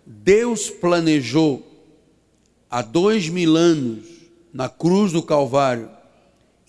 Deus 0.06 0.70
planejou 0.70 1.66
há 2.70 2.84
dois 2.84 3.28
mil 3.30 3.56
anos 3.56 4.06
na 4.54 4.70
cruz 4.70 5.12
do 5.12 5.24
Calvário 5.24 5.90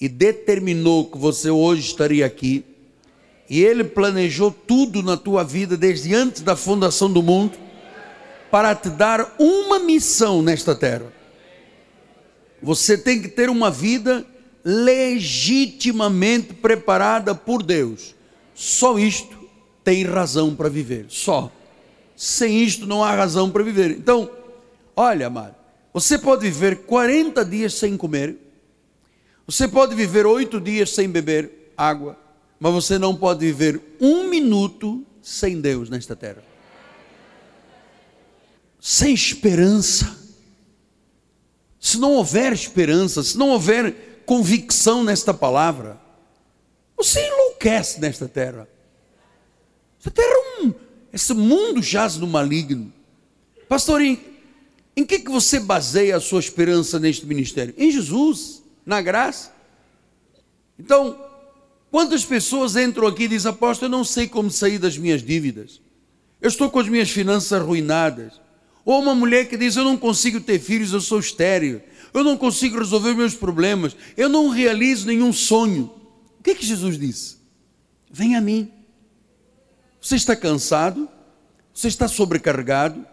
e 0.00 0.08
determinou 0.08 1.10
que 1.10 1.18
você 1.18 1.50
hoje 1.50 1.82
estaria 1.82 2.24
aqui 2.24 2.64
e 3.48 3.62
Ele 3.62 3.84
planejou 3.84 4.50
tudo 4.50 5.02
na 5.02 5.16
tua 5.16 5.44
vida 5.44 5.76
desde 5.76 6.14
antes 6.14 6.42
da 6.42 6.56
fundação 6.56 7.10
do 7.10 7.22
mundo 7.22 7.58
para 8.50 8.74
te 8.74 8.88
dar 8.88 9.34
uma 9.38 9.78
missão 9.78 10.42
nesta 10.42 10.74
terra. 10.74 11.12
Você 12.62 12.96
tem 12.96 13.20
que 13.20 13.28
ter 13.28 13.48
uma 13.48 13.70
vida 13.70 14.26
legitimamente 14.64 16.54
preparada 16.54 17.34
por 17.34 17.62
Deus. 17.62 18.14
Só 18.54 18.98
isto 18.98 19.36
tem 19.84 20.04
razão 20.04 20.54
para 20.54 20.68
viver. 20.68 21.06
Só. 21.08 21.52
Sem 22.16 22.62
isto 22.62 22.86
não 22.86 23.04
há 23.04 23.14
razão 23.14 23.50
para 23.50 23.62
viver. 23.62 23.90
Então, 23.92 24.28
olha, 24.96 25.26
amado, 25.26 25.54
você 25.92 26.18
pode 26.18 26.42
viver 26.42 26.78
40 26.78 27.44
dias 27.44 27.74
sem 27.74 27.96
comer, 27.96 28.36
você 29.46 29.68
pode 29.68 29.94
viver 29.94 30.26
oito 30.26 30.60
dias 30.60 30.90
sem 30.90 31.08
beber 31.08 31.72
água, 31.76 32.18
mas 32.58 32.72
você 32.72 32.98
não 32.98 33.14
pode 33.14 33.40
viver 33.40 33.80
um 34.00 34.28
minuto 34.28 35.04
sem 35.22 35.60
Deus 35.60 35.90
nesta 35.90 36.16
terra. 36.16 36.42
Sem 38.80 39.12
esperança. 39.12 40.16
Se 41.80 41.98
não 41.98 42.12
houver 42.12 42.52
esperança, 42.52 43.22
se 43.22 43.36
não 43.36 43.50
houver 43.50 44.22
convicção 44.24 45.04
nesta 45.04 45.32
palavra, 45.34 46.00
você 46.96 47.20
enlouquece 47.26 48.00
nesta 48.00 48.26
terra. 48.28 48.68
Essa 50.00 50.10
terra 50.10 50.28
é 50.28 50.62
um. 50.62 50.74
Esse 51.12 51.34
mundo 51.34 51.82
jaz 51.82 52.16
no 52.16 52.26
maligno. 52.26 52.92
Pastor, 53.68 54.00
em, 54.00 54.20
em 54.96 55.04
que, 55.04 55.18
que 55.18 55.30
você 55.30 55.58
baseia 55.60 56.16
a 56.16 56.20
sua 56.20 56.40
esperança 56.40 56.98
neste 56.98 57.26
ministério? 57.26 57.74
Em 57.76 57.90
Jesus, 57.90 58.62
na 58.84 59.02
graça. 59.02 59.52
Então, 60.78 61.18
Quantas 61.96 62.26
pessoas 62.26 62.76
entram 62.76 63.06
aqui 63.06 63.22
e 63.22 63.28
dizem, 63.28 63.50
apóstolo, 63.50 63.90
eu 63.90 63.96
não 63.96 64.04
sei 64.04 64.28
como 64.28 64.50
sair 64.50 64.78
das 64.78 64.98
minhas 64.98 65.22
dívidas. 65.22 65.80
Eu 66.42 66.48
estou 66.48 66.68
com 66.68 66.78
as 66.78 66.86
minhas 66.90 67.08
finanças 67.08 67.54
arruinadas. 67.54 68.38
Ou 68.84 69.00
uma 69.00 69.14
mulher 69.14 69.48
que 69.48 69.56
diz, 69.56 69.76
eu 69.76 69.84
não 69.84 69.96
consigo 69.96 70.38
ter 70.38 70.58
filhos, 70.58 70.92
eu 70.92 71.00
sou 71.00 71.18
estéril. 71.18 71.80
Eu 72.12 72.22
não 72.22 72.36
consigo 72.36 72.76
resolver 72.76 73.14
meus 73.14 73.34
problemas. 73.34 73.96
Eu 74.14 74.28
não 74.28 74.50
realizo 74.50 75.06
nenhum 75.06 75.32
sonho. 75.32 75.90
O 76.38 76.42
que 76.42 76.50
é 76.50 76.54
que 76.54 76.66
Jesus 76.66 76.98
disse? 76.98 77.38
Vem 78.12 78.36
a 78.36 78.42
mim. 78.42 78.70
Você 79.98 80.16
está 80.16 80.36
cansado? 80.36 81.08
Você 81.72 81.88
está 81.88 82.06
sobrecarregado? 82.06 83.06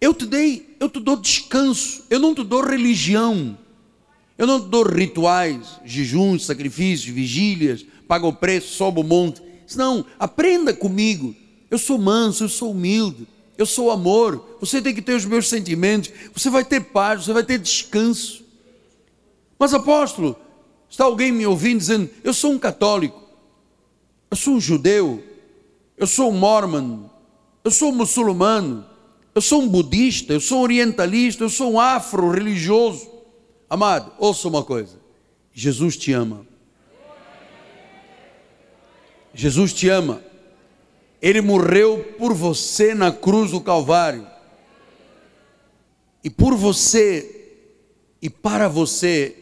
Eu 0.00 0.14
te 0.14 0.24
dei, 0.24 0.76
eu 0.78 0.88
te 0.88 1.00
dou 1.00 1.16
descanso. 1.16 2.04
Eu 2.08 2.20
não 2.20 2.32
te 2.32 2.44
dou 2.44 2.64
religião. 2.64 3.58
Eu 4.40 4.46
não 4.46 4.58
dou 4.58 4.84
rituais, 4.84 5.78
jejuns, 5.84 6.46
sacrifícios, 6.46 7.14
vigílias, 7.14 7.84
paga 8.08 8.26
o 8.26 8.32
preço, 8.32 8.74
sobe 8.74 8.98
o 8.98 9.04
monte. 9.04 9.42
Não, 9.76 10.02
aprenda 10.18 10.72
comigo. 10.72 11.36
Eu 11.70 11.76
sou 11.76 11.98
manso, 11.98 12.44
eu 12.44 12.48
sou 12.48 12.70
humilde, 12.70 13.28
eu 13.58 13.66
sou 13.66 13.90
amor. 13.90 14.56
Você 14.58 14.80
tem 14.80 14.94
que 14.94 15.02
ter 15.02 15.12
os 15.12 15.26
meus 15.26 15.46
sentimentos. 15.46 16.10
Você 16.32 16.48
vai 16.48 16.64
ter 16.64 16.80
paz, 16.80 17.26
você 17.26 17.34
vai 17.34 17.44
ter 17.44 17.58
descanso. 17.58 18.42
Mas, 19.58 19.74
apóstolo, 19.74 20.34
está 20.88 21.04
alguém 21.04 21.30
me 21.30 21.46
ouvindo 21.46 21.80
dizendo: 21.80 22.08
Eu 22.24 22.32
sou 22.32 22.52
um 22.52 22.58
católico, 22.58 23.22
eu 24.30 24.38
sou 24.38 24.54
um 24.54 24.60
judeu, 24.60 25.22
eu 25.98 26.06
sou 26.06 26.30
um 26.30 26.38
mormon, 26.38 27.10
eu 27.62 27.70
sou 27.70 27.90
um 27.90 27.94
muçulmano, 27.94 28.86
eu 29.34 29.42
sou 29.42 29.60
um 29.60 29.68
budista, 29.68 30.32
eu 30.32 30.40
sou 30.40 30.60
um 30.60 30.62
orientalista, 30.62 31.44
eu 31.44 31.50
sou 31.50 31.72
um 31.72 31.78
afro-religioso. 31.78 33.09
Amado, 33.70 34.12
ouça 34.18 34.48
uma 34.48 34.64
coisa: 34.64 34.98
Jesus 35.54 35.96
te 35.96 36.12
ama. 36.12 36.44
Jesus 39.32 39.72
te 39.72 39.88
ama. 39.88 40.20
Ele 41.22 41.40
morreu 41.40 42.14
por 42.18 42.34
você 42.34 42.94
na 42.94 43.12
cruz 43.12 43.52
do 43.52 43.60
Calvário. 43.60 44.26
E 46.24 46.28
por 46.28 46.56
você 46.56 47.36
e 48.20 48.28
para 48.28 48.68
você 48.68 49.36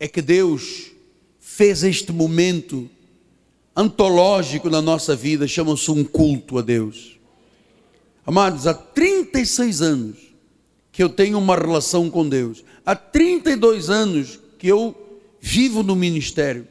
é 0.00 0.08
que 0.08 0.22
Deus 0.22 0.90
fez 1.38 1.84
este 1.84 2.10
momento 2.10 2.88
antológico 3.76 4.70
na 4.70 4.80
nossa 4.80 5.14
vida, 5.14 5.46
chama-se 5.46 5.90
um 5.90 6.02
culto 6.02 6.58
a 6.58 6.62
Deus. 6.62 7.18
Amados, 8.26 8.66
há 8.66 8.74
36 8.74 9.82
anos 9.82 10.27
que 10.98 11.02
eu 11.04 11.08
tenho 11.08 11.38
uma 11.38 11.54
relação 11.54 12.10
com 12.10 12.28
Deus. 12.28 12.64
Há 12.84 12.96
32 12.96 13.88
anos 13.88 14.40
que 14.58 14.66
eu 14.66 15.20
vivo 15.40 15.84
no 15.84 15.94
ministério. 15.94 16.66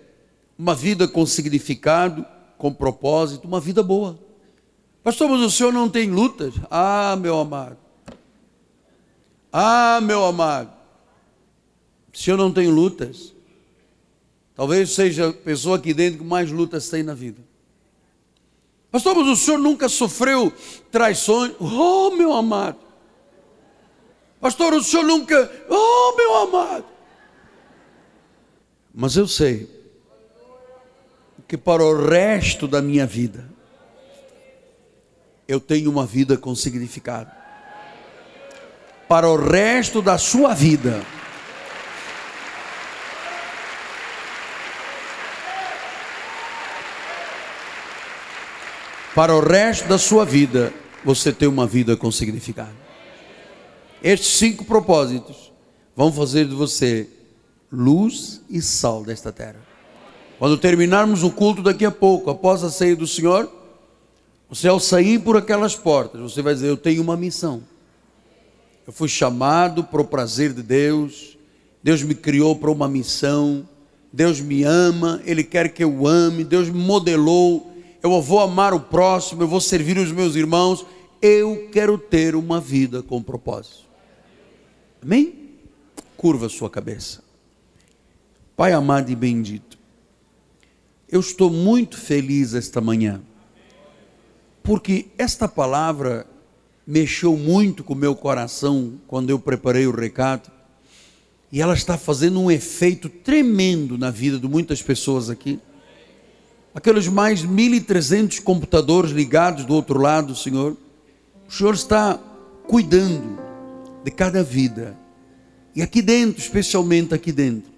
Uma 0.60 0.76
vida 0.76 1.08
com 1.08 1.26
significado, 1.26 2.26
com 2.58 2.74
propósito, 2.74 3.48
uma 3.48 3.62
vida 3.62 3.82
boa. 3.82 4.20
Pastor, 5.02 5.30
mas 5.30 5.40
o 5.40 5.50
senhor 5.50 5.72
não 5.72 5.88
tem 5.88 6.12
lutas? 6.12 6.54
Ah, 6.70 7.18
meu 7.18 7.40
amado. 7.40 7.78
Ah, 9.50 10.02
meu 10.04 10.26
amado. 10.26 10.74
O 12.14 12.18
senhor 12.18 12.36
não 12.36 12.52
tem 12.52 12.68
lutas. 12.68 13.34
Talvez 14.58 14.90
seja 14.90 15.30
a 15.30 15.32
pessoa 15.32 15.78
aqui 15.78 15.94
dentro 15.94 16.20
que 16.20 16.26
mais 16.26 16.52
lutas 16.52 16.90
tem 16.90 17.02
na 17.02 17.14
vida. 17.14 17.42
Pastor, 18.92 19.16
mas 19.16 19.28
o 19.30 19.38
senhor 19.38 19.58
nunca 19.58 19.88
sofreu 19.88 20.52
traições? 20.92 21.54
Oh, 21.62 22.10
meu 22.10 22.34
amado. 22.34 22.87
Pastor, 24.40 24.74
o 24.74 24.84
senhor 24.84 25.04
nunca. 25.04 25.52
Oh, 25.70 26.16
meu 26.16 26.36
amado. 26.38 26.86
Mas 28.94 29.16
eu 29.16 29.28
sei 29.28 29.70
que 31.48 31.58
para 31.58 31.84
o 31.84 32.08
resto 32.08 32.68
da 32.68 32.82
minha 32.82 33.06
vida 33.06 33.50
eu 35.48 35.60
tenho 35.60 35.90
uma 35.90 36.06
vida 36.06 36.38
com 36.38 36.54
significado. 36.56 37.32
Para 39.08 39.30
o 39.30 39.38
resto 39.38 40.02
da 40.02 40.18
sua 40.18 40.54
vida. 40.54 41.02
Para 49.16 49.34
o 49.34 49.40
resto 49.40 49.88
da 49.88 49.98
sua 49.98 50.26
vida, 50.26 50.72
você 51.04 51.32
tem 51.32 51.48
uma 51.48 51.66
vida 51.66 51.96
com 51.96 52.12
significado. 52.12 52.87
Estes 54.04 54.38
cinco 54.38 54.64
propósitos 54.66 55.52
vão 55.96 56.12
fazer 56.12 56.48
de 56.48 56.54
você 56.54 57.08
luz 57.72 58.42
e 58.50 58.62
sal 58.62 59.04
desta 59.04 59.32
terra. 59.32 59.60
Quando 60.38 60.58
terminarmos 60.58 61.24
o 61.24 61.32
culto 61.32 61.64
daqui 61.64 61.84
a 61.84 61.92
pouco, 61.92 62.30
após 62.30 62.64
a 62.64 62.70
ceia 62.70 62.96
do 62.96 63.08
Senhor, 63.08 63.52
você 64.50 64.68
ao 64.68 64.80
sair 64.80 65.20
por 65.20 65.36
aquelas 65.36 65.76
portas, 65.76 66.22
você 66.22 66.42
vai 66.42 66.54
dizer: 66.54 66.68
Eu 66.68 66.78
tenho 66.78 67.02
uma 67.02 67.18
missão. 67.18 67.64
Eu 68.86 68.94
fui 68.94 69.10
chamado 69.10 69.84
para 69.84 70.02
o 70.02 70.06
prazer 70.06 70.54
de 70.54 70.62
Deus. 70.62 71.38
Deus 71.84 72.04
me 72.04 72.16
criou 72.16 72.56
para 72.56 72.72
uma 72.72 72.88
missão. 72.88 73.68
Deus 74.14 74.40
me 74.40 74.64
ama, 74.64 75.22
Ele 75.26 75.44
quer 75.44 75.74
que 75.74 75.84
eu 75.84 76.08
ame. 76.08 76.44
Deus 76.44 76.70
me 76.70 76.80
modelou. 76.80 77.74
Eu 78.02 78.22
vou 78.22 78.40
amar 78.40 78.74
o 78.74 78.80
próximo, 78.80 79.42
eu 79.42 79.48
vou 79.48 79.60
servir 79.60 79.98
os 79.98 80.12
meus 80.12 80.36
irmãos. 80.36 80.86
Eu 81.22 81.68
quero 81.72 81.98
ter 81.98 82.36
uma 82.36 82.62
vida 82.62 83.02
com 83.02 83.22
propósito. 83.22 83.87
Amém? 85.08 85.52
Curva 86.18 86.50
sua 86.50 86.70
cabeça. 86.70 87.24
Pai 88.58 88.74
amado 88.74 89.10
e 89.10 89.16
bendito, 89.16 89.80
eu 91.08 91.22
estou 91.22 91.50
muito 91.50 91.96
feliz 91.96 92.54
esta 92.54 92.82
manhã, 92.82 93.22
porque 94.62 95.06
esta 95.18 95.48
palavra 95.48 96.28
mexeu 96.86 97.38
muito 97.38 97.86
com 97.86 97.94
o 97.94 97.96
meu 97.96 98.14
coração 98.18 98.96
quando 99.08 99.30
eu 99.30 99.40
preparei 99.40 99.88
o 99.88 99.96
recado, 99.96 100.52
e 101.54 101.62
ela 101.62 101.74
está 101.74 101.98
fazendo 101.98 102.42
um 102.42 102.52
efeito 102.52 103.08
tremendo 103.08 103.98
na 103.98 104.12
vida 104.12 104.38
de 104.38 104.46
muitas 104.46 104.82
pessoas 104.82 105.30
aqui. 105.30 105.58
Aqueles 106.76 107.08
mais 107.08 107.46
1.300 107.46 108.42
computadores 108.42 109.12
ligados 109.12 109.64
do 109.64 109.74
outro 109.74 110.02
lado, 110.02 110.36
Senhor, 110.36 110.76
o 111.48 111.52
Senhor 111.52 111.76
está 111.76 112.20
cuidando 112.68 113.47
de 114.04 114.12
cada 114.12 114.44
vida. 114.44 114.98
E 115.76 115.82
aqui 115.82 116.02
dentro, 116.02 116.42
especialmente 116.42 117.14
aqui 117.14 117.32
dentro, 117.32 117.72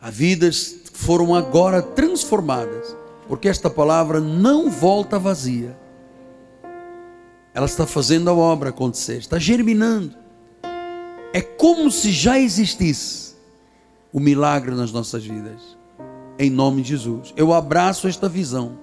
as 0.00 0.14
vidas 0.14 0.76
foram 0.92 1.34
agora 1.34 1.80
transformadas, 1.80 2.96
porque 3.28 3.48
esta 3.48 3.70
palavra 3.70 4.20
não 4.20 4.70
volta 4.70 5.18
vazia. 5.18 5.76
Ela 7.54 7.66
está 7.66 7.86
fazendo 7.86 8.28
a 8.28 8.34
obra 8.34 8.70
acontecer, 8.70 9.18
está 9.18 9.38
germinando. 9.38 10.14
É 11.32 11.40
como 11.40 11.90
se 11.90 12.10
já 12.10 12.38
existisse 12.38 13.34
o 14.12 14.20
milagre 14.20 14.74
nas 14.74 14.92
nossas 14.92 15.24
vidas. 15.24 15.78
Em 16.38 16.50
nome 16.50 16.82
de 16.82 16.90
Jesus. 16.90 17.32
Eu 17.36 17.52
abraço 17.52 18.08
esta 18.08 18.28
visão 18.28 18.78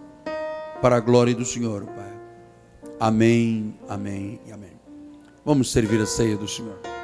para 0.82 0.98
a 0.98 1.00
glória 1.00 1.36
do 1.36 1.46
Senhor, 1.46 1.86
Pai. 1.86 2.14
Amém, 3.00 3.76
amém 3.88 4.40
e 4.48 4.52
amém. 4.52 4.79
Vamos 5.50 5.72
servir 5.72 6.00
a 6.00 6.06
ceia 6.06 6.38
do 6.38 6.48
Senhor. 6.48 6.99